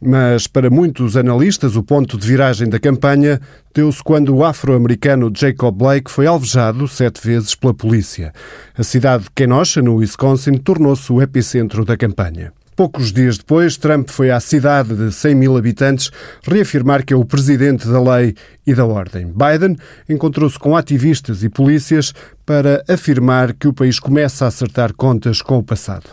Mas 0.06 0.48
para 0.48 0.70
muitos 0.70 1.16
analistas, 1.16 1.78
o 1.78 1.84
ponto 1.84 2.18
de 2.18 2.28
viragem 2.28 2.68
da 2.68 2.78
campanha 2.78 3.40
deu-se 3.74 4.04
quando 4.04 4.36
o 4.36 4.44
afro-americano 4.44 5.32
Jacob 5.36 5.76
Blake 5.76 6.12
foi 6.12 6.28
alvejado 6.28 6.88
sete 6.88 7.26
vezes 7.26 7.56
pela 7.56 7.74
polícia. 7.74 8.32
A 8.78 8.84
cidade 8.84 9.24
de 9.24 9.32
Kenosha, 9.32 9.82
no 9.82 9.96
Wisconsin, 9.96 10.54
tornou-se 10.54 11.12
o 11.12 11.22
epicentro 11.22 11.84
da 11.84 11.98
campanha. 11.98 12.54
Poucos 12.76 13.12
dias 13.12 13.38
depois, 13.38 13.78
Trump 13.78 14.10
foi 14.10 14.32
à 14.32 14.40
cidade 14.40 14.96
de 14.96 15.12
100 15.12 15.36
mil 15.36 15.58
habitantes 15.58 16.10
reafirmar 16.44 17.06
que 17.06 17.14
é 17.14 17.18
o 17.18 17.26
presidente 17.26 17.88
da 17.88 18.02
lei 18.02 18.36
e 18.66 18.74
da 18.74 18.86
ordem. 18.86 19.28
Biden 19.28 19.76
encontrou-se 20.10 20.58
com 20.58 20.76
ativistas 20.76 21.44
e 21.44 21.50
polícias 21.50 22.14
para 22.46 22.84
afirmar 22.90 23.54
que 23.54 23.68
o 23.68 23.74
país 23.74 24.00
começa 24.00 24.46
a 24.46 24.48
acertar 24.48 24.94
contas 24.94 25.42
com 25.42 25.58
o 25.58 25.64
passado. 25.64 26.04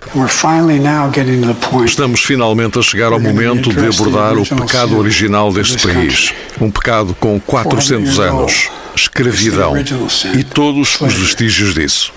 Estamos 1.85 2.23
finalmente 2.23 2.79
a 2.79 2.83
chegar 2.83 3.13
ao 3.13 3.21
momento 3.21 3.71
de 3.73 3.87
abordar 3.87 4.37
o 4.37 4.47
pecado 4.47 4.97
original 4.97 5.53
deste 5.53 5.87
país. 5.87 6.33
Um 6.61 6.71
pecado 6.71 7.15
com 7.19 7.41
400 7.41 8.19
anos. 8.21 8.71
Escravidão. 8.95 9.75
E 10.35 10.45
todos 10.45 11.01
os 11.01 11.13
vestígios 11.15 11.75
disso. 11.75 12.13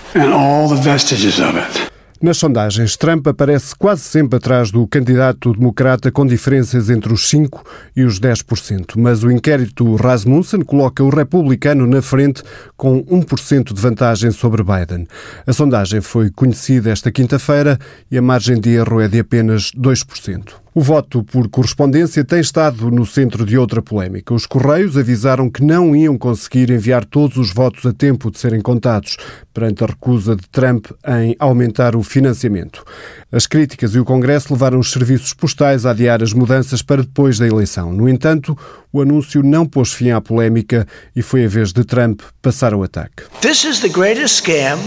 Nas 2.24 2.38
sondagens, 2.38 2.96
Trump 2.96 3.26
aparece 3.26 3.76
quase 3.76 4.00
sempre 4.00 4.38
atrás 4.38 4.70
do 4.70 4.86
candidato 4.86 5.52
democrata 5.52 6.10
com 6.10 6.24
diferenças 6.24 6.88
entre 6.88 7.12
os 7.12 7.30
5% 7.30 7.60
e 7.94 8.02
os 8.02 8.18
10%, 8.18 8.94
mas 8.96 9.22
o 9.22 9.30
inquérito 9.30 9.94
Rasmussen 9.94 10.62
coloca 10.62 11.04
o 11.04 11.10
republicano 11.10 11.86
na 11.86 12.00
frente 12.00 12.42
com 12.78 13.04
1% 13.04 13.74
de 13.74 13.78
vantagem 13.78 14.30
sobre 14.30 14.62
Biden. 14.62 15.06
A 15.46 15.52
sondagem 15.52 16.00
foi 16.00 16.30
conhecida 16.30 16.88
esta 16.88 17.12
quinta-feira 17.12 17.78
e 18.10 18.16
a 18.16 18.22
margem 18.22 18.58
de 18.58 18.70
erro 18.70 19.02
é 19.02 19.06
de 19.08 19.18
apenas 19.18 19.70
2%. 19.72 20.63
O 20.76 20.80
voto 20.80 21.22
por 21.22 21.48
correspondência 21.48 22.24
tem 22.24 22.40
estado 22.40 22.90
no 22.90 23.06
centro 23.06 23.46
de 23.46 23.56
outra 23.56 23.80
polémica. 23.80 24.34
Os 24.34 24.44
Correios 24.44 24.98
avisaram 24.98 25.48
que 25.48 25.62
não 25.62 25.94
iam 25.94 26.18
conseguir 26.18 26.68
enviar 26.68 27.04
todos 27.04 27.36
os 27.36 27.52
votos 27.52 27.86
a 27.86 27.92
tempo 27.92 28.28
de 28.28 28.40
serem 28.40 28.60
contados, 28.60 29.16
perante 29.54 29.84
a 29.84 29.86
recusa 29.86 30.34
de 30.34 30.42
Trump 30.48 30.86
em 31.22 31.36
aumentar 31.38 31.94
o 31.94 32.02
financiamento. 32.02 32.82
As 33.30 33.46
críticas 33.46 33.94
e 33.94 34.00
o 34.00 34.04
Congresso 34.04 34.52
levaram 34.52 34.80
os 34.80 34.90
serviços 34.90 35.32
postais 35.32 35.86
a 35.86 35.92
adiar 35.92 36.20
as 36.24 36.32
mudanças 36.32 36.82
para 36.82 37.02
depois 37.02 37.38
da 37.38 37.46
eleição. 37.46 37.92
No 37.92 38.08
entanto, 38.08 38.58
o 38.92 39.00
anúncio 39.00 39.44
não 39.44 39.64
pôs 39.64 39.92
fim 39.92 40.10
à 40.10 40.20
polémica 40.20 40.88
e 41.14 41.22
foi 41.22 41.44
a 41.44 41.48
vez 41.48 41.72
de 41.72 41.84
Trump 41.84 42.20
passar 42.42 42.74
o 42.74 42.82
ataque. 42.82 43.22
This 43.40 43.62
is 43.62 43.78
the 43.78 43.88
greatest 43.88 44.42
scam 44.42 44.80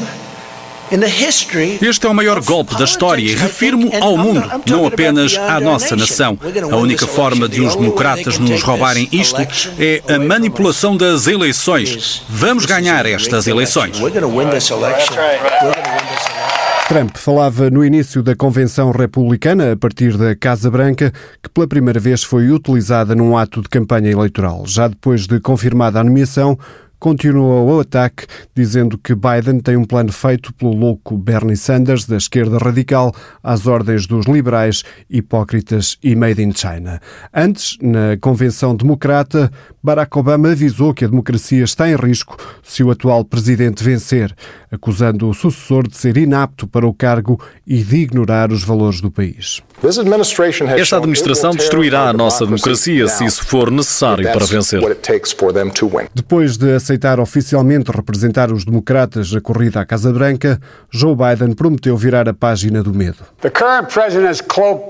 este 1.81 2.05
é 2.05 2.09
o 2.09 2.13
maior 2.13 2.41
golpe 2.41 2.77
da 2.77 2.85
história 2.85 3.21
e 3.21 3.35
refiro-me 3.35 3.93
ao 3.97 4.17
mundo, 4.17 4.43
não 4.65 4.85
apenas 4.85 5.35
à 5.35 5.59
nossa 5.59 5.95
nação. 5.95 6.37
A 6.71 6.75
única 6.75 7.05
forma 7.05 7.49
de 7.49 7.61
os 7.61 7.75
democratas 7.75 8.37
nos 8.37 8.61
roubarem 8.61 9.07
isto 9.11 9.41
é 9.79 10.01
a 10.07 10.19
manipulação 10.19 10.95
das 10.95 11.27
eleições. 11.27 12.23
Vamos 12.29 12.65
ganhar 12.65 13.05
estas 13.05 13.47
eleições. 13.47 13.99
Trump 16.87 17.17
falava 17.17 17.69
no 17.69 17.83
início 17.83 18.23
da 18.23 18.33
convenção 18.33 18.91
republicana, 18.91 19.73
a 19.73 19.75
partir 19.75 20.15
da 20.15 20.33
Casa 20.33 20.71
Branca, 20.71 21.11
que 21.43 21.49
pela 21.49 21.67
primeira 21.67 21.99
vez 21.99 22.23
foi 22.23 22.49
utilizada 22.49 23.13
num 23.13 23.37
ato 23.37 23.61
de 23.61 23.67
campanha 23.67 24.09
eleitoral. 24.09 24.63
Já 24.65 24.87
depois 24.87 25.27
de 25.27 25.37
confirmada 25.41 25.99
a 25.99 26.03
nomeação, 26.03 26.57
continuou 26.99 27.69
o 27.69 27.79
ataque, 27.79 28.25
dizendo 28.55 28.97
que 28.97 29.13
Biden 29.15 29.59
tem 29.59 29.77
um 29.77 29.85
plano 29.85 30.11
feito 30.11 30.53
pelo 30.53 30.73
louco 30.73 31.17
Bernie 31.17 31.57
Sanders, 31.57 32.05
da 32.05 32.17
esquerda 32.17 32.57
radical, 32.57 33.13
às 33.43 33.67
ordens 33.67 34.07
dos 34.07 34.25
liberais, 34.25 34.83
hipócritas 35.09 35.97
e 36.03 36.15
made 36.15 36.41
in 36.41 36.53
China. 36.53 36.99
Antes, 37.33 37.77
na 37.81 38.17
convenção 38.19 38.75
democrata, 38.75 39.51
Barack 39.81 40.17
Obama 40.17 40.51
avisou 40.51 40.93
que 40.93 41.05
a 41.05 41.07
democracia 41.07 41.63
está 41.63 41.89
em 41.89 41.95
risco 41.95 42.35
se 42.61 42.83
o 42.83 42.91
atual 42.91 43.23
presidente 43.23 43.83
vencer, 43.83 44.35
acusando 44.71 45.29
o 45.29 45.33
sucessor 45.33 45.87
de 45.87 45.95
ser 45.95 46.17
inapto 46.17 46.67
para 46.67 46.85
o 46.85 46.93
cargo 46.93 47.39
e 47.65 47.81
de 47.81 47.97
ignorar 47.97 48.51
os 48.51 48.63
valores 48.63 48.99
do 48.99 49.09
país. 49.09 49.61
Esta 50.77 50.97
administração 50.97 51.51
destruirá 51.51 52.09
a 52.09 52.13
nossa 52.13 52.45
democracia 52.45 53.07
se 53.07 53.23
isso 53.23 53.45
for 53.45 53.71
necessário 53.71 54.29
para 54.31 54.45
vencer. 54.45 54.81
Depois 56.13 56.57
de 56.57 56.75
aceitar 56.87 57.19
oficialmente 57.19 57.91
representar 57.91 58.49
os 58.51 58.63
democratas 58.63 59.33
na 59.33 59.41
corrida 59.41 59.81
à 59.81 59.85
Casa 59.85 60.11
Branca, 60.13 60.59
Joe 60.89 61.15
Biden 61.15 61.53
prometeu 61.53 61.97
virar 61.97 62.29
a 62.29 62.33
página 62.33 62.81
do 62.81 62.93
medo. 62.93 63.17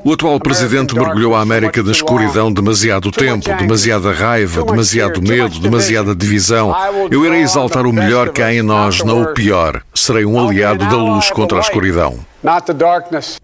O 0.03 0.13
atual 0.13 0.39
presidente 0.39 0.93
mergulhou 0.93 1.35
a 1.35 1.41
América 1.41 1.81
na 1.81 1.91
escuridão 1.91 2.53
demasiado 2.53 3.11
tempo, 3.11 3.49
demasiada 3.57 4.11
raiva, 4.11 4.63
demasiado 4.63 5.21
medo, 5.21 5.59
demasiada 5.59 6.15
divisão. 6.15 6.75
Eu 7.09 7.25
irei 7.25 7.41
exaltar 7.41 7.87
o 7.87 7.93
melhor 7.93 8.29
que 8.29 8.43
há 8.43 8.53
em 8.53 8.61
nós, 8.61 9.03
não 9.03 9.23
o 9.23 9.33
pior. 9.33 9.81
Serei 9.93 10.25
um 10.25 10.39
aliado 10.39 10.85
da 10.85 10.97
luz 10.97 11.31
contra 11.31 11.57
a 11.57 11.61
escuridão. 11.61 12.19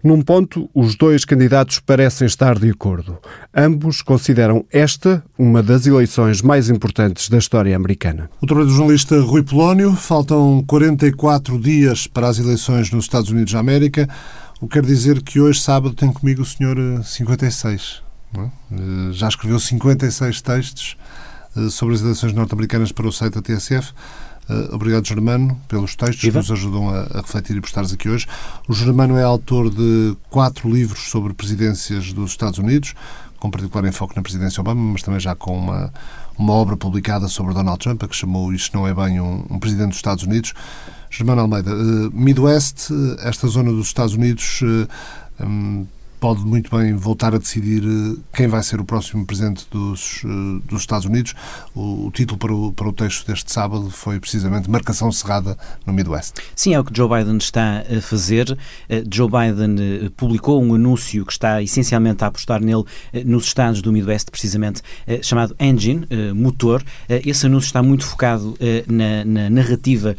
Num 0.02 0.22
ponto, 0.22 0.70
os 0.72 0.96
dois 0.96 1.26
candidatos 1.26 1.78
parecem 1.78 2.26
estar 2.26 2.58
de 2.58 2.70
acordo. 2.70 3.18
Ambos 3.54 4.00
consideram 4.00 4.64
esta 4.72 5.22
uma 5.38 5.62
das 5.62 5.86
eleições 5.86 6.40
mais 6.40 6.70
importantes 6.70 7.28
da 7.28 7.36
história 7.36 7.76
americana. 7.76 8.30
O 8.40 8.46
trabalho 8.46 8.66
do 8.66 8.72
jornalista 8.72 9.20
Rui 9.20 9.42
Polónio. 9.42 9.92
Faltam 9.92 10.64
44 10.66 11.60
dias 11.60 12.06
para 12.06 12.28
as 12.28 12.38
eleições 12.38 12.90
nos 12.90 13.04
Estados 13.04 13.28
Unidos 13.28 13.52
da 13.52 13.58
América. 13.58 14.08
O 14.58 14.66
que 14.66 14.80
quer 14.80 14.86
dizer 14.86 15.22
que 15.22 15.38
hoje, 15.38 15.60
sábado, 15.60 15.94
tem 15.94 16.10
comigo 16.10 16.40
o 16.40 16.46
senhor 16.46 16.78
56. 17.04 18.02
Eh, 18.34 18.40
é? 18.40 18.44
Eh, 18.44 19.12
já 19.12 19.28
escreveu 19.28 19.60
56 19.60 20.40
textos 20.40 20.96
eh, 21.54 21.68
sobre 21.68 21.94
as 21.94 22.00
eleições 22.00 22.32
norte-americanas 22.32 22.90
para 22.90 23.06
o 23.06 23.12
site 23.12 23.34
da 23.34 23.42
TSF. 23.42 23.92
Uh, 24.48 24.74
obrigado, 24.74 25.06
Germano, 25.06 25.58
pelos 25.68 25.96
textos 25.96 26.20
que 26.20 26.30
nos 26.30 26.50
ajudam 26.50 26.90
a, 26.90 27.00
a, 27.02 27.20
refletir 27.22 27.56
e 27.56 27.60
por 27.60 27.66
estares 27.66 27.92
aqui 27.92 28.08
hoje. 28.08 28.26
O 28.68 28.74
Germano 28.74 29.16
é 29.16 29.22
autor 29.22 29.70
de 29.70 30.14
quatro 30.28 30.70
livros 30.70 31.08
sobre 31.10 31.32
presidências 31.32 32.12
dos 32.12 32.32
Estados 32.32 32.58
Unidos, 32.58 32.94
com 33.38 33.50
particular 33.50 33.86
enfoque 33.86 34.14
na 34.14 34.22
presidência 34.22 34.60
Obama, 34.60 34.92
mas 34.92 35.02
também 35.02 35.18
já 35.18 35.34
com 35.34 35.56
uma, 35.56 35.92
uma 36.36 36.52
obra 36.52 36.76
publicada 36.76 37.26
sobre 37.26 37.54
Donald 37.54 37.78
Trump, 37.78 38.02
a 38.02 38.08
que 38.08 38.14
chamou 38.14 38.52
Isto 38.52 38.76
Não 38.76 38.86
É 38.86 38.92
Bem 38.92 39.18
um, 39.18 39.46
um 39.48 39.58
Presidente 39.58 39.88
dos 39.88 39.96
Estados 39.96 40.24
Unidos. 40.24 40.52
Germano 41.10 41.42
Almeida, 41.42 41.74
uh, 41.74 42.10
Midwest, 42.12 42.90
esta 43.20 43.46
zona 43.48 43.70
dos 43.70 43.86
Estados 43.86 44.14
Unidos, 44.14 44.60
uh, 44.62 45.44
um, 45.44 45.86
pode 46.20 46.40
muito 46.40 46.74
bem 46.74 46.94
voltar 46.94 47.34
a 47.34 47.38
decidir 47.38 47.82
eh, 47.84 48.20
quem 48.32 48.46
vai 48.46 48.62
ser 48.62 48.80
o 48.80 48.84
próximo 48.84 49.26
presidente 49.26 49.66
dos, 49.70 50.22
eh, 50.24 50.62
dos 50.66 50.80
Estados 50.80 51.06
Unidos. 51.06 51.34
O, 51.74 52.06
o 52.06 52.10
título 52.10 52.38
para 52.38 52.54
o, 52.54 52.72
para 52.72 52.88
o 52.88 52.92
texto 52.92 53.26
deste 53.26 53.52
sábado 53.52 53.90
foi 53.90 54.18
precisamente 54.18 54.70
Marcação 54.70 55.12
Cerrada 55.12 55.56
no 55.86 55.92
Midwest. 55.92 56.34
Sim, 56.56 56.74
é 56.74 56.80
o 56.80 56.84
que 56.84 56.96
Joe 56.96 57.08
Biden 57.08 57.36
está 57.36 57.82
a 57.82 58.00
fazer. 58.00 58.56
Eh, 58.88 59.04
Joe 59.12 59.28
Biden 59.28 60.10
publicou 60.16 60.62
um 60.62 60.74
anúncio 60.74 61.24
que 61.24 61.32
está 61.32 61.62
essencialmente 61.62 62.24
a 62.24 62.28
apostar 62.28 62.60
nele 62.60 62.84
nos 63.24 63.44
estados 63.44 63.82
do 63.82 63.92
Midwest, 63.92 64.30
precisamente 64.30 64.82
chamado 65.22 65.54
Engine, 65.60 66.06
motor. 66.34 66.82
Esse 67.08 67.46
anúncio 67.46 67.66
está 67.66 67.82
muito 67.82 68.04
focado 68.04 68.56
na, 68.86 69.24
na 69.24 69.50
narrativa 69.50 70.16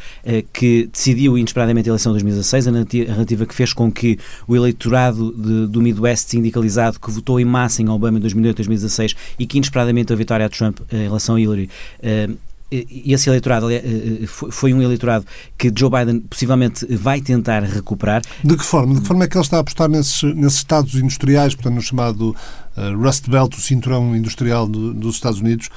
que 0.54 0.90
decidiu 0.92 1.38
inesperadamente 1.38 1.90
a 1.90 1.92
eleição 1.92 2.12
de 2.14 2.24
2016, 2.24 2.68
a 2.68 2.72
narrativa 3.12 3.46
que 3.46 3.54
fez 3.54 3.74
com 3.74 3.92
que 3.92 4.18
o 4.48 4.56
eleitorado 4.56 5.32
de, 5.34 5.68
do 5.68 5.82
Midwest 5.82 5.95
Midwest 5.96 6.30
sindicalizado 6.30 7.00
que 7.00 7.10
votou 7.10 7.40
em 7.40 7.46
massa 7.46 7.82
em 7.82 7.90
Obama 7.90 8.18
em 8.18 8.22
2008 8.22 8.58
2016 8.58 9.16
e 9.40 9.46
que 9.48 9.58
inesperadamente 9.58 10.12
a 10.12 10.16
vitória 10.16 10.46
a 10.46 10.50
Trump 10.50 10.80
eh, 10.92 10.98
em 10.98 11.04
relação 11.04 11.36
a 11.36 11.42
Hillary 11.42 11.70
eh, 12.02 12.30
esse 12.72 13.30
eleitorado 13.30 13.72
eh, 13.72 13.82
foi 14.26 14.74
um 14.74 14.82
eleitorado 14.82 15.26
que 15.58 15.72
Joe 15.74 15.90
Biden 15.90 16.20
possivelmente 16.22 16.86
vai 16.98 17.22
tentar 17.22 17.64
recuperar. 17.64 18.24
De 18.44 18.58
que 18.58 18.66
forma? 18.66 18.96
De 18.96 19.02
que 19.02 19.08
forma 19.08 19.24
é 19.24 19.28
que 19.28 19.38
ele 19.38 19.44
está 19.44 19.58
a 19.58 19.60
apostar 19.62 19.88
nesses, 19.88 20.24
nesses 20.36 20.58
estados 20.58 20.96
industriais, 20.96 21.54
portanto, 21.54 21.76
no 21.76 21.82
chamado 21.82 22.36
Rust 23.00 23.30
Belt, 23.30 23.56
o 23.56 23.62
cinturão 23.62 24.16
industrial 24.16 24.68
do, 24.68 24.94
dos 24.94 25.16
Estados 25.16 25.40
Unidos, 25.40 25.70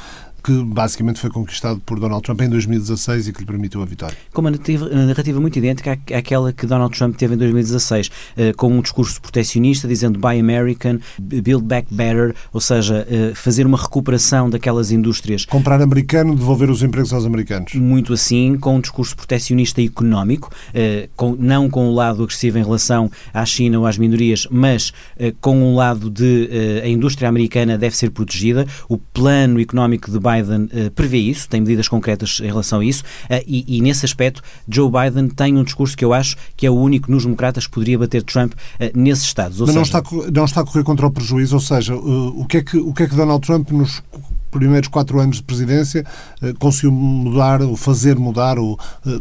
que 0.49 0.64
basicamente 0.64 1.20
foi 1.20 1.28
conquistado 1.28 1.78
por 1.84 2.01
Donald 2.01 2.22
Trump 2.22 2.40
em 2.40 2.49
2016 2.49 3.28
e 3.28 3.32
que 3.34 3.40
lhe 3.40 3.46
permitiu 3.46 3.82
a 3.82 3.84
vitória. 3.84 4.16
Com 4.32 4.40
uma 4.40 4.51
narrativa 4.51 5.38
muito 5.38 5.59
idêntica 5.59 5.99
àquela 6.11 6.55
que 6.55 6.64
Donald 6.64 6.96
Trump 6.96 7.16
teve 7.16 7.34
em 7.34 7.36
2016, 7.36 8.11
eh, 8.34 8.55
com 8.55 8.72
um 8.72 8.80
discurso 8.80 9.20
proteccionista 9.20 9.86
dizendo 9.86 10.18
Buy 10.18 10.40
American, 10.40 11.01
Build 11.20 11.66
Back 11.66 11.92
Better, 11.92 12.34
ou 12.51 12.62
seja, 12.62 13.07
eh, 13.11 13.32
fazer 13.34 13.66
uma 13.66 13.76
recuperação 13.76 14.49
daquelas 14.49 14.90
indústrias. 14.90 15.44
Comprar 15.44 15.82
americano, 15.82 16.34
devolver 16.34 16.70
os 16.70 16.82
empregos 16.82 17.12
aos 17.12 17.26
americanos. 17.26 17.74
Muito 17.74 18.14
assim, 18.14 18.57
com 18.57 18.76
um 18.76 18.80
discurso 18.80 19.14
proteccionista 19.14 19.82
económico, 19.82 20.51
eh, 20.72 21.11
não 21.38 21.68
com 21.68 21.90
o 21.90 21.94
lado 21.94 22.22
agressivo 22.22 22.57
em 22.57 22.64
relação 22.64 23.11
à 23.34 23.44
China 23.44 23.80
ou 23.80 23.86
às 23.86 23.99
minorias, 23.99 24.49
mas 24.51 24.94
com 25.42 25.59
um 25.59 25.74
lado 25.74 26.09
de 26.09 26.49
a 26.82 26.88
indústria 26.88 27.28
americana 27.28 27.76
deve 27.76 27.94
ser 27.96 28.11
protegida. 28.11 28.66
O 28.88 28.96
plano 28.96 29.61
económico 29.61 30.11
de 30.11 30.18
Biden 30.18 30.38
Biden 30.43 30.64
uh, 30.64 30.91
prevê 30.91 31.18
isso, 31.18 31.49
tem 31.49 31.61
medidas 31.61 31.89
concretas 31.89 32.41
em 32.41 32.47
relação 32.47 32.80
a 32.80 32.84
isso, 32.84 33.03
uh, 33.03 33.43
e, 33.47 33.76
e, 33.76 33.80
nesse 33.80 34.05
aspecto 34.05 34.43
Joe 34.68 34.91
Biden 34.91 35.28
tem 35.28 35.57
um 35.57 35.64
discurso 35.64 35.97
que 35.97 36.05
eu 36.05 36.12
acho 36.12 36.36
que 36.57 36.66
é 36.66 36.70
o 36.70 36.74
único 36.74 37.11
nos 37.11 37.24
democratas 37.24 37.66
que 37.66 37.72
poderia 37.72 37.99
bater 37.99 38.22
Trump 38.22 38.53
uh, 38.53 38.99
nesses 38.99 39.24
estados. 39.24 39.61
Ou 39.61 39.66
Mas 39.66 39.74
seja... 39.74 40.03
não, 40.03 40.20
está, 40.22 40.30
não 40.32 40.45
está 40.45 40.61
a 40.61 40.64
correr 40.64 40.84
contra 40.84 41.07
o 41.07 41.11
prejuízo, 41.11 41.55
ou 41.55 41.61
seja, 41.61 41.95
o, 41.95 42.45
que 42.47 42.59
é 42.59 42.62
que, 42.62 42.76
o 42.76 42.93
que 42.93 43.03
é 43.05 43.09
que 43.09 43.14
Donald 43.14 43.45
Trump 43.45 43.70
nos 43.70 44.03
primeiros 44.51 44.89
quatro 44.89 45.20
anos 45.20 45.36
de 45.36 45.43
presidência 45.43 46.05
conseguiu 46.59 46.91
mudar, 46.91 47.61
ou 47.61 47.76
fazer 47.76 48.16
mudar, 48.16 48.59
ou 48.59 48.78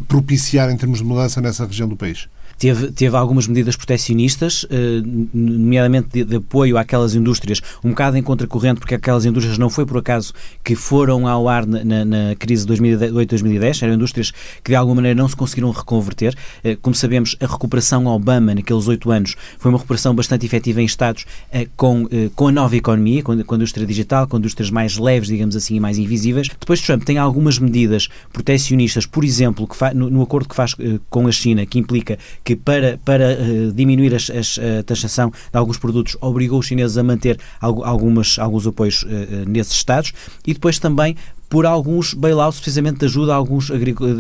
propiciar 0.08 0.70
em 0.70 0.78
termos 0.78 1.00
de 1.00 1.06
mudança 1.06 1.42
nessa 1.42 1.66
região 1.66 1.88
do 1.88 1.96
país? 1.96 2.28
Teve, 2.58 2.92
teve 2.92 3.16
algumas 3.16 3.48
medidas 3.48 3.76
proteccionistas, 3.76 4.66
eh, 4.70 5.02
nomeadamente 5.34 6.10
de, 6.12 6.24
de, 6.24 6.36
apoio 6.38 6.78
àquelas 6.78 7.16
indústrias, 7.16 7.62
um 7.84 7.90
bocado 7.90 8.18
em 8.18 8.24
contracorrente, 8.24 8.80
porque 8.80 8.96
aquelas 8.96 9.26
indústrias 9.26 9.58
não 9.58 9.70
foi 9.70 9.86
por 9.86 9.98
acaso 9.98 10.34
que 10.64 10.76
foram 10.76 11.28
ao 11.28 11.48
ar 11.48 11.66
na, 11.66 12.04
na, 12.04 12.36
crise 12.38 12.66
de 12.66 12.74
2008-2010, 12.74 13.84
eram 13.84 13.94
indústrias 13.94 14.32
que 14.64 14.72
de 14.72 14.76
alguma 14.76 14.96
maneira 14.96 15.20
não 15.20 15.28
se 15.28 15.36
conseguiram 15.36 15.72
reconverter. 15.72 16.36
Eh, 16.64 16.78
como 16.82 16.96
sabemos, 16.96 17.36
a 17.40 17.46
recuperação 17.46 18.06
Obama 18.08 18.56
naqueles 18.56 18.88
oito 18.88 19.12
anos 19.12 19.36
foi 19.60 19.70
uma 19.70 19.78
recuperação 19.78 20.16
bastante 20.16 20.46
efetiva 20.46 20.82
em 20.82 20.86
Estados 20.86 21.26
eh, 21.52 21.68
com, 21.76 22.08
com 22.36 22.48
a 22.48 22.52
nova 22.52 22.76
economia, 22.76 23.22
com, 23.22 23.42
com 23.44 23.56
a 23.56 23.58
indústria 23.58 23.86
digital, 23.86 24.28
com 24.28 24.38
indústrias 24.38 24.72
mais 24.72 24.98
leves, 24.98 25.30
digamos 25.30 25.56
assim, 25.56 25.76
e 25.76 25.80
mais 25.80 25.98
invisíveis. 25.98 26.48
Depois 26.48 26.82
Trump 26.82 27.04
tem 27.04 27.18
algumas 27.18 27.60
medidas 27.60 28.08
proteccionistas, 28.32 29.06
por 29.06 29.24
exemplo, 29.24 29.68
que 29.68 29.78
no, 29.94 30.10
no 30.10 30.22
acordo 30.22 30.50
que 30.50 30.56
faz 30.56 30.76
com 31.10 31.28
a 31.28 31.32
China, 31.32 31.66
que 31.66 31.80
implica 31.80 32.18
que 32.48 32.56
para, 32.56 32.98
para 33.04 33.34
uh, 33.34 33.74
diminuir 33.74 34.16
as, 34.16 34.30
as, 34.30 34.58
a 34.58 34.82
taxação 34.82 35.30
de 35.30 35.58
alguns 35.58 35.78
produtos 35.78 36.16
obrigou 36.22 36.60
os 36.60 36.66
chineses 36.66 36.98
a 36.98 37.04
manter 37.04 37.38
algumas, 37.60 38.40
alguns 38.40 38.66
apoios 38.66 39.04
uh, 39.04 39.08
nesses 39.46 39.74
Estados. 39.74 40.14
E 40.46 40.54
depois 40.54 40.80
também 40.80 41.18
por 41.50 41.66
alguns 41.66 42.14
bailouts, 42.14 42.60
precisamente 42.60 43.00
de 43.00 43.06
ajuda 43.06 43.34
a 43.34 43.36
alguns 43.36 43.72
agricultores. 43.72 44.20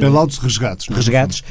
Bailouts 0.00 0.38
resgates. 0.38 0.88
Resgates 0.88 1.44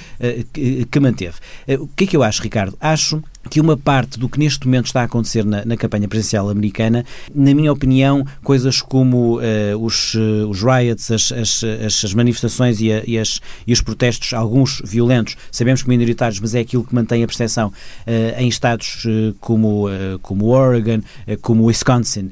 que, 0.54 0.86
que, 0.86 1.00
manteve. 1.00 1.36
O 1.80 1.88
que 1.88 2.04
é 2.04 2.08
que 2.08 2.18
eu 2.18 2.24
acho, 2.24 2.42
Ricardo? 2.42 2.78
Acho 2.80 3.22
que 3.50 3.60
uma 3.60 3.78
parte 3.78 4.20
do 4.20 4.30
que 4.30 4.38
neste 4.38 4.66
momento 4.66 4.88
está 4.88 5.02
a 5.02 5.06
acontecer 5.06 5.46
na, 5.46 5.66
na 5.66 5.78
campanha 5.78 6.08
presidencial 6.08 6.50
americana, 6.50 7.06
na 7.34 7.54
minha 7.54 7.72
opinião, 7.72 8.26
coisas 8.44 8.82
como 8.82 9.40
uh, 9.40 9.42
os, 9.80 10.14
uh, 10.14 10.48
os 10.50 10.62
riots, 10.62 11.10
as, 11.10 11.32
as, 11.32 11.64
as 12.04 12.14
manifestações 12.14 12.80
e, 12.80 12.92
a, 12.92 13.04
e, 13.06 13.18
as, 13.18 13.40
e, 13.66 13.74
os 13.74 13.82
protestos, 13.82 14.34
alguns 14.34 14.82
violentos, 14.86 15.36
sabemos 15.52 15.82
que 15.82 15.90
minoritários, 15.90 16.40
mas 16.40 16.54
é 16.54 16.60
aquilo 16.60 16.84
que 16.84 16.94
mantém 16.94 17.24
a 17.24 17.28
percepção 17.28 17.70
uh, 17.70 17.74
em 18.38 18.48
estados 18.48 19.04
como, 19.40 19.88
como 20.22 20.48
Oregon, 20.48 21.02
como 21.42 21.66
Wisconsin 21.66 22.32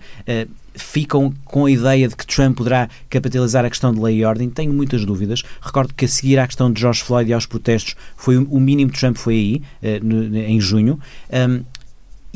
ficam 0.81 1.33
com 1.45 1.65
a 1.65 1.71
ideia 1.71 2.07
de 2.07 2.15
que 2.15 2.25
Trump 2.25 2.57
poderá 2.57 2.89
capitalizar 3.09 3.65
a 3.65 3.69
questão 3.69 3.93
de 3.93 3.99
lei 3.99 4.17
e 4.17 4.25
ordem, 4.25 4.49
tenho 4.49 4.73
muitas 4.73 5.05
dúvidas. 5.05 5.43
Recordo 5.61 5.93
que 5.93 6.05
a 6.05 6.07
seguir 6.07 6.39
à 6.39 6.47
questão 6.47 6.71
de 6.71 6.79
George 6.79 7.03
Floyd 7.03 7.29
e 7.29 7.33
aos 7.33 7.45
protestos, 7.45 7.95
foi 8.15 8.37
o 8.37 8.59
mínimo 8.59 8.91
de 8.91 8.99
Trump 8.99 9.17
foi 9.17 9.33
aí, 9.33 9.61
eh, 9.81 9.99
em 10.47 10.59
junho. 10.59 10.99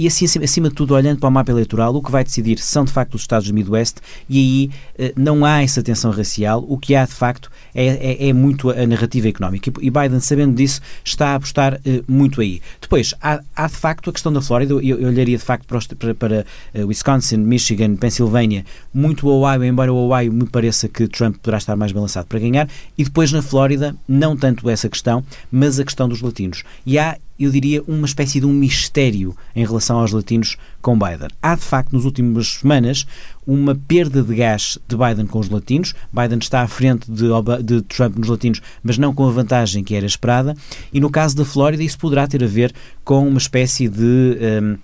E 0.01 0.07
assim, 0.07 0.25
acima 0.25 0.69
de 0.69 0.75
tudo, 0.75 0.95
olhando 0.95 1.19
para 1.19 1.29
o 1.29 1.31
mapa 1.31 1.51
eleitoral, 1.51 1.95
o 1.95 2.01
que 2.01 2.11
vai 2.11 2.23
decidir 2.23 2.57
são 2.57 2.83
de 2.83 2.91
facto 2.91 3.15
os 3.15 3.21
Estados 3.21 3.47
do 3.47 3.53
Midwest 3.53 3.97
e 4.27 4.39
aí 4.39 4.71
eh, 4.97 5.13
não 5.15 5.45
há 5.45 5.61
essa 5.61 5.83
tensão 5.83 6.11
racial, 6.11 6.65
o 6.67 6.77
que 6.77 6.95
há 6.95 7.05
de 7.05 7.13
facto 7.13 7.51
é, 7.75 7.85
é, 7.85 8.29
é 8.29 8.33
muito 8.33 8.69
a 8.71 8.87
narrativa 8.87 9.27
económica 9.27 9.71
e 9.79 9.91
Biden, 9.91 10.19
sabendo 10.19 10.55
disso, 10.55 10.81
está 11.03 11.29
a 11.29 11.35
apostar 11.35 11.75
uh, 11.75 12.03
muito 12.07 12.41
aí. 12.41 12.61
Depois, 12.79 13.13
há, 13.21 13.41
há, 13.55 13.67
de 13.67 13.75
facto 13.75 14.09
a 14.09 14.13
questão 14.13 14.33
da 14.33 14.41
Flórida, 14.41 14.73
eu, 14.73 14.81
eu 14.81 15.07
olharia 15.07 15.37
de 15.37 15.43
facto 15.43 15.65
para, 15.67 16.15
para, 16.15 16.45
uh, 16.73 16.87
Wisconsin, 16.87 17.37
Michigan, 17.37 17.95
Pensilvânia, 17.95 18.65
muito 18.93 19.27
o 19.27 19.41
Ohio, 19.41 19.63
embora 19.63 19.93
o 19.93 20.09
Ohio 20.09 20.33
me 20.33 20.47
pareça 20.47 20.87
que 20.87 21.07
Trump 21.07 21.37
poderá 21.37 21.57
estar 21.57 21.75
mais 21.75 21.91
bem 21.91 22.01
lançado 22.01 22.25
para 22.25 22.39
ganhar, 22.39 22.67
e 22.97 23.03
depois 23.03 23.31
na 23.31 23.41
Flórida, 23.41 23.95
não 24.07 24.35
tanto 24.35 24.69
essa 24.69 24.89
questão, 24.89 25.23
mas 25.51 25.79
a 25.79 25.83
questão 25.83 26.09
dos 26.09 26.21
latinos. 26.21 26.63
E 26.85 26.97
há 26.97 27.17
eu 27.43 27.51
diria, 27.51 27.83
uma 27.87 28.05
espécie 28.05 28.39
de 28.39 28.45
um 28.45 28.53
mistério 28.53 29.35
em 29.55 29.65
relação 29.65 29.99
aos 29.99 30.11
latinos 30.11 30.57
com 30.81 30.97
Biden. 30.97 31.29
Há, 31.41 31.55
de 31.55 31.61
facto, 31.61 31.93
nas 31.93 32.05
últimas 32.05 32.47
semanas, 32.59 33.05
uma 33.45 33.75
perda 33.75 34.21
de 34.21 34.35
gás 34.35 34.77
de 34.87 34.95
Biden 34.95 35.25
com 35.25 35.39
os 35.39 35.49
latinos. 35.49 35.93
Biden 36.11 36.39
está 36.39 36.61
à 36.61 36.67
frente 36.67 37.11
de, 37.11 37.27
de, 37.63 37.81
Trump 37.83 38.17
nos 38.17 38.27
latinos, 38.27 38.61
mas 38.83 38.97
não 38.97 39.13
com 39.13 39.27
a 39.27 39.31
vantagem 39.31 39.83
que 39.83 39.95
era 39.95 40.05
esperada. 40.05 40.55
E 40.93 40.99
no 40.99 41.09
caso 41.09 41.35
da 41.35 41.45
Flórida, 41.45 41.83
isso 41.83 41.97
poderá 41.97 42.27
ter 42.27 42.43
a 42.43 42.47
ver 42.47 42.73
com 43.03 43.27
uma 43.27 43.37
espécie 43.37 43.87
de. 43.87 44.37
Um, 44.61 44.77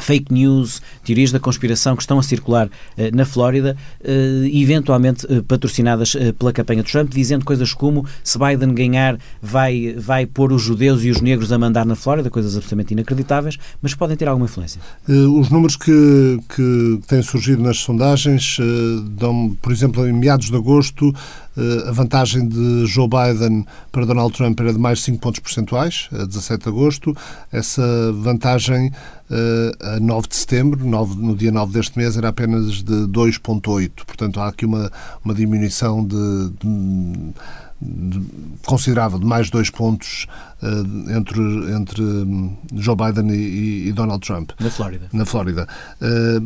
fake 0.00 0.32
news, 0.32 0.80
teorias 1.04 1.32
da 1.32 1.40
conspiração 1.40 1.96
que 1.96 2.02
estão 2.02 2.18
a 2.18 2.22
circular 2.22 2.66
uh, 2.66 2.70
na 3.16 3.24
Flórida, 3.24 3.76
uh, 4.00 4.46
eventualmente 4.46 5.26
uh, 5.26 5.42
patrocinadas 5.42 6.16
pela 6.38 6.52
campanha 6.52 6.82
de 6.82 6.90
Trump, 6.90 7.10
dizendo 7.12 7.44
coisas 7.44 7.72
como 7.72 8.06
se 8.22 8.38
Biden 8.38 8.74
ganhar 8.74 9.18
vai, 9.42 9.94
vai 9.98 10.26
pôr 10.26 10.52
os 10.52 10.62
judeus 10.62 11.04
e 11.04 11.10
os 11.10 11.20
negros 11.20 11.52
a 11.52 11.58
mandar 11.58 11.84
na 11.84 11.94
Flórida, 11.94 12.30
coisas 12.30 12.56
absolutamente 12.56 12.92
inacreditáveis, 12.92 13.58
mas 13.82 13.94
podem 13.94 14.16
ter 14.16 14.28
alguma 14.28 14.46
influência. 14.46 14.80
os 15.06 15.50
números 15.50 15.76
que, 15.76 16.40
que 16.54 17.00
têm 17.06 17.22
surgido 17.22 17.62
nas 17.62 17.78
sondagens 17.78 18.58
dão, 19.10 19.56
por 19.60 19.72
exemplo, 19.72 20.06
em 20.06 20.12
meados 20.12 20.50
de 20.50 20.56
agosto, 20.56 21.14
a 21.88 21.92
vantagem 21.92 22.46
de 22.46 22.86
Joe 22.86 23.08
Biden 23.08 23.66
para 23.90 24.06
Donald 24.06 24.32
Trump 24.32 24.58
era 24.60 24.72
de 24.72 24.78
mais 24.78 25.02
5 25.02 25.18
pontos 25.18 25.40
percentuais, 25.40 26.08
a 26.12 26.24
17 26.24 26.62
de 26.62 26.68
agosto. 26.68 27.16
Essa 27.50 28.12
vantagem 28.12 28.92
a 29.80 30.00
9 30.00 30.28
de 30.28 30.36
setembro, 30.36 30.86
9, 30.86 31.20
no 31.20 31.36
dia 31.36 31.52
9 31.52 31.72
deste 31.72 31.98
mês, 31.98 32.16
era 32.16 32.28
apenas 32.28 32.82
de 32.82 33.06
2,8. 33.08 33.90
Portanto, 34.06 34.40
há 34.40 34.48
aqui 34.48 34.64
uma, 34.64 34.90
uma 35.24 35.34
diminuição 35.34 36.04
de 36.04 36.18
de, 36.60 37.32
considerável, 38.66 39.18
de 39.18 39.24
mais 39.24 39.50
dois 39.50 39.70
pontos 39.70 40.26
uh, 40.62 41.16
entre, 41.16 41.40
entre 41.72 42.02
hum, 42.02 42.56
Joe 42.74 42.96
Biden 42.96 43.30
e, 43.30 43.88
e, 43.88 43.92
Donald 43.92 44.20
Trump. 44.26 44.50
Na 44.58 44.70
Flórida. 44.70 45.08
Na 45.12 45.24
Flórida. 45.24 45.68
Uh, 46.00 46.40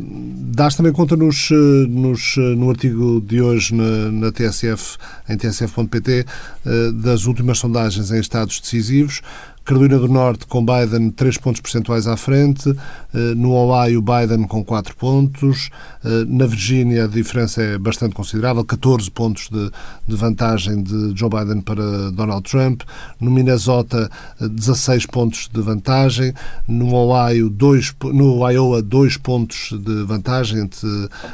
dás 0.53 0.75
também 0.75 0.93
conta 0.93 1.15
nos, 1.15 1.49
nos, 1.89 2.35
no 2.37 2.69
artigo 2.69 3.19
de 3.21 3.41
hoje 3.41 3.73
na, 3.73 4.11
na 4.11 4.31
TSF, 4.31 4.97
em 5.27 5.37
tsf.pt, 5.37 6.25
uh, 6.65 6.91
das 6.93 7.25
últimas 7.25 7.57
sondagens 7.57 8.11
em 8.11 8.19
estados 8.19 8.59
decisivos, 8.59 9.21
Carolina 9.65 9.97
do 9.97 10.09
Norte 10.09 10.45
com 10.45 10.65
Biden 10.65 11.09
3 11.09 11.37
pontos 11.37 11.61
percentuais 11.61 12.05
à 12.05 12.17
frente, 12.17 12.69
eh, 13.13 13.33
no 13.33 13.53
Ohio 13.53 14.01
Biden 14.01 14.45
com 14.45 14.63
4 14.63 14.93
pontos, 14.97 15.69
eh, 16.03 16.25
na 16.27 16.45
Virgínia 16.45 17.05
a 17.05 17.07
diferença 17.07 17.61
é 17.61 17.77
bastante 17.77 18.13
considerável, 18.13 18.65
14 18.65 19.09
pontos 19.09 19.47
de, 19.49 19.71
de 20.05 20.15
vantagem 20.17 20.83
de 20.83 21.13
Joe 21.15 21.29
Biden 21.29 21.61
para 21.61 22.11
Donald 22.11 22.43
Trump, 22.43 22.81
no 23.21 23.31
Minnesota 23.31 24.11
16 24.41 25.05
pontos 25.05 25.49
de 25.51 25.61
vantagem, 25.61 26.33
no 26.67 26.93
Ohio 26.93 27.49
dois, 27.49 27.95
no 28.03 28.49
Iowa 28.49 28.81
2 28.81 29.15
pontos 29.17 29.69
de 29.71 30.03
vantagem 30.03 30.59
entre, 30.59 30.87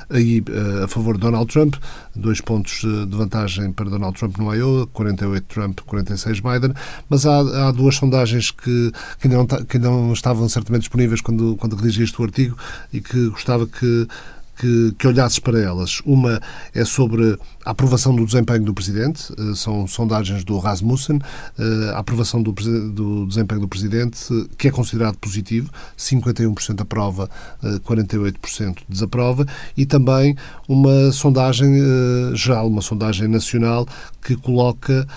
aí 0.08 0.44
a 0.84 0.88
favor 0.88 1.16
de 1.16 1.22
Donald 1.22 1.52
Trump, 1.52 1.76
dois 2.16 2.42
pontos 2.42 2.82
de 2.82 3.16
vantagem 3.16 3.72
para 3.72 3.90
Donald 3.90 4.18
Trump 4.18 4.38
no 4.38 4.54
Iowa, 4.54 4.86
48 4.88 5.46
Trump, 5.48 5.80
46 5.86 6.42
Biden, 6.42 6.74
mas 7.10 7.26
há, 7.26 7.40
há 7.40 7.72
duas 7.72 7.96
sondagens 7.96 8.19
que, 8.52 8.92
que, 9.20 9.28
ainda 9.28 9.38
não, 9.38 9.46
que 9.46 9.78
ainda 9.78 9.90
não 9.90 10.14
estavam 10.14 10.48
certamente 10.50 10.82
disponíveis 10.82 11.22
quando, 11.22 11.56
quando 11.58 11.76
redigi 11.76 12.04
este 12.04 12.22
artigo 12.22 12.58
e 12.92 13.02
que 13.02 13.30
gostava 13.30 13.66
que 13.68 14.08
que, 14.60 14.94
que, 15.00 15.08
olhasses 15.08 15.40
para 15.40 15.58
elas. 15.58 16.02
Uma 16.06 16.42
é 16.76 16.84
sobre 16.84 17.38
a 17.70 17.72
aprovação 17.72 18.16
do 18.16 18.26
desempenho 18.26 18.64
do 18.64 18.74
Presidente, 18.74 19.32
eh, 19.38 19.54
são 19.54 19.86
sondagens 19.86 20.44
do 20.44 20.58
Rasmussen, 20.58 21.20
eh, 21.56 21.92
a 21.94 22.00
aprovação 22.00 22.42
do, 22.42 22.52
do 22.52 23.28
desempenho 23.28 23.62
do 23.62 23.68
Presidente, 23.68 24.18
que 24.58 24.70
é 24.70 24.72
considerado 24.72 25.18
positivo, 25.18 25.70
51% 25.96 26.82
aprova, 26.82 27.30
48% 27.84 28.80
eh, 28.80 28.84
desaprova, 28.90 29.46
e 29.78 29.86
também 29.86 30.36
uma 30.68 31.12
sondagem 31.12 31.70
geral, 32.34 32.68
uma 32.68 32.82
sondagem 32.82 33.28
nacional, 33.28 33.88
que 34.22 34.36
coloca 34.36 35.08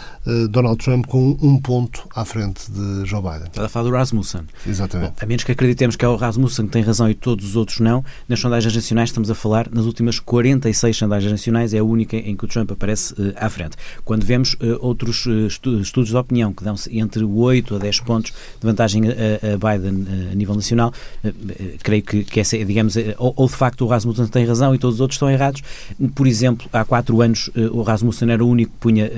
Donald 0.50 0.76
Trump 0.82 1.06
com 1.06 1.36
um 1.42 1.60
ponto 1.60 2.06
à 2.14 2.24
frente 2.24 2.70
de 2.70 3.04
Joe 3.04 3.20
Biden. 3.20 3.48
Está 3.48 3.64
a 3.64 3.68
falar 3.68 3.88
do 3.88 3.96
Rasmussen. 3.96 4.42
Exatamente. 4.66 5.10
Bom, 5.10 5.16
a 5.20 5.26
menos 5.26 5.44
que 5.44 5.52
acreditemos 5.52 5.96
que 5.96 6.04
é 6.04 6.08
o 6.08 6.16
Rasmussen 6.16 6.66
que 6.66 6.72
tem 6.72 6.82
razão 6.82 7.10
e 7.10 7.14
todos 7.14 7.44
os 7.44 7.56
outros 7.56 7.80
não, 7.80 8.04
nas 8.28 8.38
sondagens 8.38 8.74
nacionais 8.74 9.08
estamos 9.08 9.30
a 9.30 9.34
falar, 9.34 9.68
nas 9.72 9.86
últimas 9.86 10.20
46 10.20 10.96
sondagens 10.96 11.32
nacionais, 11.32 11.74
é 11.74 11.78
a 11.78 11.84
única 11.84 12.16
em 12.16 12.36
que 12.36 12.41
o 12.44 12.48
Trump 12.48 12.70
aparece 12.70 13.12
uh, 13.14 13.32
à 13.36 13.48
frente. 13.48 13.76
Quando 14.04 14.24
vemos 14.24 14.54
uh, 14.54 14.78
outros 14.80 15.26
uh, 15.26 15.46
estudos 15.46 16.08
de 16.08 16.16
opinião 16.16 16.52
que 16.52 16.64
dão 16.64 16.74
entre 16.90 17.24
8 17.24 17.76
a 17.76 17.78
10 17.78 18.00
pontos 18.00 18.32
de 18.32 18.66
vantagem 18.66 19.02
a, 19.08 19.10
a 19.12 19.76
Biden 19.76 20.06
a 20.30 20.34
nível 20.34 20.54
nacional, 20.54 20.92
creio 21.82 22.02
que, 22.02 22.24
que 22.24 22.40
essa, 22.40 22.56
digamos, 22.64 22.96
ou, 23.18 23.32
ou, 23.36 23.46
de 23.46 23.54
facto 23.54 23.84
o 23.84 23.88
Rasmussen 23.88 24.26
tem 24.26 24.44
razão 24.44 24.74
e 24.74 24.78
todos 24.78 24.96
os 24.96 25.00
outros 25.00 25.16
estão 25.16 25.30
errados. 25.30 25.62
Por 26.14 26.26
exemplo, 26.26 26.68
há 26.72 26.84
4 26.84 27.20
anos 27.20 27.50
o 27.72 27.82
Rasmussen 27.82 28.30
era 28.30 28.44
o 28.44 28.48
único 28.48 28.72
que 28.72 28.78
punha 28.78 29.10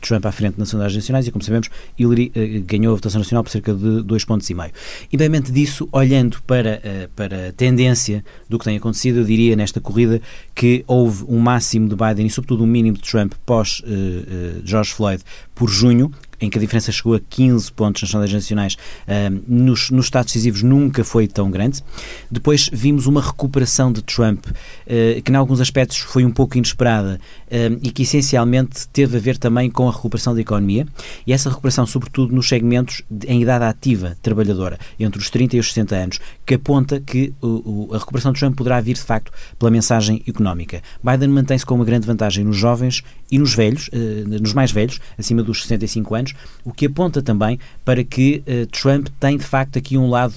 Trump 0.00 0.24
à 0.26 0.32
frente 0.32 0.58
nas 0.58 0.68
sondagens 0.68 0.96
nacionais 0.96 1.26
e, 1.26 1.30
como 1.30 1.44
sabemos, 1.44 1.68
Hillary 1.98 2.32
ganhou 2.66 2.92
a 2.92 2.96
votação 2.96 3.20
nacional 3.20 3.44
por 3.44 3.50
cerca 3.50 3.74
de 3.74 4.02
2 4.02 4.24
pontos 4.24 4.48
e 4.50 4.54
meio. 4.54 4.70
Independentemente 5.12 5.52
disso, 5.52 5.88
olhando 5.92 6.40
para, 6.42 6.80
para 7.14 7.48
a 7.48 7.52
tendência 7.52 8.24
do 8.48 8.58
que 8.58 8.64
tem 8.64 8.76
acontecido, 8.76 9.20
eu 9.20 9.24
diria 9.24 9.54
nesta 9.56 9.80
corrida 9.80 10.20
que 10.54 10.84
houve 10.86 11.24
um 11.28 11.38
máximo 11.38 11.88
de 11.88 11.94
Biden 11.94 12.26
e, 12.26 12.30
sobretudo, 12.38 12.64
um 12.64 12.66
mínimo 12.66 12.96
de 12.96 13.02
Trump 13.02 13.34
pós 13.44 13.80
uh, 13.80 14.62
George 14.64 14.92
Floyd 14.92 15.22
por 15.58 15.68
junho, 15.68 16.12
em 16.40 16.48
que 16.48 16.56
a 16.56 16.60
diferença 16.60 16.92
chegou 16.92 17.14
a 17.14 17.20
15 17.20 17.72
pontos 17.72 18.02
nas 18.02 18.10
sondagens 18.12 18.42
nacionais, 18.42 18.74
uh, 18.74 19.42
nos, 19.48 19.90
nos 19.90 20.06
estados 20.06 20.32
decisivos 20.32 20.62
nunca 20.62 21.02
foi 21.02 21.26
tão 21.26 21.50
grande. 21.50 21.82
Depois 22.30 22.70
vimos 22.72 23.06
uma 23.06 23.20
recuperação 23.20 23.92
de 23.92 24.00
Trump, 24.02 24.46
uh, 24.46 25.22
que 25.22 25.32
em 25.32 25.34
alguns 25.34 25.60
aspectos 25.60 25.98
foi 25.98 26.24
um 26.24 26.30
pouco 26.30 26.56
inesperada 26.56 27.20
uh, 27.46 27.78
e 27.82 27.90
que 27.90 28.02
essencialmente 28.02 28.86
teve 28.88 29.16
a 29.16 29.20
ver 29.20 29.36
também 29.36 29.68
com 29.68 29.88
a 29.88 29.92
recuperação 29.92 30.32
da 30.32 30.40
economia 30.40 30.86
e 31.26 31.32
essa 31.32 31.48
recuperação, 31.48 31.84
sobretudo 31.86 32.32
nos 32.32 32.48
segmentos 32.48 33.02
de, 33.10 33.26
em 33.26 33.42
idade 33.42 33.64
ativa 33.64 34.16
trabalhadora, 34.22 34.78
entre 34.98 35.20
os 35.20 35.30
30 35.30 35.56
e 35.56 35.58
os 35.58 35.72
60 35.72 35.96
anos, 35.96 36.20
que 36.46 36.54
aponta 36.54 37.00
que 37.00 37.32
o, 37.42 37.88
o, 37.88 37.94
a 37.94 37.98
recuperação 37.98 38.32
de 38.32 38.38
Trump 38.38 38.56
poderá 38.56 38.80
vir 38.80 38.94
de 38.94 39.02
facto 39.02 39.32
pela 39.58 39.72
mensagem 39.72 40.22
económica. 40.28 40.82
Biden 41.02 41.28
mantém-se 41.28 41.66
com 41.66 41.74
uma 41.74 41.84
grande 41.84 42.06
vantagem 42.06 42.44
nos 42.44 42.56
jovens 42.56 43.02
e 43.30 43.38
nos 43.38 43.54
velhos, 43.54 43.90
nos 44.40 44.54
mais 44.54 44.70
velhos, 44.70 45.00
acima 45.18 45.42
dos 45.48 45.62
65 45.62 46.14
anos 46.14 46.34
o 46.64 46.72
que 46.72 46.86
aponta 46.86 47.22
também 47.22 47.58
para 47.84 48.04
que 48.04 48.42
uh, 48.46 48.66
Trump 48.66 49.08
tem 49.18 49.36
de 49.36 49.44
facto 49.44 49.78
aqui 49.78 49.96
um 49.96 50.08
lado 50.08 50.34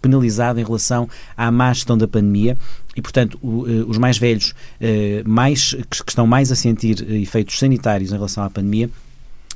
penalizado 0.00 0.60
em 0.60 0.64
relação 0.64 1.08
à 1.36 1.50
má 1.50 1.72
gestão 1.72 1.98
da 1.98 2.08
pandemia 2.08 2.56
e, 2.96 3.02
portanto, 3.02 3.38
uh, 3.42 3.88
os 3.88 3.98
mais 3.98 4.18
velhos, 4.18 4.50
uh, 4.80 5.28
mais, 5.28 5.74
que, 5.88 5.96
estão 6.08 6.26
mais 6.26 6.50
a 6.50 6.56
sentir 6.56 7.08
efeitos 7.10 7.58
sanitários 7.58 8.10
em 8.10 8.14
relação 8.14 8.42
à 8.42 8.50
pandemia, 8.50 8.90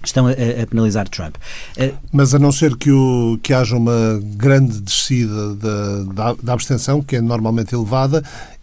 estão 0.04 0.26
a, 0.26 0.30
a, 0.30 0.66
penalizar 0.66 1.08
Trump. 1.08 1.36
Mas 2.12 2.34
a 2.34 2.38
não 2.38 2.52
ser 2.52 2.76
que, 2.76 2.90
o, 2.90 3.38
que 3.42 3.52
haja 3.52 3.76
uma 3.76 4.20
grande 4.36 4.80
descida 4.80 5.54
da, 5.56 6.02
da, 6.04 6.36
da 6.42 6.52
abstenção, 6.52 7.02
que 7.02 7.16
é 7.16 7.20
normalmente 7.20 7.74
elevada, 7.74 8.22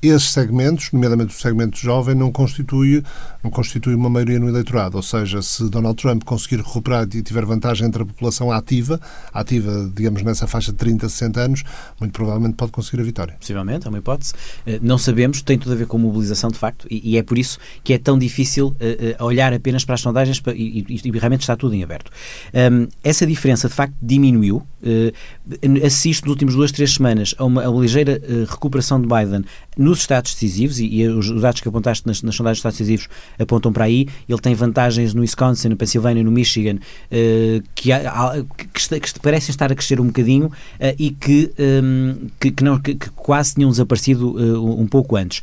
esses 0.09 0.31
segmentos, 0.31 0.91
nomeadamente 0.91 1.35
o 1.35 1.39
segmento 1.39 1.77
jovem, 1.77 2.15
não 2.15 2.31
constitui, 2.31 3.03
não 3.43 3.51
constitui 3.51 3.93
uma 3.93 4.09
maioria 4.09 4.39
no 4.39 4.49
eleitorado. 4.49 4.97
Ou 4.97 5.03
seja, 5.03 5.41
se 5.41 5.69
Donald 5.69 5.95
Trump 6.01 6.23
conseguir 6.23 6.57
recuperar 6.57 7.07
e 7.13 7.21
tiver 7.21 7.45
vantagem 7.45 7.87
entre 7.87 8.01
a 8.01 8.05
população 8.05 8.51
ativa, 8.51 8.99
ativa, 9.31 9.91
digamos, 9.95 10.23
nessa 10.23 10.47
faixa 10.47 10.71
de 10.71 10.77
30 10.79 11.05
a 11.05 11.09
60 11.09 11.39
anos, 11.39 11.63
muito 11.99 12.13
provavelmente 12.13 12.55
pode 12.55 12.71
conseguir 12.71 13.01
a 13.01 13.05
vitória. 13.05 13.35
Possivelmente, 13.39 13.85
é 13.85 13.89
uma 13.89 13.99
hipótese. 13.99 14.33
Eh, 14.65 14.79
não 14.81 14.97
sabemos, 14.97 15.41
tem 15.43 15.57
tudo 15.57 15.73
a 15.73 15.75
ver 15.75 15.85
com 15.85 15.97
mobilização, 15.97 16.49
de 16.49 16.57
facto, 16.57 16.87
e, 16.89 17.17
é 17.17 17.23
por 17.23 17.37
isso 17.37 17.59
que 17.83 17.93
é 17.93 17.97
tão 17.97 18.17
difícil 18.17 18.75
eh, 18.79 19.15
eh, 19.19 19.23
olhar 19.23 19.53
apenas 19.53 19.85
para 19.85 19.95
as 19.95 20.01
sondagens 20.01 20.41
e, 20.55 21.11
realmente 21.13 21.41
está 21.41 21.55
tudo 21.55 21.75
em 21.75 21.83
aberto. 21.83 22.11
essa 23.03 23.27
diferença, 23.27 23.67
de 23.67 23.73
facto, 23.73 23.93
diminuiu. 24.01 24.65
assisto 25.85 26.25
nas 26.25 26.31
últimas 26.31 26.55
duas, 26.55 26.71
três 26.71 26.93
semanas 26.93 27.35
a 27.37 27.45
uma, 27.45 27.63
a 27.63 27.69
uma 27.69 27.81
ligeira 27.81 28.19
recuperação 28.49 28.99
de 28.99 29.07
Biden 29.07 29.43
no 29.77 29.90
nos 29.91 29.99
estados 29.99 30.33
decisivos, 30.33 30.79
e, 30.79 30.85
e 30.87 31.07
os, 31.07 31.29
os, 31.29 31.41
dados 31.41 31.61
que 31.61 31.67
apontaste 31.67 32.07
nas, 32.07 32.21
nas 32.23 32.35
sondagens 32.35 32.57
de 32.57 32.59
estados 32.59 32.77
decisivos 32.79 33.07
apontam 33.37 33.71
para 33.71 33.85
aí, 33.85 34.07
ele 34.27 34.39
tem 34.39 34.55
vantagens 34.55 35.13
no 35.13 35.21
Wisconsin, 35.21 35.69
no 35.69 35.75
Pensilvânia, 35.75 36.23
no 36.23 36.31
Michigan, 36.31 36.75
uh, 36.75 37.63
que, 37.75 37.91
há, 37.91 38.43
que, 38.57 38.99
que, 38.99 39.19
parecem 39.19 39.51
estar 39.51 39.71
a 39.71 39.75
crescer 39.75 39.99
um 39.99 40.07
bocadinho 40.07 40.47
uh, 40.47 40.51
e 40.97 41.11
que, 41.11 41.51
um, 41.57 41.63
ehm, 41.63 42.27
que, 42.39 42.51
que, 42.51 42.63
não, 42.63 42.79
que, 42.79 42.95
quase 43.15 43.55
tinham 43.55 43.69
desaparecido 43.69 44.31
uh, 44.31 44.81
um 44.81 44.87
pouco 44.87 45.15
antes. 45.15 45.41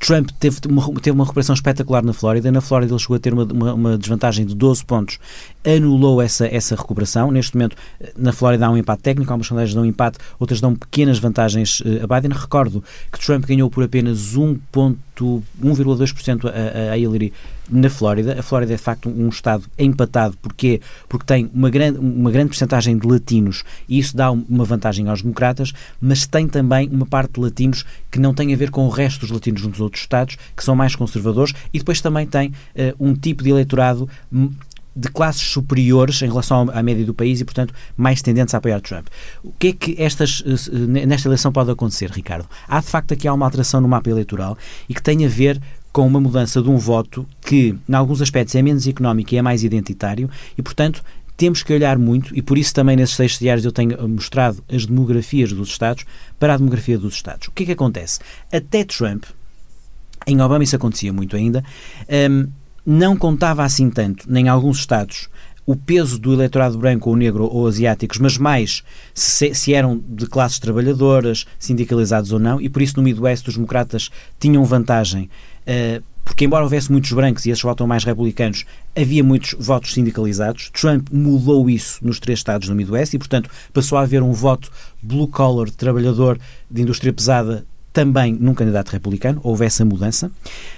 Trump 0.00 0.30
teve 0.40 0.56
uma, 0.66 0.82
teve 0.94 1.10
uma 1.10 1.24
recuperação 1.24 1.54
espetacular 1.54 2.02
na 2.02 2.14
Flórida. 2.14 2.50
Na 2.50 2.62
Flórida 2.62 2.92
ele 2.92 2.98
chegou 2.98 3.16
a 3.16 3.20
ter 3.20 3.34
uma, 3.34 3.44
uma, 3.44 3.74
uma, 3.74 3.98
desvantagem 3.98 4.46
de 4.46 4.54
12 4.54 4.82
pontos, 4.84 5.18
anulou 5.64 6.22
essa, 6.22 6.46
essa 6.46 6.74
recuperação. 6.74 7.30
Neste 7.30 7.54
momento, 7.54 7.76
na 8.16 8.32
Flórida 8.32 8.66
há 8.66 8.70
um 8.70 8.78
empate 8.78 9.02
técnico, 9.02 9.30
algumas 9.30 9.46
sondagens 9.46 9.74
dão 9.74 9.82
um 9.82 9.86
empate, 9.86 10.16
outras 10.38 10.58
dão 10.58 10.74
pequenas 10.74 11.18
vantagens 11.18 11.80
uh, 11.80 12.00
a 12.02 12.20
Biden. 12.20 12.34
Recordo 12.36 12.82
que 13.12 13.20
Trump 13.20 13.44
ganhou 13.44 13.68
por 13.68 13.84
apenas 13.84 14.34
1,2% 14.34 16.46
a, 16.46 16.92
a 16.92 16.98
Hillary 16.98 17.30
na 17.70 17.88
Flórida. 17.88 18.38
A 18.38 18.42
Flórida 18.42 18.72
é 18.72 18.76
de 18.76 18.82
facto 18.82 19.08
um 19.08 19.28
estado 19.28 19.64
empatado. 19.78 20.36
Porquê? 20.40 20.80
Porque 21.08 21.24
tem 21.24 21.50
uma 21.54 21.70
grande, 21.70 21.98
uma 21.98 22.30
grande 22.30 22.48
porcentagem 22.48 22.98
de 22.98 23.06
latinos 23.06 23.64
e 23.88 23.98
isso 23.98 24.16
dá 24.16 24.30
uma 24.30 24.64
vantagem 24.64 25.08
aos 25.08 25.22
democratas, 25.22 25.72
mas 26.00 26.26
tem 26.26 26.48
também 26.48 26.88
uma 26.88 27.06
parte 27.06 27.34
de 27.34 27.40
latinos 27.40 27.84
que 28.10 28.18
não 28.18 28.34
tem 28.34 28.52
a 28.52 28.56
ver 28.56 28.70
com 28.70 28.86
o 28.86 28.88
resto 28.88 29.20
dos 29.20 29.30
latinos 29.30 29.62
nos 29.62 29.80
outros 29.80 30.02
estados, 30.02 30.36
que 30.56 30.64
são 30.64 30.74
mais 30.74 30.94
conservadores, 30.96 31.54
e 31.72 31.78
depois 31.78 32.00
também 32.00 32.26
tem 32.26 32.48
uh, 32.48 32.52
um 32.98 33.14
tipo 33.14 33.42
de 33.42 33.50
eleitorado 33.50 34.08
hum, 34.32 34.50
de 34.94 35.08
classes 35.08 35.42
superiores 35.42 36.20
em 36.22 36.26
relação 36.26 36.68
à 36.72 36.82
média 36.82 37.04
do 37.04 37.14
país 37.14 37.40
e, 37.40 37.44
portanto, 37.44 37.72
mais 37.96 38.20
tendentes 38.22 38.54
a 38.54 38.58
apoiar 38.58 38.80
Trump. 38.80 39.06
O 39.42 39.52
que 39.58 39.68
é 39.68 39.72
que 39.72 40.02
estas, 40.02 40.42
eh, 40.44 41.06
nesta 41.06 41.28
eleição 41.28 41.52
pode 41.52 41.70
acontecer, 41.70 42.10
Ricardo? 42.10 42.48
Há, 42.66 42.80
de 42.80 42.86
facto, 42.86 43.14
aqui 43.14 43.28
há 43.28 43.32
uma 43.32 43.46
alteração 43.46 43.80
no 43.80 43.88
mapa 43.88 44.10
eleitoral 44.10 44.58
e 44.88 44.94
que 44.94 45.02
tem 45.02 45.24
a 45.24 45.28
ver 45.28 45.60
com 45.92 46.06
uma 46.06 46.20
mudança 46.20 46.62
de 46.62 46.68
um 46.68 46.76
voto 46.76 47.26
que, 47.40 47.76
em 47.88 47.94
alguns 47.94 48.22
aspectos, 48.22 48.54
é 48.54 48.62
menos 48.62 48.86
económico 48.86 49.34
e 49.34 49.38
é 49.38 49.42
mais 49.42 49.64
identitário 49.64 50.30
e, 50.56 50.62
portanto, 50.62 51.02
temos 51.36 51.62
que 51.62 51.72
olhar 51.72 51.98
muito, 51.98 52.36
e 52.36 52.42
por 52.42 52.58
isso 52.58 52.74
também 52.74 52.96
nesses 52.96 53.16
textos 53.16 53.40
diários 53.40 53.64
eu 53.64 53.72
tenho 53.72 54.06
mostrado 54.06 54.62
as 54.70 54.84
demografias 54.84 55.50
dos 55.50 55.70
Estados 55.70 56.04
para 56.38 56.52
a 56.52 56.56
demografia 56.58 56.98
dos 56.98 57.14
Estados. 57.14 57.48
O 57.48 57.52
que 57.52 57.62
é 57.62 57.66
que 57.66 57.72
acontece? 57.72 58.20
Até 58.52 58.84
Trump, 58.84 59.24
em 60.26 60.38
Obama 60.42 60.62
isso 60.62 60.76
acontecia 60.76 61.12
muito 61.14 61.34
ainda, 61.34 61.64
um, 62.30 62.46
não 62.84 63.16
contava 63.16 63.64
assim 63.64 63.88
tanto, 63.88 64.30
nem 64.30 64.46
em 64.46 64.48
alguns 64.48 64.80
Estados, 64.80 65.30
o 65.66 65.76
peso 65.76 66.18
do 66.18 66.32
eleitorado 66.32 66.78
branco 66.78 67.10
ou 67.10 67.16
negro 67.16 67.44
ou 67.44 67.66
asiáticos, 67.66 68.18
mas 68.18 68.36
mais 68.38 68.82
se, 69.14 69.54
se, 69.54 69.74
eram 69.74 70.02
de 70.08 70.26
classes 70.26 70.58
trabalhadoras, 70.58 71.46
sindicalizados 71.58 72.32
ou 72.32 72.38
não, 72.38 72.60
e 72.60 72.68
por 72.68 72.82
isso 72.82 72.96
no 72.96 73.02
Midwest 73.02 73.48
os 73.48 73.54
democratas 73.54 74.10
tinham 74.38 74.64
vantagem 74.64 75.28
uh, 75.66 76.02
porque 76.24 76.44
embora 76.44 76.62
houvesse 76.62 76.92
muitos 76.92 77.12
brancos 77.12 77.44
e 77.44 77.50
esses 77.50 77.62
votam 77.62 77.86
mais 77.86 78.04
republicanos, 78.04 78.64
havia 78.96 79.24
muitos 79.24 79.54
votos 79.58 79.92
sindicalizados. 79.92 80.70
Trump 80.70 81.08
mudou 81.10 81.68
isso 81.68 81.98
nos 82.02 82.20
três 82.20 82.38
estados 82.38 82.68
do 82.68 82.74
Midwest 82.74 83.14
e, 83.14 83.18
portanto, 83.18 83.50
passou 83.72 83.98
a 83.98 84.02
haver 84.02 84.22
um 84.22 84.32
voto 84.32 84.70
blue 85.02 85.26
collar, 85.26 85.70
trabalhador 85.70 86.38
de 86.70 86.82
indústria 86.82 87.12
pesada 87.12 87.66
também 87.92 88.32
num 88.32 88.54
candidato 88.54 88.90
republicano, 88.90 89.40
houve 89.42 89.64
essa 89.64 89.84
mudança. 89.84 90.30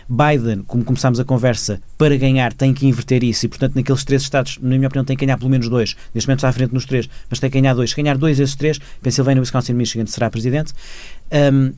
Biden, 0.09 0.63
como 0.67 0.85
começámos 0.85 1.21
a 1.21 1.25
conversa, 1.25 1.81
para 1.99 2.17
ganhar 2.17 2.53
tem 2.53 2.73
que 2.73 2.87
inverter 2.87 3.23
isso 3.23 3.47
e, 3.47 3.49
portanto, 3.49 3.75
naqueles 3.75 4.05
três 4.05 4.23
estados, 4.23 4.59
na 4.61 4.77
minha 4.77 4.89
opinião, 4.89 5.05
tem 5.05 5.17
que 5.17 5.25
ganhar 5.25 5.37
pelo 5.37 5.51
menos 5.51 5.69
dois. 5.69 5.97
Neste 6.15 6.29
momento 6.29 6.39
está 6.39 6.49
à 6.49 6.53
frente 6.53 6.73
nos 6.73 6.87
três, 6.87 7.09
mas 7.29 7.39
tem 7.39 7.51
que 7.51 7.61
ganhar 7.61 7.75
dois. 7.75 7.91
Se 7.91 7.97
ganhar 7.97 8.17
dois 8.17 8.39
desses 8.39 8.55
três, 8.55 8.79
Pensilvânia, 9.03 9.41
Wisconsin 9.41 9.73
e 9.73 9.75
Michigan 9.75 10.07
será 10.07 10.31
presidente. 10.31 10.73
Um, 11.31 11.73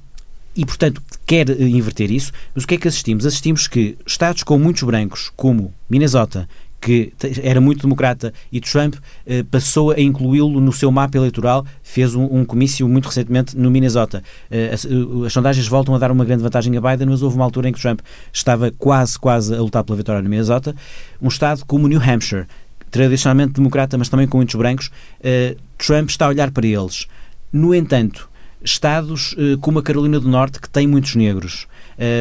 e, 0.57 0.64
portanto, 0.64 1.03
quer 1.26 1.51
inverter 1.61 2.11
isso. 2.11 2.32
Mas 2.55 2.64
o 2.64 2.66
que 2.66 2.76
é 2.76 2.78
que 2.78 2.87
assistimos? 2.87 3.26
Assistimos 3.26 3.66
que 3.66 3.99
estados 4.07 4.45
com 4.45 4.57
muitos 4.57 4.85
brancos, 4.85 5.32
como 5.35 5.74
Minnesota, 5.91 6.49
que 6.85 7.14
era 7.43 7.62
muito 7.62 7.80
democrata 7.80 8.35
e 8.53 8.61
Trump 8.61 8.97
eh, 9.26 9.43
passou 9.43 9.93
a 9.93 9.99
incluí-lo 9.99 10.61
no 10.61 10.70
seu 10.70 10.93
mapa 10.93 11.16
eleitoral, 11.16 11.64
fez 11.82 12.14
um, 12.14 12.24
um 12.24 12.45
comício 12.45 12.87
muito 12.87 13.07
recentemente 13.07 13.57
no 13.57 13.70
Minnesota. 13.70 14.22
Eh, 14.51 14.68
as, 14.70 14.87
as, 15.24 15.32
sondagens 15.32 15.66
voltam 15.66 15.95
a 15.95 15.99
dar 15.99 16.11
uma 16.11 16.26
grande 16.26 16.43
vantagem 16.43 16.76
a 16.76 16.80
Biden, 16.82 17.09
mas 17.09 17.22
houve 17.22 17.37
uma 17.37 17.45
altura 17.47 17.70
em 17.70 17.72
que 17.72 17.80
Trump 17.80 18.01
estava 18.30 18.70
quase, 18.70 19.18
quase 19.18 19.55
a 19.55 19.62
lutar 19.62 19.82
pela 19.82 19.97
vitória 19.97 20.20
no 20.20 20.28
Minnesota. 20.28 20.76
Um 21.22 21.28
estado 21.28 21.64
como 21.64 21.89
New 21.89 21.99
Hampshire, 21.99 22.45
tradicionalmente 22.91 23.55
democrata, 23.55 23.97
mas 23.97 24.11
também 24.11 24.28
com 24.28 24.37
muitos 24.37 24.55
brancos, 24.55 24.91
eh, 25.22 25.57
Trump 25.78 26.11
está 26.11 26.26
a 26.26 26.28
olhar 26.28 26.51
para 26.51 26.66
eles. 26.66 27.07
No 27.51 27.74
entanto, 27.74 28.28
estados 28.62 29.35
como 29.62 29.78
a 29.78 29.82
Carolina 29.82 30.20
do 30.20 30.28
Norte, 30.28 30.61
que 30.61 30.68
tem 30.68 30.87
muitos 30.87 31.14
negros, 31.14 31.66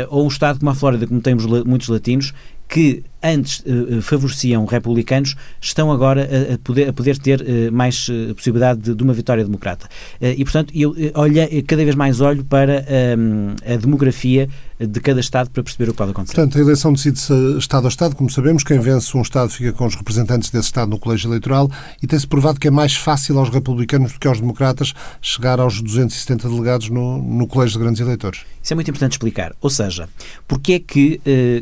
ou 0.10 0.26
um 0.26 0.28
estado 0.28 0.60
como 0.60 0.70
a 0.70 0.76
Flórida, 0.76 1.08
como 1.08 1.22
temos 1.22 1.46
muitos 1.66 1.88
latinos, 1.88 2.34
que 2.68 3.04
antes 3.24 3.60
uh, 3.62 4.02
favoreciam 4.02 4.66
republicanos, 4.66 5.36
estão 5.62 5.92
agora 5.92 6.28
a, 6.52 6.56
a, 6.56 6.58
poder, 6.58 6.90
a 6.90 6.94
poder 6.94 7.18
ter 7.18 7.42
uh, 7.42 7.72
mais 7.72 8.10
uh, 8.10 8.36
possibilidade 8.36 8.82
de, 8.82 8.94
de, 8.94 9.04
uma 9.04 9.14
vitória 9.14 9.44
democrata. 9.44 9.88
e, 10.22 10.44
portanto, 10.44 10.74
eu 10.76 10.96
olho, 11.16 11.36
cada 11.66 11.84
vez 11.84 11.96
mais 11.96 12.20
olho 12.20 12.44
para 12.44 12.86
um, 13.18 13.56
a 13.66 13.76
demografia 13.78 14.50
de 14.80 15.00
cada 15.00 15.20
Estado 15.20 15.50
para 15.50 15.64
perceber 15.64 15.90
o 15.90 15.94
que 15.94 15.98
pode 15.98 16.12
acontecer. 16.12 16.36
Portanto, 16.36 16.58
a 16.58 16.62
eleição 16.62 16.92
decide-se 16.92 17.34
Estado 17.58 17.86
a 17.86 17.90
Estado, 17.90 18.16
como 18.16 18.30
sabemos, 18.30 18.64
quem 18.64 18.80
vence 18.80 19.16
um 19.16 19.22
Estado 19.22 19.50
fica 19.50 19.72
com 19.72 19.86
os 19.86 19.96
representantes 19.96 20.50
desse 20.50 20.66
Estado 20.66 20.90
no 20.90 21.00
colégio 21.00 21.30
eleitoral 21.30 21.70
e 22.02 22.08
tem-se 22.08 22.28
provado 22.28 22.60
que 22.60 22.68
é 22.68 22.72
mais 22.72 22.96
fácil 22.96 23.38
aos 23.40 23.50
republicanos 23.50 24.14
do 24.14 24.20
que 24.20 24.28
aos 24.28 24.40
democratas 24.40 24.94
chegar 25.22 25.60
aos 25.60 25.82
270 25.82 26.50
delegados 26.50 26.90
no, 26.90 27.22
no 27.22 27.48
colégio 27.48 27.78
de 27.78 27.84
grandes 27.84 28.02
eleitores. 28.02 28.42
Isso 28.62 28.74
é 28.74 28.76
muito 28.76 28.90
importante 28.90 29.14
explicar. 29.14 29.54
Ou 29.62 29.70
seja, 29.70 30.10
porque 30.48 30.74
é 30.74 30.80
que 30.80 31.22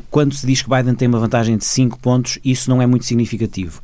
quando 0.09 0.33
se 0.33 0.45
diz 0.45 0.61
que 0.61 0.69
Biden 0.69 0.95
tem 0.95 1.07
uma 1.07 1.19
vantagem 1.19 1.50
vantagem 1.51 1.57
de 1.57 1.65
5 1.65 1.99
pontos, 1.99 2.39
isso 2.43 2.69
não 2.69 2.81
é 2.81 2.85
muito 2.85 3.05
significativo. 3.05 3.81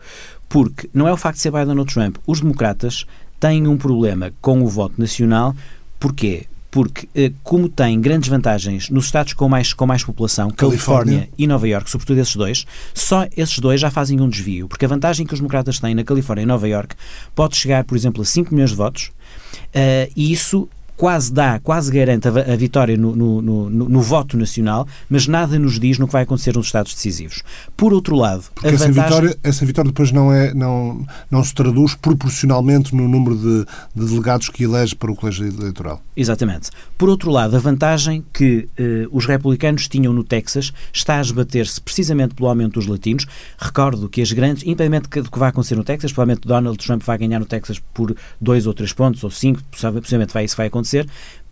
Porque 0.50 0.90
não 0.94 1.08
é 1.08 1.14
o 1.14 1.18
facto 1.18 1.38
de 1.38 1.42
ser 1.42 1.52
Biden 1.52 1.78
ou 1.78 1.86
Trump. 1.86 2.18
Os 2.26 2.40
democratas 2.40 3.06
têm 3.40 3.68
um 3.68 3.78
problema 3.78 4.32
com 4.42 4.62
o 4.62 4.68
voto 4.68 4.96
nacional. 4.98 5.56
Porquê? 6.00 6.46
Porque, 6.70 7.08
eh, 7.16 7.32
como 7.44 7.70
têm 7.70 8.00
grandes 8.00 8.30
vantagens 8.30 8.90
nos 8.90 9.06
estados 9.06 9.34
com 9.34 9.50
mais, 9.50 9.74
com 9.74 9.86
mais 9.86 10.04
população, 10.04 10.52
Califórnia. 10.52 11.14
Califórnia 11.14 11.30
e 11.38 11.48
Nova 11.48 11.68
York, 11.68 11.90
sobretudo 11.90 12.20
esses 12.20 12.36
dois, 12.36 12.66
só 12.94 13.26
esses 13.36 13.58
dois 13.60 13.82
já 13.82 13.90
fazem 13.90 14.20
um 14.22 14.30
desvio. 14.30 14.68
Porque 14.68 14.86
a 14.86 14.88
vantagem 14.88 15.26
que 15.26 15.34
os 15.34 15.40
democratas 15.40 15.80
têm 15.80 15.96
na 15.96 16.04
Califórnia 16.04 16.44
e 16.44 16.46
Nova 16.46 16.68
York 16.68 16.96
pode 17.34 17.56
chegar, 17.56 17.84
por 17.84 17.98
exemplo, 17.98 18.22
a 18.22 18.26
5 18.26 18.54
milhões 18.54 18.72
de 18.72 18.76
votos, 18.76 19.06
uh, 19.06 20.12
e 20.16 20.32
isso 20.32 20.70
quase 20.98 21.32
dá, 21.32 21.60
quase 21.60 21.92
garante 21.92 22.28
a, 22.28 22.32
a 22.32 22.56
vitória 22.56 22.98
no, 22.98 23.16
no, 23.16 23.42
no, 23.42 23.70
no, 23.70 24.02
voto 24.02 24.36
nacional, 24.36 24.88
mas 25.08 25.28
nada 25.28 25.60
nos 25.60 25.80
diz 25.80 26.00
no 26.00 26.08
que 26.08 26.14
vai 26.14 26.24
acontecer 26.24 26.56
nos 26.56 26.66
Estados 26.66 26.94
decisivos. 26.94 27.44
Por 27.78 27.94
outro 27.94 28.16
lado, 28.16 28.44
Porque 28.56 28.68
essa, 28.68 28.88
vantagem... 28.88 29.04
vitória, 29.04 29.38
essa 29.44 29.66
vitória 29.66 29.92
depois 29.92 30.12
não, 30.12 30.34
é, 30.34 30.54
não, 30.56 31.06
não 31.30 31.44
se 31.44 31.54
traduz 31.54 31.94
proporcionalmente 31.94 32.96
no 32.96 33.08
número 33.08 33.36
de, 33.38 33.66
de 33.96 34.10
delegados 34.10 34.50
que 34.50 34.64
elege 34.64 34.96
para 34.96 35.12
o 35.12 35.16
colégio 35.16 35.48
eleitoral. 35.48 36.02
Exatamente. 36.16 36.72
Por 36.98 37.10
outro 37.10 37.30
lado, 37.30 37.56
a 37.56 37.60
vantagem 37.60 38.26
que 38.34 38.68
eh, 38.76 39.08
os 39.12 39.28
republicanos 39.28 39.88
tinham 39.88 40.12
no 40.12 40.24
Texas 40.24 40.74
está 40.92 41.20
a 41.20 41.22
esbater-se 41.22 41.80
precisamente 41.80 42.34
pelo 42.34 42.50
aumento 42.50 42.74
dos 42.74 42.88
latinos. 42.88 43.28
Recordo 43.60 44.10
que 44.10 44.20
as 44.20 44.32
grandes, 44.32 44.64
independentemente 44.64 45.22
do 45.22 45.30
que 45.30 45.38
vai 45.38 45.50
acontecer 45.50 45.76
no 45.76 45.84
Texas, 45.84 46.12
provavelmente 46.12 46.48
Donald 46.48 46.78
Trump 46.84 47.04
vai 47.04 47.20
ganhar 47.20 47.40
no 47.40 47.46
Texas 47.46 47.80
por 47.94 48.16
dois 48.42 48.66
ou 48.66 48.74
três 48.74 48.92
pontos, 48.94 49.24
ou 49.24 49.30
cinco, 49.30 49.62
possivelmente 49.70 50.34
vai, 50.34 50.46
isso 50.46 50.58
vai 50.58 50.68
acontecer 50.68 50.87
acontecer, 50.88 51.08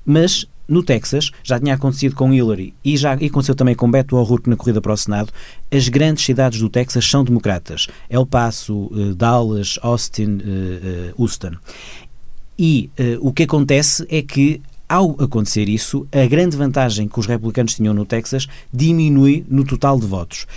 mas 0.05 0.45
no 0.67 0.81
Texas, 0.81 1.29
já 1.43 1.59
tinha 1.59 1.75
acontecido 1.75 2.15
com 2.15 2.33
Hillary 2.33 2.73
e 2.83 2.97
já 2.97 3.15
e 3.21 3.27
aconteceu 3.27 3.53
também 3.53 3.75
com 3.75 3.89
Beto 3.89 4.15
O'Rourke 4.15 4.49
na 4.49 4.55
corrida 4.55 4.81
para 4.81 4.93
o 4.93 4.97
Senado, 4.97 5.31
as 5.71 5.87
grandes 5.89 6.25
cidades 6.25 6.59
do 6.59 6.69
Texas 6.69 7.05
são 7.05 7.23
democratas. 7.23 7.87
El 8.09 8.25
Paso, 8.25 8.89
uh, 8.91 9.13
Dallas, 9.13 9.77
Austin, 9.83 10.37
uh, 10.37 11.11
uh, 11.17 11.21
Houston. 11.21 11.51
E 12.57 12.89
o 13.19 13.33
que 13.33 13.43
acontece 13.43 14.07
é 14.09 14.21
que 14.21 14.61
ao 14.87 15.11
acontecer 15.19 15.67
isso, 15.67 16.07
a 16.09 16.25
grande 16.25 16.55
vantagem 16.55 17.09
que 17.09 17.19
os 17.19 17.25
republicanos 17.25 17.75
tinham 17.75 17.93
no 17.93 18.05
Texas 18.05 18.47
diminui 18.71 19.45
no 19.49 19.65
total 19.65 19.99
de 19.99 20.05
votos. 20.05 20.47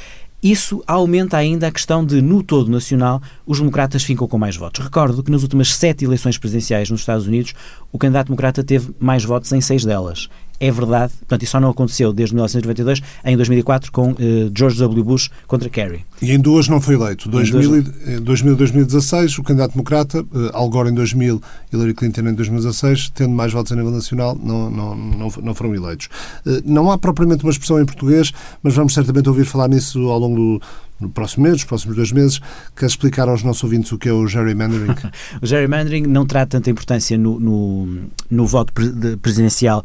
Isso 0.43 0.83
aumenta 0.87 1.37
ainda 1.37 1.67
a 1.67 1.73
questão 1.73 2.05
de, 2.05 2.23
no 2.23 2.43
todo 2.45 2.71
nacional, 2.71 3.21
os 3.45 3.59
democratas 3.59 4.05
ficam 4.05 4.29
com 4.29 4.39
mais 4.39 4.57
votos. 4.57 4.85
Recordo 4.85 5.23
que 5.23 5.31
nas 5.33 5.43
últimas 5.43 5.75
sete 5.75 6.05
eleições 6.05 6.39
presidenciais 6.39 6.89
nos 6.89 7.01
Estados 7.01 7.27
Unidos, 7.27 7.55
o 7.91 7.99
candidato 7.99 8.29
democrata 8.29 8.63
teve 8.63 8.95
mais 9.01 9.25
votos 9.25 9.53
em 9.53 9.61
seis 9.61 9.85
delas 9.85 10.29
é 10.61 10.71
verdade, 10.71 11.13
portanto, 11.21 11.43
isso 11.43 11.53
só 11.53 11.61
não 11.61 11.71
aconteceu 11.71 12.13
desde 12.13 12.35
1992, 12.35 13.01
em 13.25 13.37
2004, 13.37 13.93
com 13.93 14.11
uh, 14.11 14.17
George 14.55 14.79
W. 14.79 15.05
Bush 15.05 15.31
contra 15.47 15.69
Kerry. 15.69 16.05
E 16.21 16.33
em 16.33 16.41
duas 16.41 16.69
não 16.69 16.81
foi 16.81 16.97
eleito. 16.97 17.29
2000 17.29 17.79
e 18.07 18.21
2016, 18.21 19.39
o 19.39 19.43
candidato 19.45 19.73
democrata, 19.73 20.21
uh, 20.23 20.51
Al 20.53 20.69
Gore 20.69 20.91
em 20.91 20.95
2000, 20.95 21.41
Hillary 21.73 21.95
Clinton 21.95 22.23
em 22.23 22.35
2016, 22.35 23.11
tendo 23.11 23.31
mais 23.31 23.53
votos 23.53 23.71
a 23.71 23.77
nível 23.77 23.93
nacional, 23.93 24.37
não, 24.43 24.69
não, 24.69 24.97
não, 24.97 25.29
não 25.43 25.55
foram 25.55 25.75
eleitos. 25.75 26.09
Uh, 26.45 26.61
não 26.65 26.91
há 26.91 26.99
propriamente 26.99 27.45
uma 27.45 27.53
expressão 27.53 27.81
em 27.81 27.87
português, 27.87 28.33
mas 28.63 28.75
vamos 28.75 28.95
certamente 28.95 29.29
ouvir 29.29 29.45
falar 29.45 29.69
nisso 29.69 30.09
ao 30.09 30.19
longo 30.19 30.37
do, 30.37 30.63
no 31.01 31.09
próximo 31.09 31.45
mês, 31.45 31.55
nos 31.55 31.65
próximos 31.65 31.97
dois 31.97 32.11
meses. 32.11 32.41
Queres 32.77 32.93
explicar 32.93 33.29
aos 33.29 33.43
nossos 33.43 33.63
ouvintes 33.63 33.93
o 33.93 33.99
que 33.99 34.09
é 34.09 34.13
o 34.13 34.27
gerrymandering? 34.27 34.93
o 35.41 35.47
gerrymandering 35.47 36.03
não 36.03 36.27
terá 36.27 36.45
tanta 36.47 36.71
importância 36.71 37.17
no, 37.17 37.39
no, 37.39 38.01
no 38.31 38.47
voto 38.47 38.73
presidencial 39.23 39.85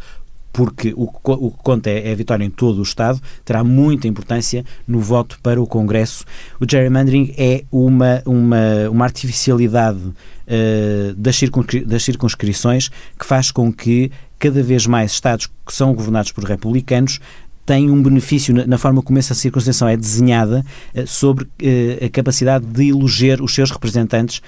porque 0.53 0.93
o, 0.95 1.09
o 1.23 1.51
que 1.51 1.57
conta 1.63 1.89
é, 1.89 2.09
é, 2.09 2.11
a 2.11 2.15
vitória 2.15 2.45
em 2.45 2.49
todo 2.49 2.77
o 2.77 2.83
Estado, 2.83 3.19
terá 3.43 3.63
muita 3.63 4.07
importância 4.07 4.63
no 4.87 4.99
voto 4.99 5.39
para 5.41 5.59
o 5.59 5.65
Congresso. 5.65 6.23
O 6.61 6.65
gerrymandering 6.69 7.33
é 7.35 7.63
uma, 7.71 8.21
uma, 8.23 8.89
uma 8.89 9.03
artificialidade 9.03 9.99
uh, 9.99 11.13
das, 11.17 11.35
circunscri 11.35 11.83
das 11.83 12.03
circunscrições 12.03 12.89
que 13.17 13.25
faz 13.25 13.51
com 13.51 13.73
que 13.73 14.11
cada 14.37 14.61
vez 14.61 14.85
mais 14.85 15.13
Estados 15.13 15.47
que 15.47 15.73
são 15.73 15.93
governados 15.93 16.31
por 16.31 16.43
republicanos 16.43 17.19
tem 17.65 17.89
um 17.89 18.01
benefício 18.01 18.53
na, 18.67 18.77
forma 18.77 19.01
como 19.01 19.17
essa 19.17 19.33
circunstância 19.33 19.89
é 19.89 19.97
desenhada 19.97 20.65
uh, 20.95 21.07
sobre 21.07 21.45
uh, 21.45 22.05
a 22.05 22.09
capacidade 22.09 22.65
de 22.65 22.89
eleger 22.89 23.41
os 23.41 23.53
seus 23.53 23.71
representantes 23.71 24.41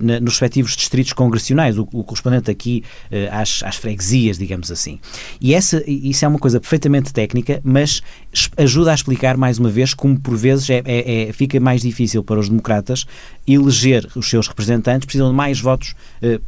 na, 0.00 0.20
nos 0.20 0.34
respectivos 0.34 0.76
distritos 0.76 1.12
congressionais, 1.12 1.78
o, 1.78 1.88
o 1.92 2.04
correspondente 2.04 2.50
aqui 2.50 2.84
às, 3.30 3.62
às, 3.62 3.76
freguesias, 3.76 4.38
digamos 4.38 4.70
assim. 4.70 4.98
E 5.40 5.54
essa, 5.54 5.82
isso 5.86 6.24
é 6.24 6.28
uma 6.28 6.38
coisa 6.38 6.60
perfeitamente 6.60 7.12
técnica, 7.12 7.60
mas 7.64 8.02
ajuda 8.56 8.92
a 8.92 8.94
explicar 8.94 9.36
mais 9.36 9.58
uma 9.58 9.70
vez 9.70 9.94
como 9.94 10.18
por 10.18 10.36
vezes 10.36 10.68
é, 10.70 10.82
é, 10.84 11.28
é 11.28 11.32
fica 11.32 11.58
mais 11.58 11.82
difícil 11.82 12.22
para 12.22 12.38
os 12.38 12.48
democratas 12.48 13.06
eleger 13.46 14.08
os 14.14 14.28
seus 14.28 14.46
representantes, 14.48 15.06
precisam 15.06 15.30
de 15.30 15.34
mais 15.34 15.60
votos 15.60 15.94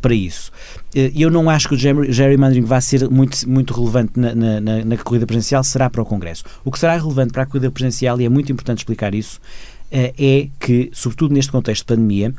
para 0.00 0.14
isso. 0.14 0.52
Eu 0.94 1.30
não 1.30 1.50
acho 1.50 1.68
que 1.68 1.74
o 1.74 1.78
gerrymandering 1.78 2.64
vai 2.64 2.80
ser 2.80 3.08
muito, 3.10 3.48
muito 3.48 3.74
relevante 3.74 4.12
na, 4.18 4.34
na, 4.34 4.84
na 4.84 4.96
corrida 4.98 5.26
presidencial, 5.26 5.64
será 5.64 5.90
para 5.90 6.00
o 6.00 6.06
Congresso. 6.06 6.44
O 6.64 6.70
que 6.70 6.78
será 6.78 6.96
relevante 6.96 7.32
para 7.32 7.42
a 7.42 7.46
corrida 7.46 7.70
presidencial, 7.70 8.20
e 8.20 8.24
é 8.24 8.28
muito 8.28 8.52
importante 8.52 8.78
explicar 8.78 9.14
isso, 9.14 9.40
eh, 9.90 10.14
é 10.18 10.48
que, 10.58 10.90
sobretudo 10.92 11.34
neste 11.34 11.50
contexto 11.50 11.82
de 11.82 11.86
pandemia, 11.86 12.32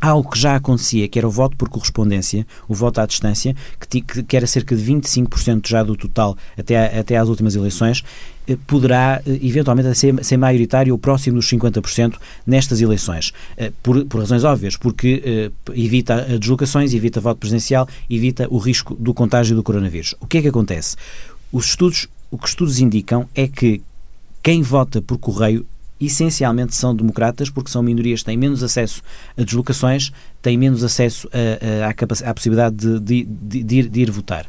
algo 0.00 0.30
que 0.30 0.38
já 0.38 0.56
acontecia, 0.56 1.08
que 1.08 1.18
era 1.18 1.26
o 1.26 1.30
voto 1.30 1.56
por 1.56 1.68
correspondência, 1.68 2.46
o 2.68 2.74
voto 2.74 3.00
à 3.00 3.06
distância, 3.06 3.56
que, 3.88 4.00
que 4.00 4.36
era 4.36 4.46
cerca 4.46 4.76
de 4.76 4.82
25% 4.84 5.66
já 5.66 5.82
do 5.82 5.96
total 5.96 6.36
até, 6.56 6.98
até 6.98 7.16
às 7.16 7.28
últimas 7.28 7.56
eleições, 7.56 8.02
eh, 8.02 8.37
poderá 8.56 9.20
eh, 9.26 9.38
eventualmente 9.42 9.94
ser, 9.94 10.24
ser 10.24 10.36
maioritário 10.36 10.92
ou 10.92 10.98
próximo 10.98 11.36
dos 11.36 11.50
50% 11.50 12.14
nestas 12.46 12.80
eleições. 12.80 13.32
Por, 13.82 14.04
por, 14.06 14.20
razões 14.20 14.44
óbvias, 14.44 14.76
porque 14.76 15.50
evita 15.74 16.38
deslocações, 16.38 16.94
evita 16.94 17.20
voto 17.20 17.38
presencial, 17.38 17.88
evita 18.08 18.46
o 18.50 18.58
risco 18.58 18.94
do 18.94 19.12
contágio 19.12 19.54
do 19.54 19.62
coronavírus. 19.62 20.14
O 20.20 20.26
que 20.26 20.38
é 20.38 20.42
que 20.42 20.48
acontece? 20.48 20.96
Os 21.52 21.66
estudos 21.66 22.08
o 22.30 22.38
que 22.38 22.48
estudos 22.48 22.78
indicam 22.78 23.28
é 23.34 23.48
que 23.48 23.80
quem 24.42 24.62
vota 24.62 25.00
por 25.00 25.18
correio 25.18 25.66
essencialmente 26.00 26.74
são 26.76 26.94
democratas 26.94 27.50
porque 27.50 27.70
são 27.70 27.82
minorias, 27.82 28.22
têm 28.22 28.36
menos 28.36 28.62
acesso 28.62 29.02
a 29.36 29.42
deslocações, 29.42 30.12
têm 30.40 30.56
menos 30.56 30.84
acesso 30.84 31.28
à 32.24 32.34
possibilidade 32.34 32.76
de, 32.76 33.24
de, 33.24 33.62
de, 33.64 33.76
ir, 33.76 33.88
de 33.88 34.00
ir, 34.00 34.10
votar. 34.10 34.46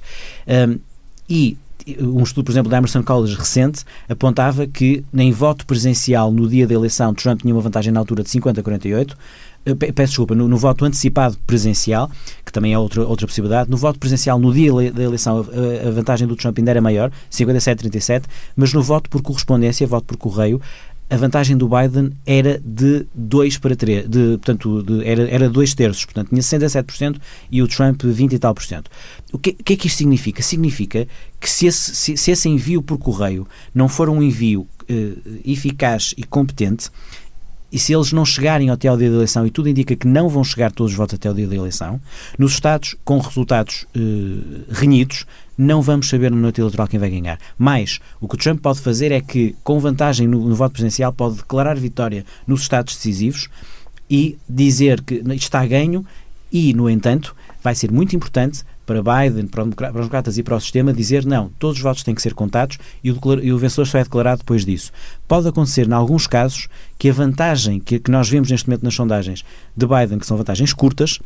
Um, 0.47 0.80
e 1.28 1.58
um 2.00 2.24
estudo, 2.24 2.46
por 2.46 2.52
exemplo, 2.52 2.70
da 2.70 2.78
Emerson 2.78 3.04
College 3.04 3.36
recente 3.36 3.84
apontava 4.08 4.68
que 4.68 5.04
nem 5.12 5.32
voto 5.32 5.66
presencial 5.66 6.32
no 6.32 6.48
dia 6.48 6.68
da 6.68 6.74
eleição 6.74 7.14
Trump 7.14 7.42
tinha 7.42 7.54
uma 7.54 7.62
vantagem 7.62 7.92
na 7.92 8.00
altura 8.00 8.24
de 8.24 8.30
50 8.30 8.60
a 8.60 8.64
48, 8.64 9.18
eh, 9.66 9.92
peço 9.92 10.12
desculpa, 10.12 10.36
no, 10.36 10.48
no, 10.48 10.58
voto 10.58 10.86
antecipado 10.86 11.38
presencial, 11.46 12.10
que 12.46 12.52
também 12.52 12.74
é 12.74 12.80
outra, 12.80 13.06
outra 13.06 13.28
possibilidade, 13.28 13.70
no 13.70 13.78
voto 13.78 14.00
presencial 14.00 14.40
no 14.40 14.54
dia 14.54 14.92
da 14.92 15.04
eleição 15.04 15.40
a, 15.40 15.88
a 15.88 15.92
vantagem 15.92 16.28
do 16.28 16.36
Trump 16.36 16.58
ainda 16.58 16.72
era 16.72 16.82
maior, 16.82 17.12
57-37, 17.32 18.24
mas 18.56 18.74
no 18.74 18.82
voto 18.82 19.10
por 19.10 19.22
correspondência, 19.22 19.86
voto 19.86 20.06
por 20.06 20.18
correio, 20.18 20.62
a 21.10 21.18
vantagem 21.18 21.57
do 21.57 21.68
Biden 21.68 22.12
era 22.26 22.62
de 22.64 23.07
2 23.16 23.57
para 23.57 23.76
3, 23.76 24.07
de, 24.07 24.38
portanto, 24.38 24.84
de, 24.84 25.05
era, 25.05 25.28
era 25.30 25.49
2 25.49 25.74
terços, 25.74 26.05
portanto, 26.05 26.30
tinha 26.30 26.41
67% 26.41 27.20
e 27.51 27.62
o 27.64 27.68
Trump 27.68 28.03
20 28.03 28.34
e 28.34 28.39
tal 28.39 28.53
por 28.53 28.64
cento. 28.64 28.91
O 29.34 29.39
que, 29.39 29.53
que 29.53 29.74
é 29.74 29.76
que 29.76 29.88
isto 29.88 29.97
significa? 29.97 30.43
Significa 30.43 31.07
que 31.39 31.49
se 31.49 31.66
esse, 31.66 31.95
se, 31.95 32.18
se 32.18 32.32
esse 32.32 32.47
envio 32.47 32.82
por 32.82 32.97
correio 32.97 33.47
não 33.74 33.89
for 33.89 34.07
um 34.10 34.22
envio 34.22 34.68
eh, 34.88 35.14
eficaz 35.45 36.14
e 36.16 36.24
competente, 36.24 36.91
e 37.72 37.78
se 37.78 37.93
eles 37.93 38.12
não 38.12 38.26
chegarem 38.26 38.70
até 38.70 38.88
ao 38.88 38.97
dia 38.97 39.10
da 39.10 39.16
eleição, 39.16 39.45
e 39.45 39.51
tudo 39.51 39.70
indica 39.70 39.95
que 39.95 40.07
não 40.07 40.28
vão 40.28 40.43
chegar 40.43 40.72
todos 40.72 40.91
os 40.91 40.97
votos 40.97 41.16
até 41.16 41.28
ao 41.28 41.36
dia 41.36 41.47
da 41.47 41.55
eleição, 41.55 42.01
nos 42.38 42.53
Estados 42.53 42.95
com 43.03 43.20
resultados 43.20 43.86
eh, 43.95 43.99
renhidos, 44.70 45.26
não 45.60 45.82
vamos 45.82 46.07
saber 46.07 46.32
no 46.32 46.38
noite 46.38 46.62
eleitoral 46.62 46.88
quem 46.88 46.97
vai 46.97 47.10
ganhar. 47.10 47.38
Mas 47.57 47.99
o 48.22 48.30
que 48.30 48.36
o 48.36 48.38
Trump 48.38 48.62
pode 48.62 48.80
fazer 48.80 49.12
é 49.12 49.20
que, 49.20 49.53
com 49.62 49.78
vantagem 49.78 50.26
no, 50.26 50.47
no 50.47 50.55
voto 50.55 50.72
presidencial, 50.72 51.12
pode 51.12 51.36
declarar 51.36 51.78
vitória 51.78 52.26
nos 52.47 52.62
Estados 52.62 52.95
decisivos 52.95 53.49
e 54.10 54.38
dizer 54.47 55.01
que 55.01 55.16
está 55.36 55.66
ganho 55.66 56.05
e, 56.49 56.74
no 56.74 56.89
entanto, 56.89 57.36
vai 57.62 57.76
ser 57.76 57.91
muito 57.91 58.16
importante 58.16 58.64
para 58.86 59.03
Biden, 59.03 59.47
para 59.47 59.66
os 59.66 59.76
democratas 59.76 60.38
e 60.38 60.43
para 60.43 60.55
o 60.55 60.62
sistema 60.62 60.93
dizer 60.93 61.26
não, 61.26 61.51
todos 61.60 61.78
os 61.78 61.84
votos 61.84 62.03
têm 62.03 62.16
que 62.16 62.22
ser 62.22 62.34
contados 62.34 62.80
e 63.03 63.12
o, 63.12 63.20
e 63.43 63.51
o 63.51 63.57
vencedor 63.57 63.86
só 63.86 63.99
é 63.99 64.03
declarado 64.03 64.39
depois 64.39 64.66
disso. 64.66 64.91
Pode 65.28 65.47
acontecer, 65.47 65.88
em 65.88 65.93
alguns 65.93 66.26
casos, 66.26 66.70
que 66.97 67.10
a 67.10 67.14
vantagem 67.14 67.82
que, 67.82 67.99
que 67.99 68.10
nós 68.10 68.30
vemos 68.30 68.49
neste 68.49 68.68
momento 68.68 68.84
nas 68.84 68.95
sondagens 68.95 69.43
de 69.76 69.86
Biden, 69.86 70.18
que 70.18 70.26
são 70.26 70.38
vantagens 70.38 70.72
curtas, 70.74 71.20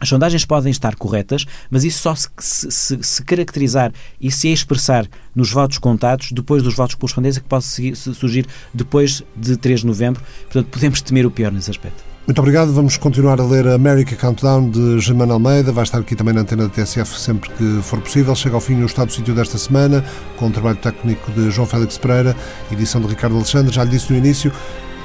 as 0.00 0.08
sondagens 0.08 0.44
podem 0.44 0.70
estar 0.70 0.94
corretas, 0.96 1.44
mas 1.70 1.84
isso 1.84 2.00
só 2.00 2.14
se, 2.14 2.28
se, 2.70 2.98
se, 3.02 3.22
caracterizar 3.22 3.92
e 4.20 4.30
se 4.30 4.48
expressar 4.48 5.06
nos 5.34 5.50
votos 5.50 5.78
contados, 5.78 6.32
depois 6.32 6.62
dos 6.62 6.74
votos 6.74 6.94
de 6.94 7.00
correspondência, 7.00 7.40
que 7.40 7.48
pode 7.48 7.64
seguir, 7.64 7.96
surgir 7.96 8.46
depois 8.72 9.22
de 9.36 9.56
3 9.56 9.80
de 9.80 9.86
novembro. 9.86 10.22
Portanto, 10.44 10.68
podemos 10.70 11.00
temer 11.00 11.26
o 11.26 11.30
pior 11.30 11.50
nesse 11.52 11.70
aspecto. 11.70 12.08
Muito 12.28 12.40
obrigado. 12.40 12.70
Vamos 12.74 12.98
continuar 12.98 13.40
a 13.40 13.44
ler 13.44 13.66
America 13.68 14.14
Countdown 14.14 14.68
de 14.68 15.00
Germano 15.00 15.32
Almeida. 15.32 15.72
Vai 15.72 15.84
estar 15.84 15.98
aqui 15.98 16.14
também 16.14 16.34
na 16.34 16.42
antena 16.42 16.64
da 16.64 16.68
TSF 16.68 17.18
sempre 17.18 17.48
que 17.48 17.80
for 17.82 17.98
possível. 18.02 18.34
Chega 18.34 18.54
ao 18.54 18.60
fim 18.60 18.82
o 18.82 18.84
Estado 18.84 19.06
do 19.06 19.14
Sítio 19.14 19.34
desta 19.34 19.56
semana, 19.56 20.04
com 20.36 20.48
o 20.48 20.50
trabalho 20.50 20.76
técnico 20.76 21.32
de 21.32 21.50
João 21.50 21.66
Félix 21.66 21.96
Pereira, 21.96 22.36
edição 22.70 23.00
de 23.00 23.06
Ricardo 23.06 23.34
Alexandre. 23.34 23.74
Já 23.74 23.82
lhe 23.82 23.90
disse 23.90 24.12
no 24.12 24.18
início, 24.18 24.52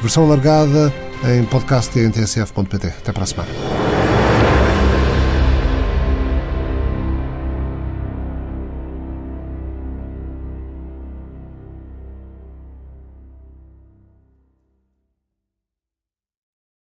versão 0.02 0.26
alargada 0.26 0.94
em 1.34 1.46
podcast 1.46 1.98
em 1.98 2.12
tsf.pt. 2.12 2.88
Até 2.88 3.14
para 3.14 3.24
a 3.24 3.26
semana. 3.26 3.50